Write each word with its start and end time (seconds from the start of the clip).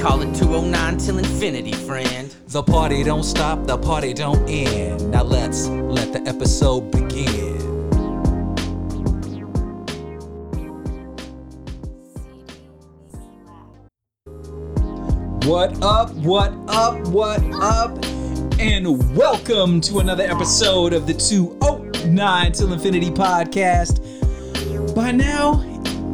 call 0.00 0.22
it 0.22 0.34
209 0.34 0.98
till 0.98 1.18
infinity, 1.18 1.72
friend. 1.72 2.34
The 2.48 2.62
party 2.62 3.02
don't 3.02 3.22
stop, 3.22 3.66
the 3.66 3.78
party 3.78 4.12
don't 4.12 4.48
end. 4.48 5.10
Now 5.10 5.22
let's 5.22 5.68
let 5.68 6.12
the 6.12 6.20
episode 6.28 6.90
begin. 6.90 7.52
What 15.46 15.82
up, 15.82 16.10
what 16.14 16.52
up, 16.68 17.08
what 17.08 17.42
up? 17.54 18.04
And 18.60 19.16
welcome 19.16 19.80
to 19.82 19.98
another 19.98 20.22
episode 20.22 20.92
of 20.92 21.06
the 21.06 21.14
209 21.14 22.52
Till 22.52 22.72
Infinity 22.72 23.10
podcast. 23.10 23.98
By 24.94 25.10
now, 25.10 25.62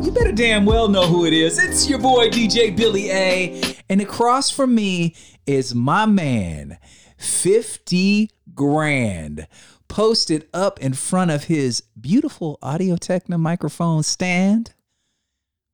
you 0.03 0.11
better 0.13 0.33
damn 0.33 0.65
well 0.65 0.89
know 0.89 1.07
who 1.07 1.27
it 1.27 1.35
is. 1.35 1.59
It's 1.59 1.91
your 1.91 1.99
boy 1.99 2.31
DJ 2.31 2.75
Billy 2.75 3.11
A. 3.11 3.68
And 3.89 4.01
across 4.01 4.51
from 4.51 4.75
me 4.75 5.15
is 5.47 5.75
my 5.75 6.07
man, 6.07 6.79
50 7.17 8.31
grand, 8.55 9.47
posted 9.89 10.47
up 10.53 10.79
in 10.81 10.93
front 10.93 11.31
of 11.31 11.45
his 11.45 11.83
beautiful 11.99 12.59
Audio 12.63 12.97
Technica 12.97 13.39
microphone 13.39 14.03
stand. 14.03 14.75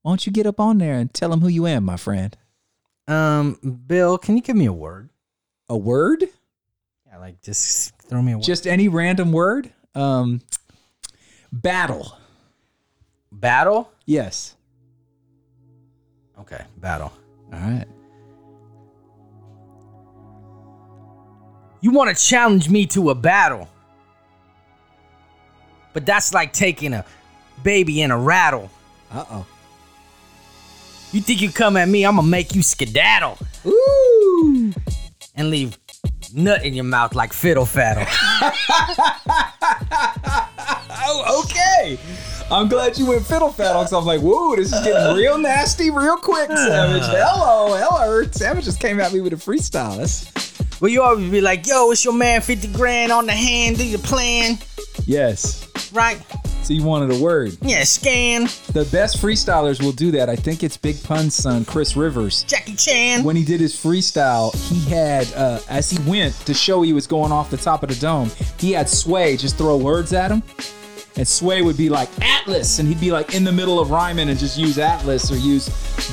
Why 0.02 0.12
don't 0.12 0.26
you 0.26 0.32
get 0.32 0.46
up 0.46 0.60
on 0.60 0.78
there 0.78 0.94
and 0.94 1.12
tell 1.12 1.32
him 1.32 1.40
who 1.40 1.48
you 1.48 1.66
am, 1.66 1.84
my 1.84 1.96
friend? 1.96 2.36
Um, 3.08 3.82
Bill, 3.86 4.18
can 4.18 4.36
you 4.36 4.42
give 4.42 4.56
me 4.56 4.66
a 4.66 4.72
word? 4.72 5.10
A 5.68 5.76
word? 5.76 6.24
Yeah, 7.06 7.18
like 7.18 7.42
just 7.42 7.96
throw 8.02 8.22
me 8.22 8.32
a 8.32 8.36
word. 8.36 8.44
Just 8.44 8.66
any 8.66 8.88
random 8.88 9.32
word? 9.32 9.72
Um, 9.94 10.40
battle. 11.52 12.16
battle? 13.32 13.90
Yes. 14.06 14.54
Okay, 16.38 16.62
battle. 16.76 17.12
All 17.52 17.60
right. 17.60 17.86
You 21.84 21.90
want 21.90 22.16
to 22.16 22.24
challenge 22.24 22.70
me 22.70 22.86
to 22.86 23.10
a 23.10 23.14
battle. 23.14 23.68
But 25.92 26.06
that's 26.06 26.32
like 26.32 26.54
taking 26.54 26.94
a 26.94 27.04
baby 27.62 28.00
in 28.00 28.10
a 28.10 28.16
rattle. 28.16 28.70
Uh 29.12 29.26
oh. 29.30 29.46
You 31.12 31.20
think 31.20 31.42
you 31.42 31.52
come 31.52 31.76
at 31.76 31.86
me, 31.86 32.06
I'm 32.06 32.16
gonna 32.16 32.26
make 32.26 32.54
you 32.54 32.62
skedaddle 32.62 33.36
Ooh. 33.66 34.72
and 35.36 35.50
leave 35.50 35.76
nut 36.32 36.64
in 36.64 36.72
your 36.72 36.84
mouth 36.84 37.14
like 37.14 37.34
fiddle 37.34 37.66
faddle. 37.66 38.08
Oh, 41.06 41.44
okay. 41.44 41.98
I'm 42.50 42.66
glad 42.66 42.96
you 42.96 43.04
went 43.04 43.26
fiddle 43.26 43.50
faddle 43.50 43.82
because 43.82 43.92
I 43.92 43.96
was 43.98 44.06
like, 44.06 44.22
whoa, 44.22 44.56
this 44.56 44.72
is 44.72 44.82
getting 44.84 45.14
real 45.14 45.36
nasty 45.36 45.90
real 45.90 46.16
quick, 46.16 46.48
Savage. 46.48 47.02
Hello, 47.06 47.76
hello. 47.76 48.22
Savage 48.30 48.64
just 48.64 48.80
came 48.80 48.98
at 49.00 49.12
me 49.12 49.20
with 49.20 49.34
a 49.34 49.36
freestyle. 49.36 49.98
That's, 49.98 50.24
well, 50.80 50.90
you 50.90 51.02
always 51.02 51.30
be 51.30 51.40
like, 51.40 51.66
yo, 51.66 51.90
it's 51.90 52.04
your 52.04 52.14
man 52.14 52.40
50 52.40 52.68
grand 52.68 53.12
on 53.12 53.26
the 53.26 53.32
hand, 53.32 53.78
do 53.78 53.86
your 53.86 54.00
plan, 54.00 54.58
yes. 55.06 55.68
right? 55.92 56.20
So 56.62 56.72
you 56.72 56.82
wanted 56.82 57.14
a 57.14 57.22
word. 57.22 57.58
Yeah, 57.60 57.84
scan, 57.84 58.44
The 58.72 58.88
best 58.90 59.20
freestylers 59.20 59.82
will 59.82 59.92
do 59.92 60.10
that. 60.12 60.30
I 60.30 60.36
think 60.36 60.62
it's 60.62 60.78
Big 60.78 61.02
Pun's 61.04 61.34
son, 61.34 61.66
Chris 61.66 61.94
Rivers. 61.94 62.42
Jackie 62.44 62.74
Chan. 62.74 63.22
When 63.22 63.36
he 63.36 63.44
did 63.44 63.60
his 63.60 63.74
freestyle, 63.74 64.54
he 64.70 64.88
had, 64.88 65.30
uh, 65.34 65.60
as 65.68 65.90
he 65.90 65.98
went 66.10 66.34
to 66.46 66.54
show 66.54 66.80
he 66.80 66.94
was 66.94 67.06
going 67.06 67.32
off 67.32 67.50
the 67.50 67.58
top 67.58 67.82
of 67.82 67.90
the 67.90 67.96
dome, 67.96 68.30
he 68.58 68.72
had 68.72 68.88
Sway 68.88 69.36
just 69.36 69.58
throw 69.58 69.76
words 69.76 70.14
at 70.14 70.30
him. 70.30 70.42
And 71.16 71.28
Sway 71.28 71.60
would 71.60 71.76
be 71.76 71.90
like 71.90 72.08
Atlas, 72.22 72.78
and 72.78 72.88
he'd 72.88 72.98
be 72.98 73.12
like 73.12 73.34
in 73.34 73.44
the 73.44 73.52
middle 73.52 73.78
of 73.78 73.90
rhyming 73.90 74.30
and 74.30 74.38
just 74.38 74.58
use 74.58 74.78
Atlas 74.78 75.30
or 75.30 75.36
use 75.36 75.66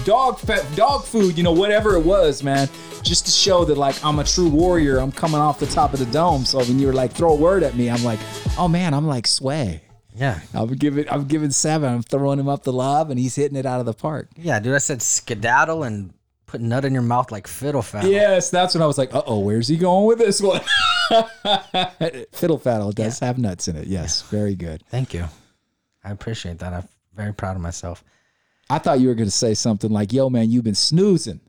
dog 0.04 0.38
fe- 0.38 0.66
dog 0.76 1.06
food, 1.06 1.38
you 1.38 1.44
know, 1.44 1.54
whatever 1.54 1.96
it 1.96 2.02
was, 2.04 2.44
man, 2.44 2.68
just 3.04 3.26
to 3.26 3.32
show 3.32 3.66
that 3.66 3.78
like 3.78 4.04
I'm 4.04 4.20
a 4.20 4.24
true 4.24 4.50
warrior. 4.50 5.00
I'm 5.00 5.12
coming 5.12 5.40
off 5.40 5.60
the 5.60 5.68
top 5.68 5.94
of 5.94 6.00
the 6.00 6.06
dome. 6.08 6.46
So 6.46 6.60
when 6.60 6.80
you 6.80 6.88
were 6.88 6.94
like 6.94 7.12
throw 7.12 7.32
a 7.34 7.36
word 7.36 7.64
at 7.64 7.76
me, 7.76 7.90
I'm 7.90 8.04
like, 8.04 8.20
oh 8.58 8.68
man, 8.68 8.94
I'm 8.94 9.08
like 9.08 9.28
Sway. 9.28 9.82
Yeah. 10.16 10.40
I'm 10.54 10.68
giving 10.76 11.10
I'm 11.10 11.26
giving 11.26 11.52
seven. 11.52 11.94
I'm 11.94 12.04
throwing 12.04 12.40
him 12.40 12.50
up 12.50 12.64
the 12.64 12.74
lob, 12.74 13.10
and 13.10 13.20
he's 13.20 13.36
hitting 13.36 13.58
it 13.58 13.66
out 13.66 13.80
of 13.80 13.86
the 13.86 13.94
park. 13.94 14.30
Yeah, 14.38 14.60
dude, 14.60 14.76
I 14.76 14.80
said 14.80 15.02
skedaddle 15.02 15.84
and 15.84 16.14
put 16.46 16.60
nut 16.62 16.84
in 16.84 16.94
your 16.94 17.02
mouth 17.02 17.32
like 17.32 17.48
fiddle 17.48 17.82
faddle. 17.82 18.12
Yes, 18.12 18.50
that's 18.50 18.74
when 18.74 18.82
I 18.82 18.88
was 18.88 18.98
like, 18.98 19.14
uh 19.14 19.24
oh, 19.26 19.40
where's 19.40 19.68
he 19.68 19.78
going 19.78 20.06
with 20.06 20.20
this 20.20 20.42
one? 20.42 20.62
Fiddle 22.32 22.60
Faddle 22.60 22.94
does 22.94 23.20
have 23.20 23.38
nuts 23.38 23.68
in 23.68 23.76
it. 23.76 23.88
Yes, 23.88 24.22
very 24.24 24.56
good. 24.56 24.84
Thank 24.90 25.14
you. 25.14 25.26
I 26.04 26.12
appreciate 26.12 26.60
that. 26.60 26.74
I'm 26.74 26.88
very 27.14 27.34
proud 27.34 27.56
of 27.56 27.62
myself. 27.62 28.04
I 28.70 28.78
thought 28.78 29.02
you 29.02 29.10
were 29.10 29.16
going 29.16 29.28
to 29.28 29.32
say 29.32 29.54
something 29.54 29.92
like, 29.92 30.14
yo, 30.14 30.30
man, 30.30 30.50
you've 30.50 30.64
been 30.64 30.76
snoozing. 30.76 31.42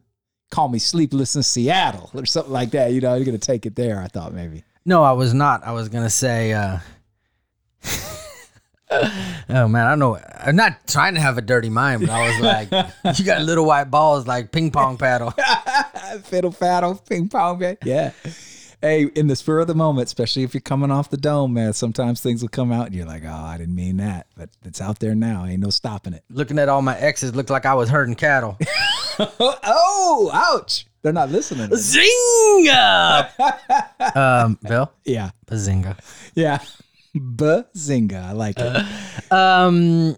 Call 0.52 0.68
me 0.68 0.78
Sleepless 0.78 1.34
in 1.34 1.42
Seattle 1.42 2.10
or 2.14 2.26
something 2.26 2.52
like 2.52 2.70
that. 2.70 2.92
You 2.92 3.00
know, 3.00 3.14
you're 3.16 3.24
going 3.24 3.38
to 3.38 3.44
take 3.44 3.66
it 3.66 3.74
there, 3.74 3.98
I 4.00 4.06
thought 4.06 4.32
maybe. 4.32 4.62
No, 4.84 5.02
I 5.02 5.12
was 5.12 5.32
not. 5.32 5.64
I 5.64 5.72
was 5.72 5.88
gonna 5.88 6.10
say. 6.10 6.52
uh 6.52 6.78
Oh 9.48 9.68
man, 9.68 9.86
I 9.86 9.90
don't 9.90 9.98
know. 10.00 10.18
I'm 10.38 10.54
not 10.56 10.86
trying 10.86 11.14
to 11.14 11.20
have 11.20 11.38
a 11.38 11.42
dirty 11.42 11.70
mind, 11.70 12.02
but 12.02 12.10
I 12.10 12.28
was 12.28 12.40
like, 12.40 12.70
"You 13.18 13.24
got 13.24 13.40
little 13.42 13.64
white 13.64 13.90
balls 13.90 14.26
like 14.26 14.52
ping 14.52 14.70
pong 14.70 14.98
paddle." 14.98 15.30
Fiddle 16.24 16.52
Faddle, 16.52 17.02
ping 17.08 17.28
pong, 17.28 17.58
man. 17.60 17.78
Yeah. 17.84 18.10
Hey, 18.82 19.04
in 19.14 19.28
the 19.28 19.36
spur 19.36 19.60
of 19.60 19.68
the 19.68 19.76
moment, 19.76 20.06
especially 20.06 20.42
if 20.42 20.54
you're 20.54 20.60
coming 20.60 20.90
off 20.90 21.08
the 21.08 21.16
dome, 21.16 21.54
man, 21.54 21.72
sometimes 21.72 22.20
things 22.20 22.42
will 22.42 22.48
come 22.48 22.72
out 22.72 22.86
and 22.86 22.94
you're 22.96 23.06
like, 23.06 23.22
oh, 23.24 23.30
I 23.32 23.56
didn't 23.56 23.76
mean 23.76 23.98
that. 23.98 24.26
But 24.36 24.50
it's 24.64 24.80
out 24.80 24.98
there 24.98 25.14
now. 25.14 25.44
Ain't 25.46 25.60
no 25.62 25.70
stopping 25.70 26.12
it. 26.14 26.24
Looking 26.28 26.58
at 26.58 26.68
all 26.68 26.82
my 26.82 26.98
exes, 26.98 27.32
looked 27.34 27.48
like 27.50 27.64
I 27.64 27.74
was 27.74 27.88
herding 27.88 28.16
cattle. 28.16 28.58
oh, 29.20 30.30
ouch. 30.34 30.86
They're 31.02 31.12
not 31.12 31.30
listening. 31.30 31.68
Zinga! 31.70 33.30
um, 34.16 34.58
Bill, 34.62 34.92
Yeah. 35.04 35.30
bazinga. 35.46 35.96
Yeah. 36.34 36.58
Bazinga. 37.16 38.24
I 38.24 38.32
like 38.32 38.56
it. 38.58 39.32
Um, 39.32 40.16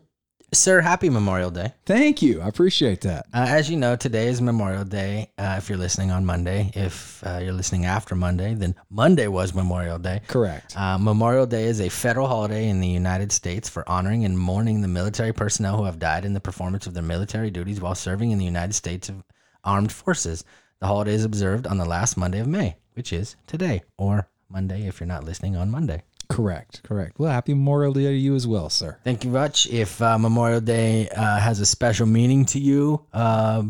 sir, 0.59 0.81
happy 0.81 1.09
Memorial 1.11 1.51
Day. 1.51 1.73
Thank 1.87 2.23
you. 2.23 2.41
I 2.41 2.49
appreciate 2.49 3.01
that. 3.03 3.27
Uh, 3.33 3.47
as 3.49 3.71
you 3.71 3.77
know, 3.77 3.97
today 3.97 4.29
is 4.29 4.41
Memorial 4.41 4.85
Day. 4.85 5.31
Uh, 5.39 5.57
if 5.59 5.69
you're 5.69 5.79
listening 5.79 6.11
on 6.11 6.25
Monday, 6.25 6.71
if 6.75 7.23
uh, 7.27 7.41
you're 7.43 7.53
listening 7.53 7.85
after 7.85 8.15
Monday, 8.15 8.55
then 8.55 8.75
Monday 8.91 9.29
was 9.29 9.55
Memorial 9.55 9.99
Day. 9.99 10.21
Correct. 10.27 10.77
Uh, 10.77 10.99
Memorial 10.99 11.47
Day 11.47 11.65
is 11.65 11.81
a 11.81 11.89
federal 11.89 12.27
holiday 12.27 12.69
in 12.69 12.81
the 12.81 12.89
United 12.89 13.33
States 13.33 13.69
for 13.69 13.89
honoring 13.89 14.25
and 14.25 14.39
mourning 14.39 14.81
the 14.81 14.89
military 14.89 15.33
personnel 15.33 15.77
who 15.77 15.85
have 15.85 15.99
died 15.99 16.25
in 16.25 16.35
the 16.35 16.41
performance 16.41 16.87
of 16.87 16.95
their 16.95 17.03
military 17.03 17.51
duties 17.51 17.81
while 17.81 17.95
serving 17.95 18.31
in 18.31 18.39
the 18.39 18.45
United 18.45 18.75
States 18.75 19.09
of 19.09 19.23
Armed 19.65 19.93
Forces. 19.93 20.45
The 20.81 20.87
holiday 20.87 21.15
is 21.15 21.25
observed 21.25 21.67
on 21.67 21.79
the 21.79 21.85
last 21.85 22.17
Monday 22.17 22.41
of 22.41 22.47
May, 22.47 22.77
which 22.95 23.13
is 23.13 23.37
today, 23.47 23.83
or 23.97 24.29
Monday 24.49 24.87
if 24.87 25.01
you're 25.01 25.07
not 25.07 25.25
listening 25.25 25.57
on 25.57 25.71
Monday. 25.71 26.03
Correct. 26.29 26.83
Correct. 26.83 27.19
Well, 27.19 27.31
happy 27.31 27.55
Memorial 27.55 27.93
Day 27.93 28.05
to 28.05 28.13
you 28.13 28.35
as 28.35 28.47
well, 28.47 28.69
sir. 28.71 28.99
Thank 29.05 29.25
you 29.25 29.31
much. 29.31 29.67
If 29.69 30.01
uh, 30.03 30.19
Memorial 30.19 30.61
Day 30.61 31.09
uh, 31.11 31.39
has 31.39 31.61
a 31.61 31.67
special 31.67 32.07
meaning 32.07 32.45
to 32.47 32.59
you, 32.59 33.05
uh, 33.13 33.63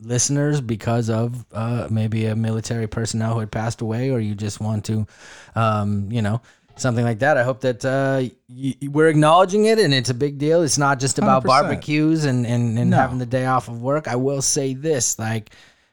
listeners, 0.00 0.60
because 0.60 1.10
of 1.10 1.44
uh, 1.52 1.88
maybe 1.90 2.26
a 2.26 2.34
military 2.36 2.86
personnel 2.86 3.34
who 3.34 3.40
had 3.40 3.50
passed 3.52 3.80
away, 3.80 4.10
or 4.10 4.18
you 4.20 4.34
just 4.34 4.60
want 4.60 4.84
to, 4.86 5.06
um, 5.54 6.10
you 6.10 6.22
know, 6.22 6.40
something 6.76 7.04
like 7.04 7.18
that, 7.18 7.36
I 7.36 7.42
hope 7.42 7.60
that 7.60 7.84
uh, 7.84 8.20
y- 8.48 8.74
y- 8.80 8.88
we're 8.88 9.08
acknowledging 9.08 9.66
it 9.66 9.78
and 9.78 9.92
it's 9.92 10.08
a 10.10 10.14
big 10.14 10.38
deal. 10.38 10.62
It's 10.62 10.78
not 10.78 10.98
just 10.98 11.18
about 11.18 11.42
100%. 11.44 11.46
barbecues 11.46 12.24
and, 12.24 12.46
and, 12.46 12.78
and 12.78 12.90
No. 12.90 12.96
having 12.96 13.18
the 13.18 13.26
day 13.26 13.44
off 13.46 13.68
of 13.68 13.82
work. 13.82 14.08
I 14.08 14.16
will 14.16 14.40
say 14.42 14.72
this 14.74 15.18
like, 15.18 15.50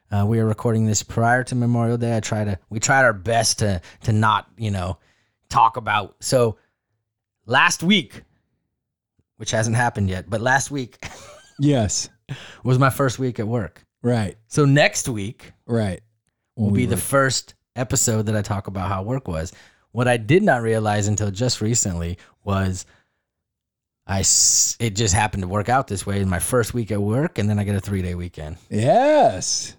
uh, 0.09 0.25
we 0.25 0.39
are 0.39 0.45
recording 0.45 0.85
this 0.85 1.03
prior 1.03 1.43
to 1.43 1.55
Memorial 1.55 1.97
Day. 1.97 2.15
I 2.15 2.21
try 2.21 2.45
to, 2.45 2.57
we 2.69 2.79
tried 2.79 3.03
our 3.03 3.11
best 3.11 3.59
to, 3.59 3.81
to 4.03 4.13
not, 4.13 4.47
you 4.57 4.71
know, 4.71 4.97
talk 5.49 5.77
about. 5.77 6.15
So 6.19 6.57
last 7.45 7.83
week, 7.83 8.23
which 9.37 9.51
hasn't 9.51 9.75
happened 9.75 10.09
yet, 10.09 10.29
but 10.29 10.41
last 10.41 10.71
week 10.71 10.97
Yes. 11.59 12.09
was 12.63 12.77
my 12.79 12.89
first 12.89 13.19
week 13.19 13.39
at 13.39 13.47
work. 13.47 13.83
Right. 14.01 14.37
So 14.47 14.65
next 14.65 15.07
week 15.09 15.53
Right. 15.65 16.01
will 16.55 16.71
be 16.71 16.85
the 16.85 16.97
first 16.97 17.55
episode 17.75 18.25
that 18.27 18.35
I 18.35 18.41
talk 18.41 18.67
about 18.67 18.89
how 18.89 19.03
work 19.03 19.27
was. 19.27 19.53
What 19.91 20.07
I 20.07 20.17
did 20.17 20.43
not 20.43 20.61
realize 20.61 21.07
until 21.07 21.31
just 21.31 21.61
recently 21.61 22.17
was 22.43 22.85
I 24.05 24.19
s- 24.19 24.75
it 24.79 24.95
just 24.95 25.13
happened 25.13 25.43
to 25.43 25.47
work 25.47 25.69
out 25.69 25.87
this 25.87 26.05
way 26.05 26.19
in 26.21 26.29
my 26.29 26.39
first 26.39 26.73
week 26.73 26.91
at 26.91 27.01
work, 27.01 27.37
and 27.37 27.49
then 27.49 27.59
I 27.59 27.63
get 27.63 27.75
a 27.75 27.79
three 27.79 28.01
day 28.01 28.15
weekend. 28.15 28.57
Yes. 28.69 29.75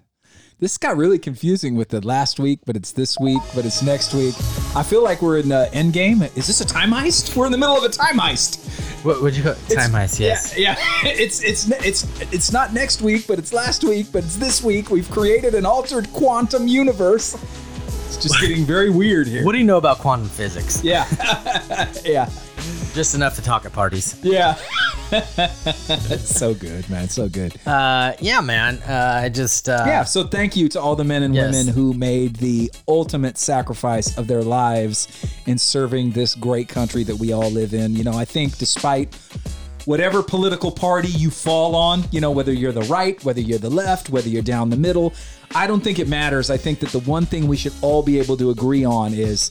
This 0.61 0.77
got 0.77 0.97
really 0.97 1.21
confusing 1.21 1.77
with 1.77 1.91
the 1.91 2.05
last 2.05 2.41
week, 2.41 2.59
but 2.67 2.75
it's 2.75 2.91
this 2.91 3.17
week, 3.21 3.41
but 3.55 3.65
it's 3.65 3.81
next 3.81 4.13
week. 4.13 4.35
I 4.75 4.83
feel 4.83 5.05
like 5.05 5.23
we're 5.23 5.39
in 5.39 5.53
uh, 5.53 5.69
Endgame. 5.73 6.37
Is 6.37 6.49
this 6.49 6.61
a 6.61 6.67
time 6.67 6.91
heist? 6.91 7.37
We're 7.37 7.47
in 7.47 7.53
the 7.53 7.59
middle 7.59 7.77
of 7.77 7.85
a 7.85 7.89
time 7.89 8.19
heist. 8.19 8.59
What 9.05 9.23
would 9.23 9.37
you 9.37 9.45
call 9.45 9.55
time 9.69 9.93
heist? 9.93 10.19
Yes. 10.19 10.59
Yeah, 10.59 10.75
yeah. 11.05 11.11
It's 11.13 11.45
it's 11.45 11.71
it's 11.71 12.21
it's 12.33 12.51
not 12.51 12.75
next 12.75 13.03
week, 13.03 13.29
but 13.29 13.39
it's 13.39 13.53
last 13.53 13.85
week, 13.85 14.09
but 14.11 14.25
it's 14.25 14.35
this 14.35 14.61
week. 14.61 14.91
We've 14.91 15.09
created 15.09 15.55
an 15.55 15.65
altered 15.65 16.13
quantum 16.13 16.67
universe. 16.67 17.35
It's 18.07 18.17
just 18.17 18.41
getting 18.41 18.65
very 18.65 18.91
weird 18.91 19.29
here. 19.29 19.45
What 19.45 19.53
do 19.53 19.59
you 19.59 19.65
know 19.65 19.79
about 19.79 19.99
quantum 19.99 20.29
physics? 20.29 20.83
Yeah. 20.83 21.07
yeah. 22.05 22.29
Just 22.95 23.15
enough 23.15 23.37
to 23.37 23.43
talk 23.43 23.65
at 23.65 23.73
parties. 23.73 24.19
Yeah. 24.25 24.59
so 26.19 26.55
good, 26.55 26.89
man. 26.91 27.09
So 27.09 27.29
good. 27.29 27.55
Uh, 27.67 28.13
yeah, 28.21 28.41
man. 28.41 28.79
Uh, 28.87 29.21
I 29.25 29.29
just 29.29 29.69
uh, 29.69 29.85
Yeah, 29.87 30.05
so 30.05 30.25
thank 30.25 30.57
you 30.57 30.69
to 30.71 30.81
all 30.81 30.97
the 30.97 31.05
men 31.05 31.23
and 31.23 31.35
Yes. 31.35 31.51
women 31.53 31.73
who 31.73 31.95
made 31.95 32.37
the 32.37 32.71
ultimate 32.87 33.39
sacrifice 33.39 34.17
of 34.19 34.27
their 34.27 34.43
lives 34.43 35.09
in 35.47 35.57
serving 35.59 36.11
this 36.13 36.35
great 36.35 36.69
country 36.69 37.05
that 37.05 37.17
we 37.17 37.33
all 37.33 37.51
live 37.51 37.73
in. 37.75 37.95
You 37.95 38.05
know, 38.05 38.13
I 38.13 38.25
think 38.25 38.59
despite 38.59 39.15
whatever 39.87 40.23
political 40.23 40.71
party 40.71 41.09
you 41.09 41.31
fall 41.31 41.75
on, 41.75 42.05
you 42.11 42.21
know, 42.21 42.31
whether 42.31 42.53
you're 42.53 42.73
the 42.73 42.83
right, 42.83 43.23
whether 43.25 43.41
you're 43.41 43.59
the 43.59 43.71
left, 43.71 44.11
whether 44.11 44.29
you're 44.29 44.43
down 44.43 44.69
the 44.69 44.77
middle, 44.77 45.15
I 45.55 45.67
don't 45.67 45.81
think 45.83 45.99
it 45.99 46.09
matters. 46.09 46.51
I 46.51 46.59
think 46.59 46.81
that 46.81 46.91
the 46.91 47.01
one 47.01 47.25
thing 47.25 47.49
we 47.49 47.57
should 47.57 47.73
all 47.81 48.03
be 48.03 48.19
able 48.19 48.37
to 48.37 48.51
agree 48.51 48.85
on 48.85 49.15
is 49.15 49.49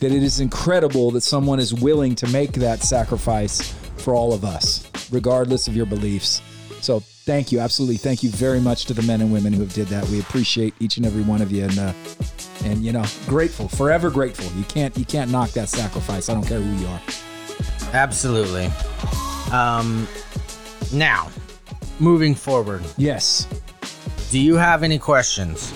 that 0.00 0.12
it 0.12 0.22
is 0.22 0.40
incredible 0.40 1.10
that 1.12 1.22
someone 1.22 1.58
is 1.58 1.72
willing 1.72 2.14
to 2.16 2.26
make 2.28 2.52
that 2.52 2.82
sacrifice 2.82 3.74
for 4.00 4.14
all 4.14 4.32
of 4.32 4.44
us, 4.44 4.90
regardless 5.10 5.68
of 5.68 5.76
your 5.76 5.86
beliefs. 5.86 6.40
So 6.80 7.00
thank 7.00 7.50
you, 7.50 7.58
absolutely, 7.60 7.96
thank 7.96 8.22
you 8.22 8.30
very 8.30 8.60
much 8.60 8.84
to 8.86 8.94
the 8.94 9.02
men 9.02 9.20
and 9.20 9.32
women 9.32 9.52
who 9.52 9.60
have 9.60 9.72
did 9.74 9.88
that. 9.88 10.06
We 10.08 10.20
appreciate 10.20 10.74
each 10.80 10.96
and 10.96 11.04
every 11.04 11.22
one 11.22 11.42
of 11.42 11.50
you, 11.50 11.64
and 11.64 11.78
uh, 11.78 11.92
and 12.64 12.84
you 12.84 12.92
know, 12.92 13.04
grateful, 13.26 13.68
forever 13.68 14.10
grateful. 14.10 14.46
You 14.56 14.64
can't 14.64 14.96
you 14.96 15.04
can't 15.04 15.30
knock 15.30 15.50
that 15.50 15.68
sacrifice. 15.68 16.28
I 16.28 16.34
don't 16.34 16.46
care 16.46 16.60
who 16.60 16.80
you 16.80 16.86
are. 16.86 17.00
absolutely. 17.92 18.70
Um, 19.52 20.06
now, 20.92 21.30
moving 21.98 22.34
forward, 22.34 22.82
Yes. 22.96 23.46
do 24.30 24.38
you 24.38 24.54
have 24.56 24.82
any 24.82 24.98
questions? 24.98 25.72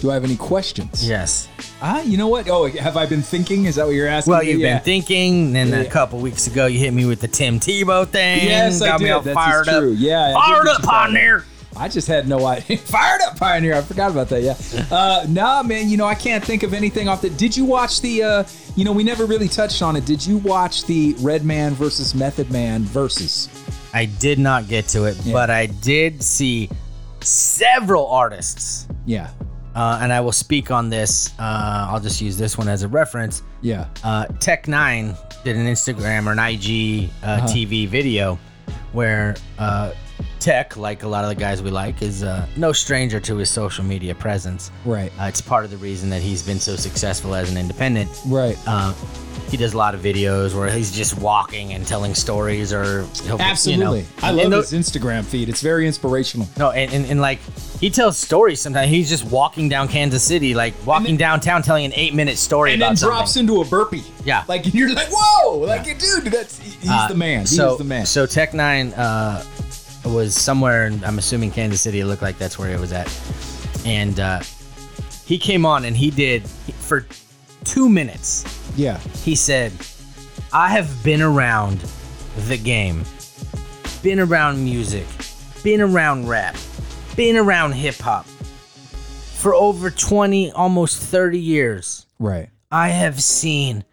Do 0.00 0.10
I 0.10 0.14
have 0.14 0.24
any 0.24 0.36
questions? 0.36 1.06
Yes. 1.06 1.48
Ah, 1.82 2.00
you 2.02 2.16
know 2.16 2.28
what? 2.28 2.48
Oh, 2.48 2.66
have 2.68 2.96
I 2.96 3.04
been 3.06 3.20
thinking? 3.22 3.66
Is 3.66 3.74
that 3.74 3.84
what 3.86 3.94
you're 3.94 4.08
asking? 4.08 4.30
Well, 4.32 4.42
me? 4.42 4.50
you've 4.52 4.60
Yeah. 4.60 4.76
been 4.76 4.84
thinking, 4.84 5.56
and 5.56 5.74
a 5.74 5.82
Yeah. 5.84 5.90
couple 5.90 6.18
weeks 6.20 6.46
ago 6.46 6.66
you 6.66 6.78
hit 6.78 6.94
me 6.94 7.04
with 7.04 7.20
the 7.20 7.28
Tim 7.28 7.60
Tebow 7.60 8.08
thing. 8.08 8.46
Yes, 8.46 8.80
I 8.80 8.86
got 8.86 9.00
me 9.00 9.06
did. 9.06 9.12
all 9.12 9.20
That's 9.20 9.34
fired 9.34 9.68
up. 9.68 9.80
true. 9.80 9.92
Yeah, 9.92 10.30
I 10.30 10.32
fired 10.32 10.68
up 10.68 10.78
you 10.80 10.84
fired 10.86 11.08
on 11.08 11.14
there. 11.14 11.44
I 11.76 11.88
just 11.88 12.08
had 12.08 12.26
no 12.28 12.44
idea. 12.46 12.76
Fired 12.84 13.20
up, 13.22 13.38
Pioneer. 13.38 13.74
I 13.76 13.80
forgot 13.82 14.10
about 14.10 14.28
that. 14.30 14.42
Yeah. 14.42 14.54
Uh, 14.90 15.24
nah, 15.28 15.62
man. 15.62 15.88
You 15.88 15.96
know, 15.98 16.04
I 16.06 16.16
can't 16.16 16.44
think 16.44 16.64
of 16.64 16.74
anything 16.74 17.08
off 17.08 17.22
the. 17.22 17.30
Did 17.30 17.56
you 17.56 17.64
watch 17.64 18.00
the? 18.00 18.22
Uh, 18.24 18.44
you 18.74 18.84
know, 18.84 18.90
we 18.92 19.04
never 19.04 19.24
really 19.24 19.48
touched 19.48 19.80
on 19.80 19.94
it. 19.96 20.04
Did 20.04 20.26
you 20.26 20.38
watch 20.38 20.84
the 20.86 21.14
Redman 21.20 21.74
versus 21.74 22.12
Method 22.14 22.50
Man 22.50 22.82
versus? 22.84 23.48
I 23.94 24.06
did 24.06 24.38
not 24.40 24.66
get 24.68 24.88
to 24.88 25.04
it, 25.04 25.16
Yeah. 25.24 25.32
but 25.32 25.48
I 25.50 25.66
did 25.66 26.22
see 26.24 26.68
several 27.20 28.08
artists, 28.08 28.86
Yeah. 29.06 29.28
Uh, 29.74 29.98
and 30.02 30.12
I 30.12 30.20
will 30.20 30.32
speak 30.32 30.70
on 30.70 30.88
this. 30.90 31.30
Uh, 31.38 31.88
I'll 31.90 32.00
just 32.00 32.20
use 32.20 32.36
this 32.36 32.58
one 32.58 32.68
as 32.68 32.82
a 32.82 32.88
reference. 32.88 33.42
Yeah. 33.62 33.86
uh, 34.02 34.26
Tech 34.40 34.66
N9ne 34.66 35.16
did 35.44 35.56
an 35.56 35.66
Instagram 35.66 36.26
or 36.26 36.32
an 36.32 36.38
IG 36.38 37.10
uh, 37.22 37.26
Uh-huh. 37.26 37.46
TV 37.46 37.86
video 37.88 38.38
where 38.92 39.36
uh, 39.58 39.92
Tech, 40.38 40.76
like 40.76 41.02
a 41.02 41.08
lot 41.08 41.24
of 41.24 41.28
the 41.30 41.34
guys 41.36 41.62
we 41.62 41.70
like, 41.70 42.02
is 42.02 42.22
uh, 42.22 42.46
no 42.56 42.72
stranger 42.72 43.20
to 43.20 43.36
his 43.36 43.50
social 43.50 43.84
media 43.84 44.14
presence. 44.14 44.70
Right. 44.84 45.12
Uh, 45.20 45.24
it's 45.24 45.40
part 45.40 45.64
of 45.64 45.70
the 45.70 45.76
reason 45.78 46.08
that 46.10 46.22
he's 46.22 46.42
been 46.42 46.60
so 46.60 46.76
successful 46.76 47.34
as 47.34 47.50
an 47.50 47.56
independent. 47.58 48.10
Right. 48.26 48.56
Uh, 48.66 48.94
he 49.50 49.56
does 49.56 49.74
a 49.74 49.76
lot 49.76 49.94
of 49.96 50.00
videos 50.00 50.54
where 50.54 50.70
he's 50.70 50.92
just 50.92 51.18
walking 51.18 51.72
and 51.72 51.84
telling 51.84 52.14
stories, 52.14 52.72
or 52.72 53.04
he'll, 53.24 53.40
Absolutely. 53.40 54.00
You 54.00 54.04
know, 54.04 54.06
I 54.22 54.30
love 54.30 54.44
and 54.44 54.54
his 54.54 54.72
Instagram 54.72 55.24
feed. 55.24 55.48
It's 55.48 55.60
very 55.60 55.86
inspirational. 55.88 56.48
no, 56.56 56.70
and, 56.70 56.92
and, 56.92 57.04
and 57.06 57.20
like 57.20 57.40
he 57.80 57.90
tells 57.90 58.16
stories 58.16 58.60
sometimes. 58.60 58.88
He's 58.90 59.08
just 59.08 59.24
walking 59.24 59.68
down 59.68 59.88
Kansas 59.88 60.22
City, 60.22 60.54
like 60.54 60.74
walking 60.86 61.16
downtown, 61.16 61.62
telling 61.62 61.84
an 61.84 61.92
eight-minute 61.96 62.38
story 62.38 62.74
And 62.74 62.80
then 62.82 62.96
something. 62.96 63.16
drops 63.16 63.36
into 63.36 63.60
a 63.60 63.64
burpee. 63.64 64.04
Yeah. 64.24 64.44
Like 64.46 64.72
you're 64.74 64.94
like, 64.94 65.08
whoa! 65.10 65.58
Like, 65.58 65.84
dude, 65.98 66.24
that's 66.26 66.58
he's 66.60 66.88
Uh, 66.88 67.08
the 67.08 67.14
man. 67.16 67.40
He's 67.40 67.56
so, 67.56 67.76
the 67.76 67.82
man. 67.84 68.06
So 68.06 68.26
Tech 68.26 68.52
N9ne 68.52 68.94
uh, 68.96 69.42
was 70.04 70.34
somewhere, 70.34 70.86
in, 70.86 71.04
I'm 71.04 71.18
assuming 71.18 71.50
Kansas 71.50 71.80
City. 71.80 72.00
It 72.00 72.06
looked 72.06 72.22
like 72.22 72.38
that's 72.38 72.58
where 72.58 72.70
it 72.70 72.80
was 72.80 72.92
at. 72.92 73.08
And 73.84 74.18
uh, 74.18 74.40
he 75.26 75.38
came 75.38 75.64
on 75.66 75.84
and 75.84 75.96
he 75.96 76.10
did 76.10 76.46
for 76.48 77.06
two 77.64 77.88
minutes. 77.88 78.44
yeah. 78.76 78.98
He 79.24 79.34
said, 79.34 79.72
"I 80.52 80.68
have 80.68 81.04
been 81.04 81.22
around 81.22 81.84
the 82.48 82.56
game, 82.56 83.04
been 84.02 84.20
around 84.20 84.62
music, 84.64 85.06
been 85.62 85.80
around 85.80 86.28
rap, 86.28 86.56
been 87.16 87.36
around 87.36 87.72
hip 87.72 87.96
hop 87.96 88.26
for 88.26 89.54
over 89.54 89.90
20, 89.90 90.52
almost 90.52 91.00
30 91.00 91.38
years." 91.38 92.06
Right. 92.18 92.48
I 92.72 92.88
have 92.88 93.22
seen 93.22 93.84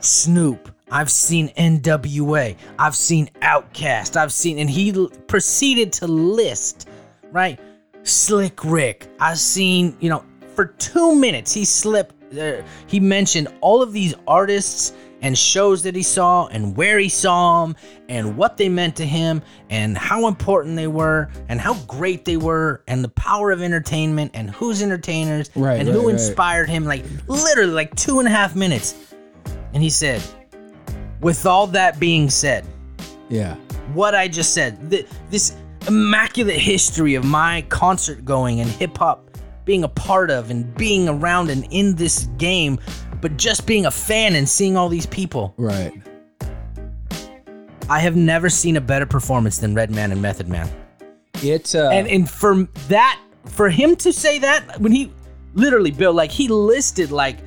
Snoop. 0.00 0.71
I've 0.92 1.10
seen 1.10 1.48
NWA. 1.56 2.54
I've 2.78 2.94
seen 2.94 3.28
Outkast. 3.40 4.14
I've 4.16 4.32
seen, 4.32 4.58
and 4.58 4.68
he 4.70 4.92
l- 4.92 5.08
proceeded 5.26 5.92
to 5.94 6.06
list, 6.06 6.88
right? 7.32 7.58
Slick 8.02 8.62
Rick. 8.62 9.08
I've 9.18 9.38
seen, 9.38 9.96
you 10.00 10.10
know, 10.10 10.24
for 10.54 10.66
two 10.66 11.14
minutes 11.16 11.52
he 11.52 11.64
slipped. 11.64 12.14
Uh, 12.38 12.62
he 12.86 13.00
mentioned 13.00 13.48
all 13.62 13.82
of 13.82 13.92
these 13.92 14.14
artists 14.26 14.92
and 15.22 15.38
shows 15.38 15.82
that 15.84 15.94
he 15.94 16.02
saw 16.02 16.46
and 16.48 16.76
where 16.76 16.98
he 16.98 17.08
saw 17.08 17.64
them 17.64 17.76
and 18.08 18.36
what 18.36 18.56
they 18.56 18.68
meant 18.68 18.96
to 18.96 19.06
him 19.06 19.40
and 19.70 19.96
how 19.96 20.26
important 20.26 20.74
they 20.76 20.88
were 20.88 21.30
and 21.48 21.60
how 21.60 21.74
great 21.86 22.24
they 22.24 22.36
were 22.36 22.82
and 22.88 23.04
the 23.04 23.08
power 23.10 23.50
of 23.50 23.62
entertainment 23.62 24.32
and 24.34 24.50
who's 24.50 24.82
entertainers 24.82 25.48
Right, 25.54 25.78
and 25.78 25.88
right, 25.88 25.94
who 25.94 26.06
right. 26.06 26.12
inspired 26.14 26.68
him 26.68 26.84
like 26.84 27.04
literally 27.28 27.70
like 27.72 27.94
two 27.94 28.18
and 28.18 28.26
a 28.26 28.32
half 28.32 28.56
minutes 28.56 29.14
and 29.74 29.82
he 29.82 29.90
said 29.90 30.20
with 31.22 31.46
all 31.46 31.66
that 31.68 31.98
being 31.98 32.28
said 32.28 32.64
Yeah. 33.30 33.54
what 33.94 34.14
i 34.14 34.28
just 34.28 34.52
said 34.52 34.90
th- 34.90 35.06
this 35.30 35.56
immaculate 35.88 36.58
history 36.58 37.14
of 37.14 37.24
my 37.24 37.62
concert 37.68 38.24
going 38.24 38.60
and 38.60 38.68
hip-hop 38.70 39.30
being 39.64 39.84
a 39.84 39.88
part 39.88 40.30
of 40.30 40.50
and 40.50 40.72
being 40.76 41.08
around 41.08 41.48
and 41.50 41.66
in 41.70 41.94
this 41.96 42.26
game 42.36 42.78
but 43.20 43.36
just 43.36 43.66
being 43.66 43.86
a 43.86 43.90
fan 43.90 44.34
and 44.34 44.48
seeing 44.48 44.76
all 44.76 44.88
these 44.88 45.06
people 45.06 45.54
Right. 45.56 45.92
i 47.88 47.98
have 48.00 48.16
never 48.16 48.48
seen 48.48 48.76
a 48.76 48.80
better 48.80 49.06
performance 49.06 49.58
than 49.58 49.74
redman 49.74 50.12
and 50.12 50.20
method 50.22 50.48
man 50.48 50.68
It. 51.42 51.74
Uh, 51.74 51.90
and 51.90 52.06
and 52.08 52.28
for 52.30 52.64
that 52.88 53.20
for 53.46 53.68
him 53.70 53.96
to 53.96 54.12
say 54.12 54.38
that 54.40 54.80
when 54.80 54.92
he 54.92 55.12
literally 55.54 55.90
bill 55.90 56.12
like 56.12 56.30
he 56.30 56.48
listed 56.48 57.10
like 57.10 57.38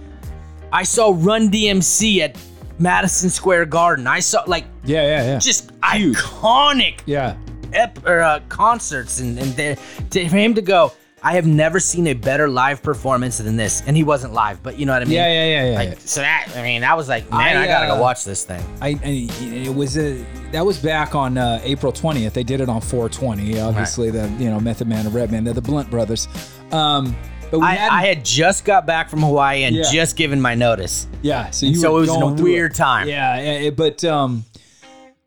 i 0.72 0.84
saw 0.84 1.14
run 1.16 1.50
dmc 1.50 2.20
at 2.20 2.38
madison 2.80 3.30
square 3.30 3.66
garden 3.66 4.08
i 4.08 4.20
saw 4.20 4.44
like 4.48 4.66
yeah. 4.84 5.02
Yeah. 5.02 5.26
Yeah. 5.26 5.40
just 5.40 5.72
Huge. 5.94 6.18
iconic 6.18 7.02
yeah. 7.06 7.38
ep- 7.74 8.06
or, 8.06 8.22
uh, 8.22 8.40
concerts 8.50 9.20
and 9.20 9.40
and 9.40 9.52
there 9.54 9.78
to, 10.12 10.30
for 10.30 10.38
him 10.38 10.54
to 10.56 10.62
go 10.62 10.92
I 11.26 11.34
have 11.34 11.48
never 11.48 11.80
seen 11.80 12.06
a 12.06 12.14
better 12.14 12.48
live 12.48 12.84
performance 12.84 13.40
than 13.40 13.56
this, 13.56 13.82
and 13.88 13.98
he 13.98 14.04
wasn't 14.04 14.34
live, 14.34 14.62
but 14.62 14.78
you 14.78 14.86
know 14.86 14.94
what 14.94 15.02
I 15.02 15.06
mean. 15.06 15.16
Yeah, 15.16 15.26
yeah, 15.26 15.46
yeah, 15.46 15.72
yeah. 15.72 15.76
Like, 15.76 15.90
yeah. 15.90 16.06
so 16.06 16.22
that 16.22 16.54
I 16.56 16.62
mean, 16.62 16.82
that 16.82 16.96
was 16.96 17.10
like, 17.10 17.28
man, 17.32 17.58
I, 17.58 17.64
I, 17.64 17.66
gotta 17.66 17.88
uh, 17.88 17.96
go 17.96 18.02
watch 18.02 18.24
this 18.26 18.44
thing. 18.44 18.64
I, 18.80 18.90
I 18.90 19.28
it 19.42 19.74
was 19.74 19.98
a 19.98 20.24
that 20.52 20.64
was 20.64 20.78
back 20.78 21.16
on 21.16 21.40
uh, 21.40 21.60
April 21.64 21.92
20th. 21.92 22.34
They 22.34 22.44
did 22.44 22.62
it 22.62 22.70
on 22.70 22.80
420. 22.80 23.60
Obviously, 23.60 24.12
the 24.12 24.30
you 24.38 24.52
know 24.52 24.60
Method 24.60 24.88
Man 24.88 25.04
and 25.04 25.16
Redman, 25.16 25.44
they're 25.44 25.56
the 25.56 25.64
Blunt 25.64 25.90
brothers. 25.90 26.28
Um, 26.72 27.16
but 27.52 27.60
we 27.60 27.66
I, 27.66 27.76
hadn't- 27.76 27.98
I 27.98 28.06
had 28.06 28.26
just 28.26 28.66
got 28.66 28.86
back 28.86 29.10
from 29.10 29.22
Hawaii 29.22 29.64
and 29.64 29.76
Yeah. 29.76 29.84
just 29.92 30.16
given 30.16 30.42
my 30.42 30.56
notice. 30.56 31.08
yeah. 31.22 31.50
So 31.52 31.66
you 31.66 31.76
so 31.76 31.92
were 31.94 31.98
it 31.98 32.02
was 32.02 32.10
in 32.10 32.16
a 32.16 32.20
going 32.20 32.38
through 32.38 32.46
weird 32.46 32.74
time. 32.76 33.08
Yeah, 33.08 33.38
yeah, 33.40 33.52
it- 33.68 33.76
but 33.76 34.04
um, 34.04 34.44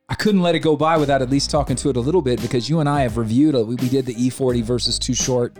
I 0.08 0.14
couldn't 0.14 0.40
let 0.42 0.54
it 0.54 0.60
go 0.60 0.76
by 0.76 0.96
without 0.96 1.20
at 1.22 1.30
least 1.30 1.50
talking 1.50 1.76
to 1.76 1.90
it 1.90 1.96
a 1.96 2.00
little 2.00 2.22
bit 2.22 2.40
because 2.40 2.68
you 2.68 2.80
and 2.80 2.88
I 2.88 3.02
have 3.02 3.16
reviewed 3.18 3.54
it. 3.54 3.66
We, 3.66 3.74
we 3.76 3.88
did 3.88 4.06
the 4.06 4.14
E40 4.14 4.62
versus 4.62 4.98
Too 4.98 5.14
Short. 5.14 5.56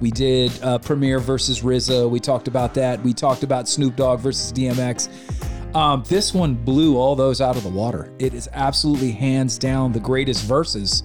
We 0.00 0.10
did 0.10 0.52
uh, 0.62 0.78
Premier 0.78 1.18
versus 1.20 1.60
RZA. 1.62 2.08
We 2.10 2.20
talked 2.20 2.48
about 2.48 2.74
that. 2.74 3.00
We 3.02 3.12
talked 3.12 3.42
about 3.44 3.68
Snoop 3.68 3.96
Dogg 3.96 4.20
versus 4.20 4.52
DMX. 4.52 5.08
Um, 5.74 6.04
this 6.08 6.32
one 6.34 6.54
blew 6.54 6.96
all 6.96 7.16
those 7.16 7.40
out 7.40 7.56
of 7.56 7.62
the 7.64 7.68
water. 7.68 8.12
It 8.20 8.34
is 8.34 8.48
absolutely 8.52 9.10
hands 9.12 9.58
down 9.58 9.92
the 9.92 9.98
greatest 10.00 10.44
verses. 10.44 11.02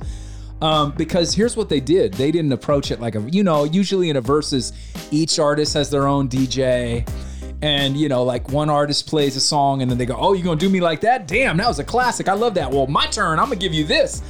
Um, 0.62 0.92
because 0.92 1.34
here's 1.34 1.56
what 1.56 1.70
they 1.70 1.80
did. 1.80 2.13
They 2.13 2.32
didn't 2.32 2.51
approach 2.51 2.92
it 2.92 3.00
like 3.00 3.16
a, 3.16 3.22
you 3.22 3.44
know, 3.44 3.63
usually 3.63 4.10
in 4.10 4.18
a 4.18 4.22
verses, 4.22 4.74
each 5.12 5.39
artist 5.39 5.74
has 5.74 5.89
their 5.89 6.08
own 6.08 6.28
DJ. 6.28 7.08
And, 7.62 7.98
you 7.98 8.08
know, 8.08 8.24
like 8.24 8.50
one 8.50 8.70
artist 8.70 9.08
plays 9.08 9.36
a 9.36 9.42
song 9.42 9.82
and 9.82 9.92
then 9.92 9.98
they 9.98 10.06
go, 10.06 10.16
oh, 10.18 10.34
you're 10.34 10.44
going 10.44 10.58
to 10.58 10.66
do 10.66 10.72
me 10.72 10.80
like 10.80 11.01
that? 11.01 11.28
Damn, 11.28 11.58
that 11.58 11.68
was 11.68 11.80
a 11.80 11.84
classic. 11.84 12.30
I 12.30 12.34
love 12.34 12.54
that. 12.56 12.72
Well, 12.72 12.88
my 12.88 13.06
turn. 13.08 13.39
I'm 13.39 13.48
going 13.48 13.60
to 13.60 13.66
give 13.66 13.74
you 13.74 13.84
this. 13.84 14.22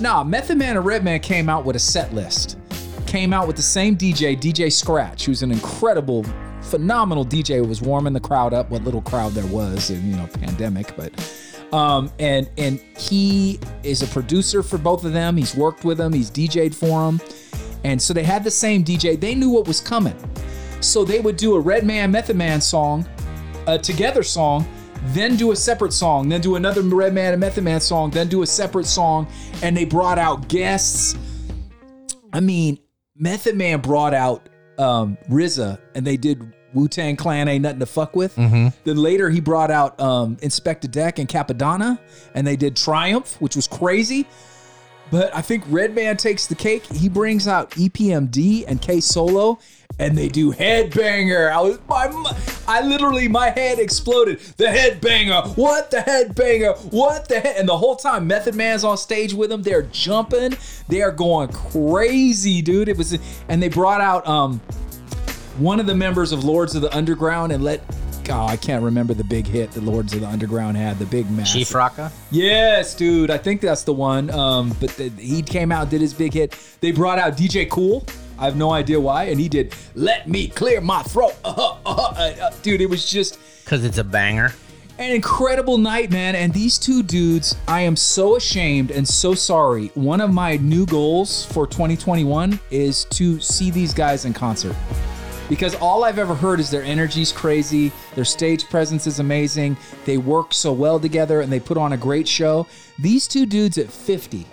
Nah, 0.00 0.24
Method 0.24 0.58
Man 0.58 0.76
and 0.76 0.84
Redman 0.84 1.20
came 1.20 1.48
out 1.48 1.64
with 1.64 1.76
a 1.76 1.80
set 1.80 2.12
list. 2.14 2.58
Came 3.06 3.32
out 3.32 3.46
with 3.46 3.56
the 3.56 3.62
same 3.62 3.96
DJ, 3.96 4.36
DJ 4.36 4.72
Scratch, 4.72 5.24
who's 5.24 5.42
an 5.42 5.52
incredible, 5.52 6.24
phenomenal 6.62 7.24
DJ 7.24 7.56
who 7.56 7.64
was 7.64 7.80
warming 7.80 8.12
the 8.12 8.20
crowd 8.20 8.52
up, 8.52 8.70
what 8.70 8.82
little 8.82 9.02
crowd 9.02 9.32
there 9.32 9.46
was, 9.46 9.90
and 9.90 10.02
you 10.02 10.16
know, 10.16 10.26
pandemic, 10.26 10.96
but 10.96 11.12
um, 11.72 12.10
and 12.18 12.50
and 12.58 12.80
he 12.98 13.58
is 13.82 14.02
a 14.02 14.06
producer 14.06 14.62
for 14.62 14.78
both 14.78 15.04
of 15.04 15.12
them. 15.12 15.36
He's 15.36 15.54
worked 15.54 15.84
with 15.84 15.98
them. 15.98 16.12
He's 16.12 16.30
DJ'd 16.30 16.74
for 16.74 17.06
them, 17.06 17.20
and 17.84 18.00
so 18.00 18.12
they 18.12 18.22
had 18.22 18.44
the 18.44 18.50
same 18.50 18.84
DJ. 18.84 19.18
They 19.18 19.34
knew 19.34 19.50
what 19.50 19.66
was 19.66 19.80
coming, 19.80 20.16
so 20.80 21.04
they 21.04 21.20
would 21.20 21.36
do 21.36 21.54
a 21.54 21.60
Redman 21.60 22.10
Method 22.10 22.36
Man 22.36 22.60
song, 22.60 23.06
a 23.66 23.78
together 23.78 24.22
song, 24.22 24.66
then 25.06 25.36
do 25.36 25.52
a 25.52 25.56
separate 25.56 25.92
song, 25.92 26.28
then 26.28 26.40
do 26.40 26.56
another 26.56 26.82
Redman 26.82 27.32
and 27.32 27.40
Method 27.40 27.64
Man 27.64 27.80
song, 27.80 28.10
then 28.10 28.28
do 28.28 28.42
a 28.42 28.46
separate 28.46 28.86
song, 28.86 29.26
and 29.62 29.76
they 29.76 29.84
brought 29.84 30.18
out 30.18 30.48
guests. 30.48 31.16
I 32.32 32.40
mean, 32.40 32.78
Method 33.16 33.56
Man 33.56 33.80
brought 33.80 34.14
out 34.14 34.48
um, 34.78 35.16
RZA, 35.28 35.78
and 35.94 36.06
they 36.06 36.16
did 36.16 36.52
Wu 36.74 36.88
Tang 36.88 37.16
Clan 37.16 37.48
ain't 37.48 37.62
nothing 37.62 37.78
to 37.80 37.86
fuck 37.86 38.14
with. 38.16 38.34
Then 38.34 38.72
later 38.84 39.30
he 39.30 39.40
brought 39.40 39.70
out 39.70 39.98
um, 40.00 40.36
Inspectah 40.36 40.90
Deck 40.90 41.18
and 41.18 41.28
Cappadonna, 41.28 41.98
and 42.34 42.46
they 42.46 42.56
did 42.56 42.76
Triumph, 42.76 43.40
which 43.40 43.56
was 43.56 43.66
crazy. 43.66 44.26
But 45.10 45.34
I 45.36 45.42
think 45.42 45.64
Redman 45.68 46.16
takes 46.16 46.46
the 46.46 46.54
cake. 46.54 46.84
He 46.86 47.08
brings 47.08 47.46
out 47.46 47.70
EPMD 47.72 48.64
and 48.66 48.80
K 48.80 49.00
Solo, 49.00 49.58
and 49.98 50.16
they 50.16 50.28
do 50.28 50.50
Headbanger. 50.52 51.52
I 51.52 51.60
was 51.60 51.78
my, 51.88 52.10
I 52.66 52.80
literally 52.80 53.28
my 53.28 53.50
head 53.50 53.78
exploded. 53.78 54.40
The 54.56 54.64
Headbanger. 54.64 55.56
What 55.56 55.90
the 55.90 55.98
Headbanger? 55.98 56.92
What 56.92 57.28
the 57.28 57.38
head? 57.38 57.56
And 57.58 57.68
the 57.68 57.76
whole 57.76 57.96
time 57.96 58.26
Method 58.26 58.54
Man's 58.54 58.82
on 58.82 58.96
stage 58.96 59.34
with 59.34 59.50
them. 59.50 59.62
They're 59.62 59.82
jumping. 59.82 60.56
They 60.88 61.02
are 61.02 61.12
going 61.12 61.48
crazy, 61.48 62.62
dude. 62.62 62.88
It 62.88 62.96
was, 62.96 63.16
and 63.48 63.62
they 63.62 63.68
brought 63.68 64.00
out 64.00 64.26
um 64.26 64.60
one 65.58 65.80
of 65.80 65.86
the 65.86 65.94
members 65.94 66.32
of 66.32 66.44
Lords 66.44 66.74
of 66.74 66.82
the 66.82 66.94
Underground 66.96 67.52
and 67.52 67.62
let. 67.62 67.80
oh, 68.30 68.46
I 68.46 68.56
can't 68.56 68.82
remember 68.82 69.14
the 69.14 69.24
big 69.24 69.46
hit 69.46 69.70
that 69.72 69.82
Lords 69.82 70.14
of 70.14 70.20
the 70.20 70.26
Underground 70.28 70.76
had. 70.76 70.98
The 70.98 71.06
big 71.06 71.30
massive. 71.30 71.54
Chief 71.54 71.68
Rocka. 71.68 72.10
Yes, 72.30 72.94
dude. 72.94 73.30
I 73.30 73.38
think 73.38 73.60
that's 73.60 73.82
the 73.84 73.92
one. 73.92 74.30
Um, 74.30 74.74
but 74.80 74.90
the, 74.90 75.08
he 75.10 75.42
came 75.42 75.70
out, 75.70 75.90
did 75.90 76.00
his 76.00 76.14
big 76.14 76.32
hit. 76.34 76.58
They 76.80 76.90
brought 76.92 77.18
out 77.18 77.36
DJ 77.36 77.68
Kool. 77.70 78.04
I 78.38 78.46
have 78.46 78.56
no 78.56 78.72
idea 78.72 78.98
why, 78.98 79.24
and 79.24 79.38
he 79.38 79.48
did 79.48 79.74
"Let 79.94 80.28
Me 80.28 80.48
Clear 80.48 80.80
My 80.80 81.02
Throat." 81.04 81.36
Uh-huh, 81.44 81.76
uh-huh, 81.86 82.12
uh, 82.16 82.46
uh, 82.46 82.50
dude, 82.62 82.80
it 82.80 82.90
was 82.90 83.08
just 83.08 83.38
Cause 83.64 83.84
it's 83.84 83.98
a 83.98 84.04
banger. 84.04 84.52
an 84.98 85.12
incredible 85.12 85.78
night, 85.78 86.10
man. 86.10 86.34
And 86.34 86.52
these 86.52 86.76
two 86.76 87.02
dudes, 87.04 87.56
I 87.68 87.82
am 87.82 87.94
so 87.94 88.34
ashamed 88.36 88.90
and 88.90 89.06
so 89.06 89.34
sorry. 89.34 89.86
One 89.94 90.20
of 90.20 90.32
my 90.32 90.56
new 90.56 90.84
goals 90.84 91.46
for 91.46 91.66
2021 91.66 92.58
is 92.72 93.04
to 93.10 93.38
see 93.40 93.70
these 93.70 93.94
guys 93.94 94.24
in 94.24 94.32
concert. 94.32 94.74
Because 95.48 95.74
all 95.74 96.04
I've 96.04 96.18
ever 96.18 96.34
heard 96.34 96.58
is 96.58 96.70
their 96.70 96.82
energy's 96.82 97.30
crazy, 97.30 97.92
their 98.14 98.24
stage 98.24 98.68
presence 98.68 99.06
is 99.06 99.20
amazing, 99.20 99.76
they 100.06 100.16
work 100.16 100.54
so 100.54 100.72
well 100.72 100.98
together, 100.98 101.40
and 101.40 101.52
they 101.52 101.60
put 101.60 101.76
on 101.76 101.92
a 101.92 101.96
great 101.96 102.26
show. 102.26 102.66
These 102.98 103.28
two 103.28 103.44
dudes 103.44 103.76
at 103.76 103.90
50 103.90 104.46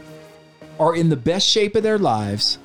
are 0.79 0.95
in 0.95 1.09
the 1.09 1.15
best 1.15 1.47
shape 1.47 1.75
of 1.75 1.83
their 1.83 1.97
lives, 1.97 2.57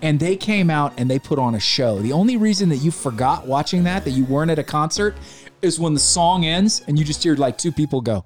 and 0.00 0.18
they 0.18 0.36
came 0.36 0.70
out 0.70 0.94
and 0.96 1.10
they 1.10 1.18
put 1.18 1.38
on 1.38 1.54
a 1.54 1.60
show. 1.60 1.98
The 1.98 2.12
only 2.12 2.36
reason 2.36 2.68
that 2.70 2.76
you 2.76 2.90
forgot 2.90 3.46
watching 3.46 3.84
that, 3.84 4.04
that 4.04 4.12
you 4.12 4.24
weren't 4.24 4.50
at 4.50 4.58
a 4.58 4.64
concert, 4.64 5.16
is 5.60 5.78
when 5.78 5.92
the 5.92 6.00
song 6.00 6.46
ends 6.46 6.82
and 6.86 6.98
you 6.98 7.04
just 7.04 7.22
hear 7.22 7.34
like 7.34 7.58
two 7.58 7.72
people 7.72 8.00
go. 8.00 8.24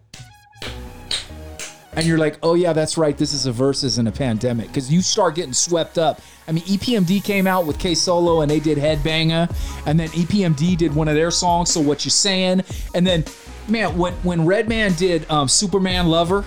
And 1.94 2.06
you're 2.06 2.18
like, 2.18 2.38
oh 2.42 2.54
yeah, 2.54 2.72
that's 2.72 2.96
right. 2.96 3.16
This 3.16 3.34
is 3.34 3.44
a 3.44 3.52
versus 3.52 3.98
in 3.98 4.06
a 4.06 4.12
pandemic 4.12 4.68
because 4.68 4.90
you 4.90 5.02
start 5.02 5.34
getting 5.34 5.52
swept 5.52 5.98
up. 5.98 6.20
I 6.48 6.52
mean, 6.52 6.64
EPMD 6.64 7.22
came 7.22 7.46
out 7.46 7.66
with 7.66 7.78
K 7.78 7.94
Solo 7.94 8.40
and 8.40 8.50
they 8.50 8.60
did 8.60 8.78
Headbanger, 8.78 9.54
and 9.86 10.00
then 10.00 10.08
EPMD 10.08 10.76
did 10.78 10.94
one 10.94 11.08
of 11.08 11.14
their 11.14 11.30
songs. 11.30 11.70
So 11.70 11.80
what 11.80 12.04
you 12.04 12.10
saying? 12.10 12.62
And 12.94 13.06
then, 13.06 13.24
man, 13.68 13.96
when 13.98 14.14
when 14.22 14.46
Redman 14.46 14.94
did 14.94 15.30
um, 15.30 15.48
Superman 15.48 16.06
Lover, 16.06 16.44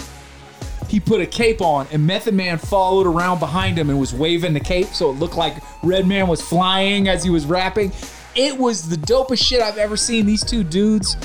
he 0.90 1.00
put 1.00 1.22
a 1.22 1.28
cape 1.28 1.62
on, 1.62 1.88
and 1.92 2.06
Method 2.06 2.34
Man 2.34 2.58
followed 2.58 3.06
around 3.06 3.40
behind 3.40 3.78
him 3.78 3.92
and 3.92 4.00
was 4.00 4.14
waving 4.16 4.54
the 4.54 4.60
cape, 4.60 4.88
so 4.88 5.12
it 5.12 5.14
looked 5.14 5.38
like 5.38 5.58
Redman 5.84 6.28
was 6.28 6.42
flying 6.42 7.08
as 7.08 7.24
he 7.24 7.30
was 7.30 7.46
rapping. 7.46 7.92
It 8.36 8.58
was 8.58 8.90
the 8.90 8.98
dopest 8.98 9.46
shit 9.46 9.62
I've 9.62 9.78
ever 9.78 9.96
seen. 9.96 10.26
These 10.26 10.44
two 10.44 10.64
dudes. 10.64 11.16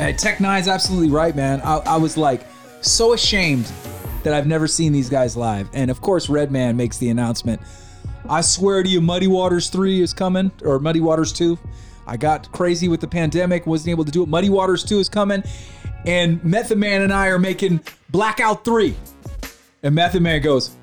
Uh, 0.00 0.12
Tech 0.12 0.38
N9ne's 0.38 0.68
absolutely 0.68 1.10
right, 1.10 1.34
man. 1.34 1.60
I, 1.62 1.78
I 1.78 1.96
was 1.96 2.16
like 2.16 2.46
so 2.80 3.12
ashamed 3.12 3.70
that 4.22 4.34
I've 4.34 4.46
never 4.46 4.66
seen 4.66 4.92
these 4.92 5.08
guys 5.08 5.36
live. 5.36 5.68
And 5.72 5.90
of 5.90 6.00
course, 6.00 6.28
Redman 6.28 6.76
makes 6.76 6.98
the 6.98 7.10
announcement. 7.10 7.60
I 8.28 8.40
swear 8.40 8.82
to 8.82 8.88
you, 8.88 9.00
Muddy 9.00 9.26
Waters 9.26 9.70
3 9.70 10.02
is 10.02 10.12
coming, 10.12 10.50
or 10.62 10.78
Muddy 10.78 11.00
Waters 11.00 11.32
2. 11.32 11.58
I 12.06 12.16
got 12.16 12.50
crazy 12.52 12.88
with 12.88 13.00
the 13.00 13.08
pandemic, 13.08 13.66
wasn't 13.66 13.90
able 13.90 14.04
to 14.04 14.10
do 14.10 14.22
it. 14.22 14.28
Muddy 14.28 14.50
Waters 14.50 14.84
2 14.84 14.98
is 14.98 15.08
coming. 15.08 15.42
And 16.04 16.42
Method 16.44 16.78
Man 16.78 17.02
and 17.02 17.12
I 17.12 17.28
are 17.28 17.38
making 17.38 17.80
Blackout 18.10 18.64
3. 18.64 18.94
And 19.82 19.94
Method 19.94 20.22
Man 20.22 20.40
goes, 20.42 20.76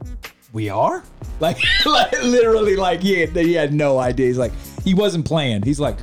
We 0.54 0.70
are? 0.70 1.04
Like, 1.42 1.58
like 1.86 2.14
literally, 2.24 2.78
like, 2.78 3.04
had, 3.04 3.36
he 3.36 3.54
had 3.54 3.74
no 3.74 4.00
idea. 4.00 4.28
He's 4.28 4.38
like, 4.38 4.54
he 4.86 4.94
wasn't 4.94 5.25
playing. 5.25 5.64
He's 5.64 5.82
like, 5.82 5.98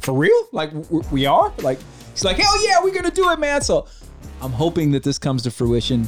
For 0.00 0.12
real? 0.12 0.48
Like, 0.50 0.72
we 1.12 1.26
are? 1.26 1.52
Like, 1.58 1.78
he's 2.10 2.24
like, 2.24 2.38
Hell 2.38 2.66
yeah, 2.66 2.82
we're 2.82 2.90
going 2.90 3.04
to 3.04 3.12
do 3.12 3.30
it, 3.30 3.38
man. 3.38 3.62
So 3.62 3.86
I'm 4.44 4.52
hoping 4.52 4.90
that 4.90 5.02
this 5.02 5.18
comes 5.18 5.42
to 5.44 5.50
fruition. 5.50 6.06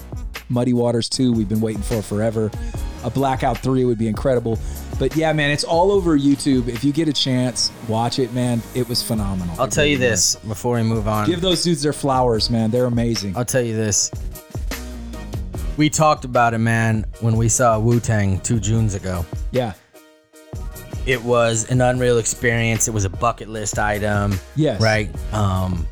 Muddy 0.51 0.75
Waters 0.75 1.09
2, 1.09 1.33
we've 1.33 1.49
been 1.49 1.63
waiting 1.63 1.81
for 1.81 2.03
forever. 2.03 2.51
A 3.03 3.09
Blackout 3.09 3.57
3 3.59 3.87
would 3.87 3.97
be 3.97 4.09
incredible. 4.09 4.59
But 4.99 5.17
yeah, 5.17 5.33
man, 5.33 5.51
it's 5.51 5.65
all 5.65 5.91
over 5.91 6.19
YouTube. 6.19 6.69
If 6.69 6.85
you 6.85 6.93
get 6.93 7.09
a 7.09 7.15
chance, 7.15 7.73
watch 7.89 8.19
it, 8.19 8.35
man. 8.35 8.61
It 8.75 8.87
was 8.91 9.03
phenomenal. 9.03 9.59
I'll 9.59 9.69
tell 9.69 9.87
you 9.87 9.97
this 9.97 10.37
before 10.37 10.75
we 10.77 10.83
move 10.83 11.09
on. 11.09 11.27
Give 11.27 11.41
those 11.41 11.63
dudes 11.63 11.81
their 11.83 11.95
flowers, 11.95 12.51
man. 12.51 12.71
They're 12.71 12.85
amazing. 12.85 13.35
I'll 13.39 13.47
tell 13.47 13.63
you 13.63 13.75
this. 13.75 14.11
We 15.79 15.89
talked 15.89 16.27
about 16.27 16.53
it, 16.53 16.59
man, 16.59 17.07
when 17.21 17.37
we 17.37 17.49
saw 17.49 17.79
Wu 17.79 18.01
Tang 18.01 18.41
two 18.41 18.61
Junes 18.61 18.95
ago. 18.95 19.25
Yeah. 19.51 19.73
It 21.07 21.23
was 21.23 21.71
an 21.71 21.81
unreal 21.81 22.19
experience. 22.19 22.87
It 22.87 22.93
was 22.93 23.07
a 23.07 23.11
bucket 23.11 23.49
list 23.49 23.79
item. 23.79 24.39
Yes. 24.57 24.79
Right. 24.79 25.09
Um. 25.33 25.87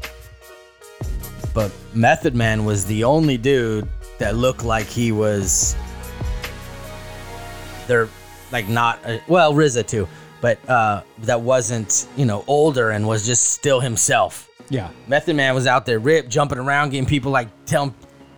But 1.55 1.73
Method 1.95 2.35
Man 2.35 2.65
was 2.65 2.85
the 2.85 3.05
only 3.05 3.39
dude 3.39 3.89
that 4.19 4.35
looked 4.37 4.65
like 4.65 4.87
he 4.87 5.13
was. 5.13 5.77
They're 7.87 8.09
like 8.51 8.69
not 8.69 8.99
uh, 9.05 9.19
well 9.29 9.55
RZA 9.55 9.87
too, 9.87 10.09
but 10.41 10.59
uh, 10.69 11.03
that 11.21 11.41
wasn't 11.41 12.09
you 12.17 12.27
know 12.27 12.45
older 12.47 12.91
and 12.91 13.07
was 13.07 13.25
just 13.25 13.51
still 13.51 13.81
himself. 13.81 14.51
Yeah. 14.69 14.91
Method 15.07 15.37
Man 15.37 15.55
was 15.55 15.67
out 15.67 15.87
there 15.87 15.99
ripped, 15.99 16.29
jumping 16.29 16.59
around, 16.59 16.91
getting 16.91 17.07
people 17.07 17.31
like 17.31 17.49
tell 17.67 17.87
telling, 17.87 17.95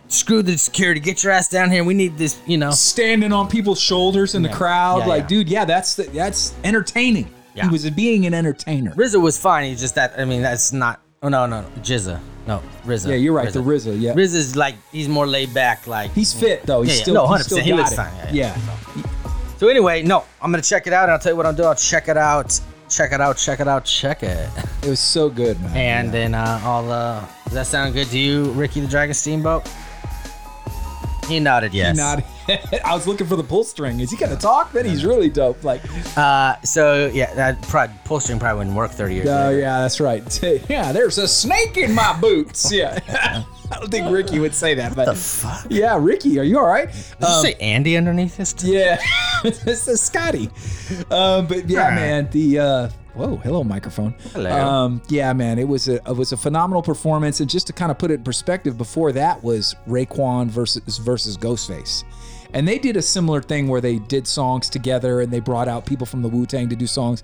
"Screw 0.09 0.43
the 0.43 0.57
security, 0.57 0.99
get 0.99 1.23
your 1.23 1.31
ass 1.33 1.49
down 1.49 1.71
here. 1.71 1.83
We 1.83 1.93
need 1.95 2.17
this." 2.17 2.39
You 2.45 2.57
know. 2.57 2.71
Standing 2.71 3.33
on 3.33 3.47
people's 3.47 3.79
shoulders 3.81 4.35
in 4.35 4.43
the 4.43 4.49
crowd, 4.49 4.99
Yeah, 4.99 5.05
like, 5.07 5.21
yeah. 5.23 5.27
dude, 5.27 5.49
yeah, 5.49 5.65
that's 5.65 5.95
the, 5.95 6.03
that's 6.03 6.53
entertaining. 6.63 7.29
Yeah. 7.55 7.63
He 7.63 7.69
was 7.69 7.89
being 7.89 8.27
an 8.27 8.35
entertainer. 8.35 8.91
RZA 8.91 9.19
was 9.19 9.39
fine. 9.39 9.65
He's 9.69 9.79
just 9.79 9.95
that. 9.95 10.19
I 10.19 10.25
mean, 10.25 10.43
that's 10.43 10.71
not. 10.71 11.01
Oh 11.23 11.29
no, 11.29 11.47
no, 11.47 11.61
no. 11.61 11.67
GZA. 11.81 12.19
No, 12.47 12.63
RZA. 12.85 13.09
Yeah, 13.09 13.15
you're 13.15 13.33
right. 13.33 13.51
The 13.51 13.59
RZA, 13.61 13.99
yeah. 13.99 14.13
RZA's 14.13 14.55
like 14.55 14.75
he's 14.91 15.09
more 15.09 15.27
laid 15.27 15.53
back. 15.53 15.85
Like 15.85 16.11
He's 16.13 16.33
fit 16.33 16.65
though. 16.65 16.81
He's 16.81 16.91
Yeah, 16.93 16.95
yeah. 16.97 17.01
still 17.03 17.13
No, 17.15 17.27
he's 17.27 17.41
100%. 17.41 17.43
still 17.45 17.63
He 17.63 17.73
looks 17.73 17.93
fine. 17.95 18.13
Yeah, 18.15 18.31
Yeah. 18.31 18.57
yeah. 18.95 19.03
So 19.57 19.67
anyway, 19.67 20.01
no, 20.03 20.23
I'm 20.41 20.51
gonna 20.51 20.61
check 20.63 20.87
it 20.87 20.93
out, 20.93 21.03
and 21.03 21.11
I'll 21.11 21.19
tell 21.19 21.33
you 21.33 21.35
what 21.35 21.45
I'll 21.45 21.53
do. 21.53 21.63
I'll 21.63 21.75
check 21.75 22.07
it 22.07 22.15
out, 22.17 22.59
check 22.89 23.11
it 23.11 23.19
out, 23.19 23.37
check 23.37 23.59
it 23.59 23.67
out, 23.67 23.83
check 23.85 24.23
it. 24.23 24.49
It 24.83 24.87
was 24.89 24.99
so 24.99 25.29
good, 25.29 25.59
man. 25.61 25.75
And 25.75 26.05
Yeah. 26.07 26.11
then 26.11 26.33
uh, 26.35 26.61
I'll. 26.63 26.91
Uh, 26.91 27.25
does 27.45 27.53
that 27.53 27.67
sound 27.67 27.93
good 27.93 28.07
to 28.09 28.17
you, 28.19 28.45
Ricky 28.51 28.79
the 28.81 28.87
Dragon 28.87 29.13
Steamboat? 29.13 29.67
He 31.27 31.39
nodded 31.41 31.73
yes. 31.73 31.97
Not, 31.97 32.23
I 32.85 32.93
was 32.93 33.07
looking 33.07 33.27
for 33.27 33.35
the 33.35 33.43
pull 33.43 33.63
string. 33.63 33.99
Is 33.99 34.11
he 34.11 34.17
gonna 34.17 34.35
talk? 34.35 34.71
Then 34.71 34.85
he's 34.85 35.03
really 35.05 35.29
dope. 35.29 35.63
Like, 35.63 35.81
Uh, 36.17 36.55
so 36.63 37.07
yeah, 37.13 37.33
that 37.35 37.61
probably 37.63 37.95
pull 38.05 38.19
string 38.19 38.39
probably 38.39 38.59
wouldn't 38.59 38.75
work 38.75 38.91
30 38.91 39.15
years. 39.15 39.27
oh 39.27 39.47
later. 39.47 39.59
yeah, 39.59 39.81
that's 39.81 39.99
right. 39.99 40.23
Yeah, 40.69 40.91
there's 40.91 41.17
a 41.17 41.27
snake 41.27 41.77
in 41.77 41.93
my 41.93 42.17
boots. 42.19 42.71
Yeah, 42.71 42.99
I 43.71 43.79
don't 43.79 43.91
think 43.91 44.09
Ricky 44.11 44.39
would 44.39 44.53
say 44.55 44.73
that, 44.75 44.95
but 44.95 45.05
The 45.05 45.15
fuck? 45.15 45.65
yeah, 45.69 45.97
Ricky, 45.99 46.39
are 46.39 46.43
you 46.43 46.57
all 46.59 46.67
right? 46.67 46.87
Did 46.91 47.27
you 47.27 47.41
say 47.41 47.53
Andy 47.55 47.97
underneath 47.97 48.37
this? 48.37 48.53
too? 48.53 48.67
Yeah, 48.71 48.97
this 49.43 49.87
is 49.87 50.01
Scotty. 50.01 50.49
Um, 51.11 51.47
but 51.47 51.69
yeah, 51.69 51.89
man, 51.91 52.29
the 52.31 52.59
uh, 52.59 52.89
whoa, 53.13 53.35
hello 53.37 53.63
microphone. 53.63 54.15
Hello. 54.33 54.49
Um, 54.51 55.01
yeah, 55.09 55.33
man, 55.33 55.59
it 55.59 55.67
was 55.67 55.87
a 55.89 55.95
it 55.95 56.15
was 56.15 56.31
a 56.31 56.37
phenomenal 56.37 56.81
performance, 56.81 57.39
and 57.39 57.49
just 57.49 57.67
to 57.67 57.73
kind 57.73 57.91
of 57.91 57.97
put 57.99 58.09
it 58.11 58.15
in 58.15 58.23
perspective, 58.23 58.77
before 58.77 59.11
that 59.13 59.43
was 59.43 59.75
Raekwon 59.87 60.47
versus 60.47 60.97
versus 60.97 61.37
Ghostface. 61.37 62.03
And 62.53 62.67
they 62.67 62.79
did 62.79 62.97
a 62.97 63.01
similar 63.01 63.41
thing 63.41 63.67
where 63.67 63.81
they 63.81 63.99
did 63.99 64.27
songs 64.27 64.69
together 64.69 65.21
and 65.21 65.31
they 65.31 65.39
brought 65.39 65.67
out 65.67 65.85
people 65.85 66.05
from 66.05 66.21
the 66.21 66.29
Wu 66.29 66.45
Tang 66.45 66.69
to 66.69 66.75
do 66.75 66.87
songs. 66.87 67.23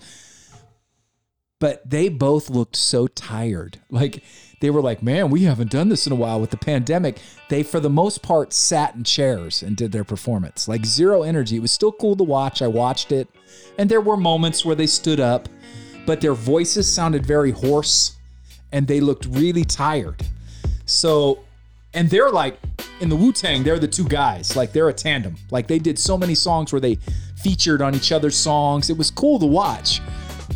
But 1.60 1.89
they 1.89 2.10
both 2.10 2.50
looked 2.50 2.75
so 2.75 3.08
tired. 3.08 3.80
Like 3.89 4.24
they 4.60 4.70
were 4.70 4.82
like, 4.82 5.03
man, 5.03 5.30
we 5.30 5.44
haven't 5.44 5.72
done 5.72 5.89
this 5.89 6.08
in 6.08 6.13
a 6.13 6.15
while 6.15 6.39
with 6.39 6.50
the 6.50 6.58
pandemic. 6.58 7.20
They, 7.50 7.63
for 7.63 7.80
the 7.80 7.89
most 7.89 8.22
part, 8.22 8.53
sat 8.53 8.96
in 8.96 9.03
chairs 9.03 9.62
and 9.62 9.75
did 9.75 9.92
their 9.92 10.03
performance. 10.03 10.68
Like 10.68 10.86
zero 10.86 11.24
energy. 11.24 11.58
It 11.58 11.62
was 11.62 11.72
still 11.72 11.92
cool 11.92 12.15
to 12.15 12.24
watch. 12.24 12.62
I 12.62 12.68
watched 12.68 13.12
it. 13.12 13.27
And 13.77 13.89
there 13.89 14.01
were 14.01 14.18
moments 14.18 14.65
where 14.65 14.75
they 14.75 14.88
stood 14.88 15.20
up, 15.20 15.50
but 16.06 16.22
their 16.22 16.34
voices 16.34 16.92
sounded 16.92 17.25
very 17.25 17.51
hoarse 17.51 18.18
and 18.72 18.88
they 18.88 19.00
looked 19.00 19.25
really 19.27 19.63
tired. 19.63 20.22
So, 20.86 21.39
and 21.93 22.09
they're 22.09 22.29
like 22.29 22.57
in 23.00 23.09
the 23.09 23.15
Wu 23.15 23.31
Tang, 23.31 23.63
they're 23.63 23.79
the 23.79 23.88
two 23.88 24.07
guys. 24.07 24.55
Like 24.55 24.71
they're 24.71 24.89
a 24.89 24.93
tandem. 24.93 25.35
Like 25.51 25.67
they 25.67 25.79
did 25.79 26.00
so 26.00 26.17
many 26.17 26.35
songs 26.35 26.71
where 26.71 26.79
they 26.81 26.97
featured 27.38 27.81
on 27.81 27.95
each 27.95 28.12
other's 28.12 28.35
songs. 28.38 28.89
It 28.89 28.97
was 28.97 29.12
cool 29.12 29.39
to 29.39 29.45
watch, 29.45 30.01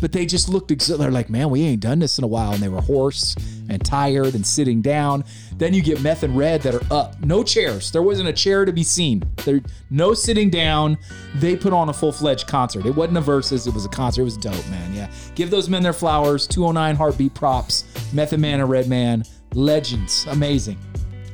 but 0.00 0.12
they 0.12 0.24
just 0.26 0.48
looked. 0.48 0.68
They're 0.86 1.10
like, 1.10 1.28
man, 1.30 1.50
we 1.50 1.62
ain't 1.62 1.80
done 1.82 1.98
this 1.98 2.18
in 2.18 2.24
a 2.24 2.28
while, 2.28 2.52
and 2.52 2.62
they 2.62 2.68
were 2.68 2.80
hoarse 2.80 3.36
and 3.70 3.84
tired 3.84 4.34
and 4.34 4.46
sitting 4.46 4.80
down. 4.80 5.22
Then 5.56 5.74
you 5.74 5.82
get 5.82 6.00
Meth 6.00 6.22
and 6.22 6.34
Red 6.36 6.62
that 6.62 6.74
are 6.74 6.92
up, 6.92 7.20
no 7.20 7.44
chairs. 7.44 7.90
There 7.90 8.02
wasn't 8.02 8.28
a 8.28 8.32
chair 8.32 8.64
to 8.64 8.72
be 8.72 8.82
seen. 8.82 9.22
There, 9.44 9.60
no 9.90 10.14
sitting 10.14 10.48
down. 10.48 10.96
They 11.34 11.54
put 11.54 11.74
on 11.74 11.90
a 11.90 11.92
full 11.92 12.12
fledged 12.12 12.46
concert. 12.46 12.86
It 12.86 12.94
wasn't 12.94 13.18
a 13.18 13.20
versus. 13.20 13.66
It 13.66 13.74
was 13.74 13.84
a 13.84 13.90
concert. 13.90 14.22
It 14.22 14.24
was 14.24 14.38
dope, 14.38 14.66
man. 14.70 14.94
Yeah, 14.94 15.10
give 15.34 15.50
those 15.50 15.68
men 15.68 15.82
their 15.82 15.92
flowers. 15.92 16.46
209 16.46 16.96
heartbeat 16.96 17.34
props. 17.34 17.84
Method 18.14 18.40
Man 18.40 18.60
and 18.60 18.70
Redman. 18.70 19.24
legends, 19.54 20.26
amazing. 20.30 20.78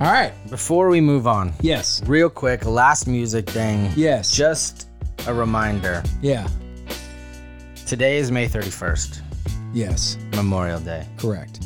All 0.05 0.13
right. 0.13 0.33
Before 0.51 0.91
we 0.91 1.01
move 1.01 1.27
on, 1.27 1.55
Yes. 1.63 2.03
real 2.07 2.29
quick, 2.29 2.67
last 2.67 3.07
music 3.07 3.49
thing. 3.49 3.91
Yes. 3.97 4.31
Just 4.31 4.87
a 5.27 5.33
reminder. 5.33 6.03
Yeah. 6.21 6.47
Today 7.87 8.19
is 8.19 8.31
May 8.31 8.47
31st, 8.47 9.23
Yes. 9.73 10.19
Memorial 10.35 10.79
Day, 10.81 11.07
Correct. 11.17 11.61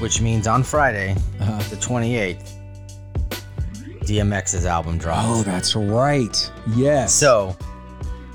which 0.00 0.20
means 0.20 0.46
on 0.46 0.62
Friday, 0.62 1.16
Uh-huh. 1.40 1.62
the 1.70 1.76
28th, 1.76 2.52
DMX's 4.04 4.66
album 4.66 4.98
drops. 4.98 5.24
Oh, 5.26 5.42
that's 5.42 5.74
right. 5.74 6.52
Yes. 6.74 7.14
So, 7.14 7.56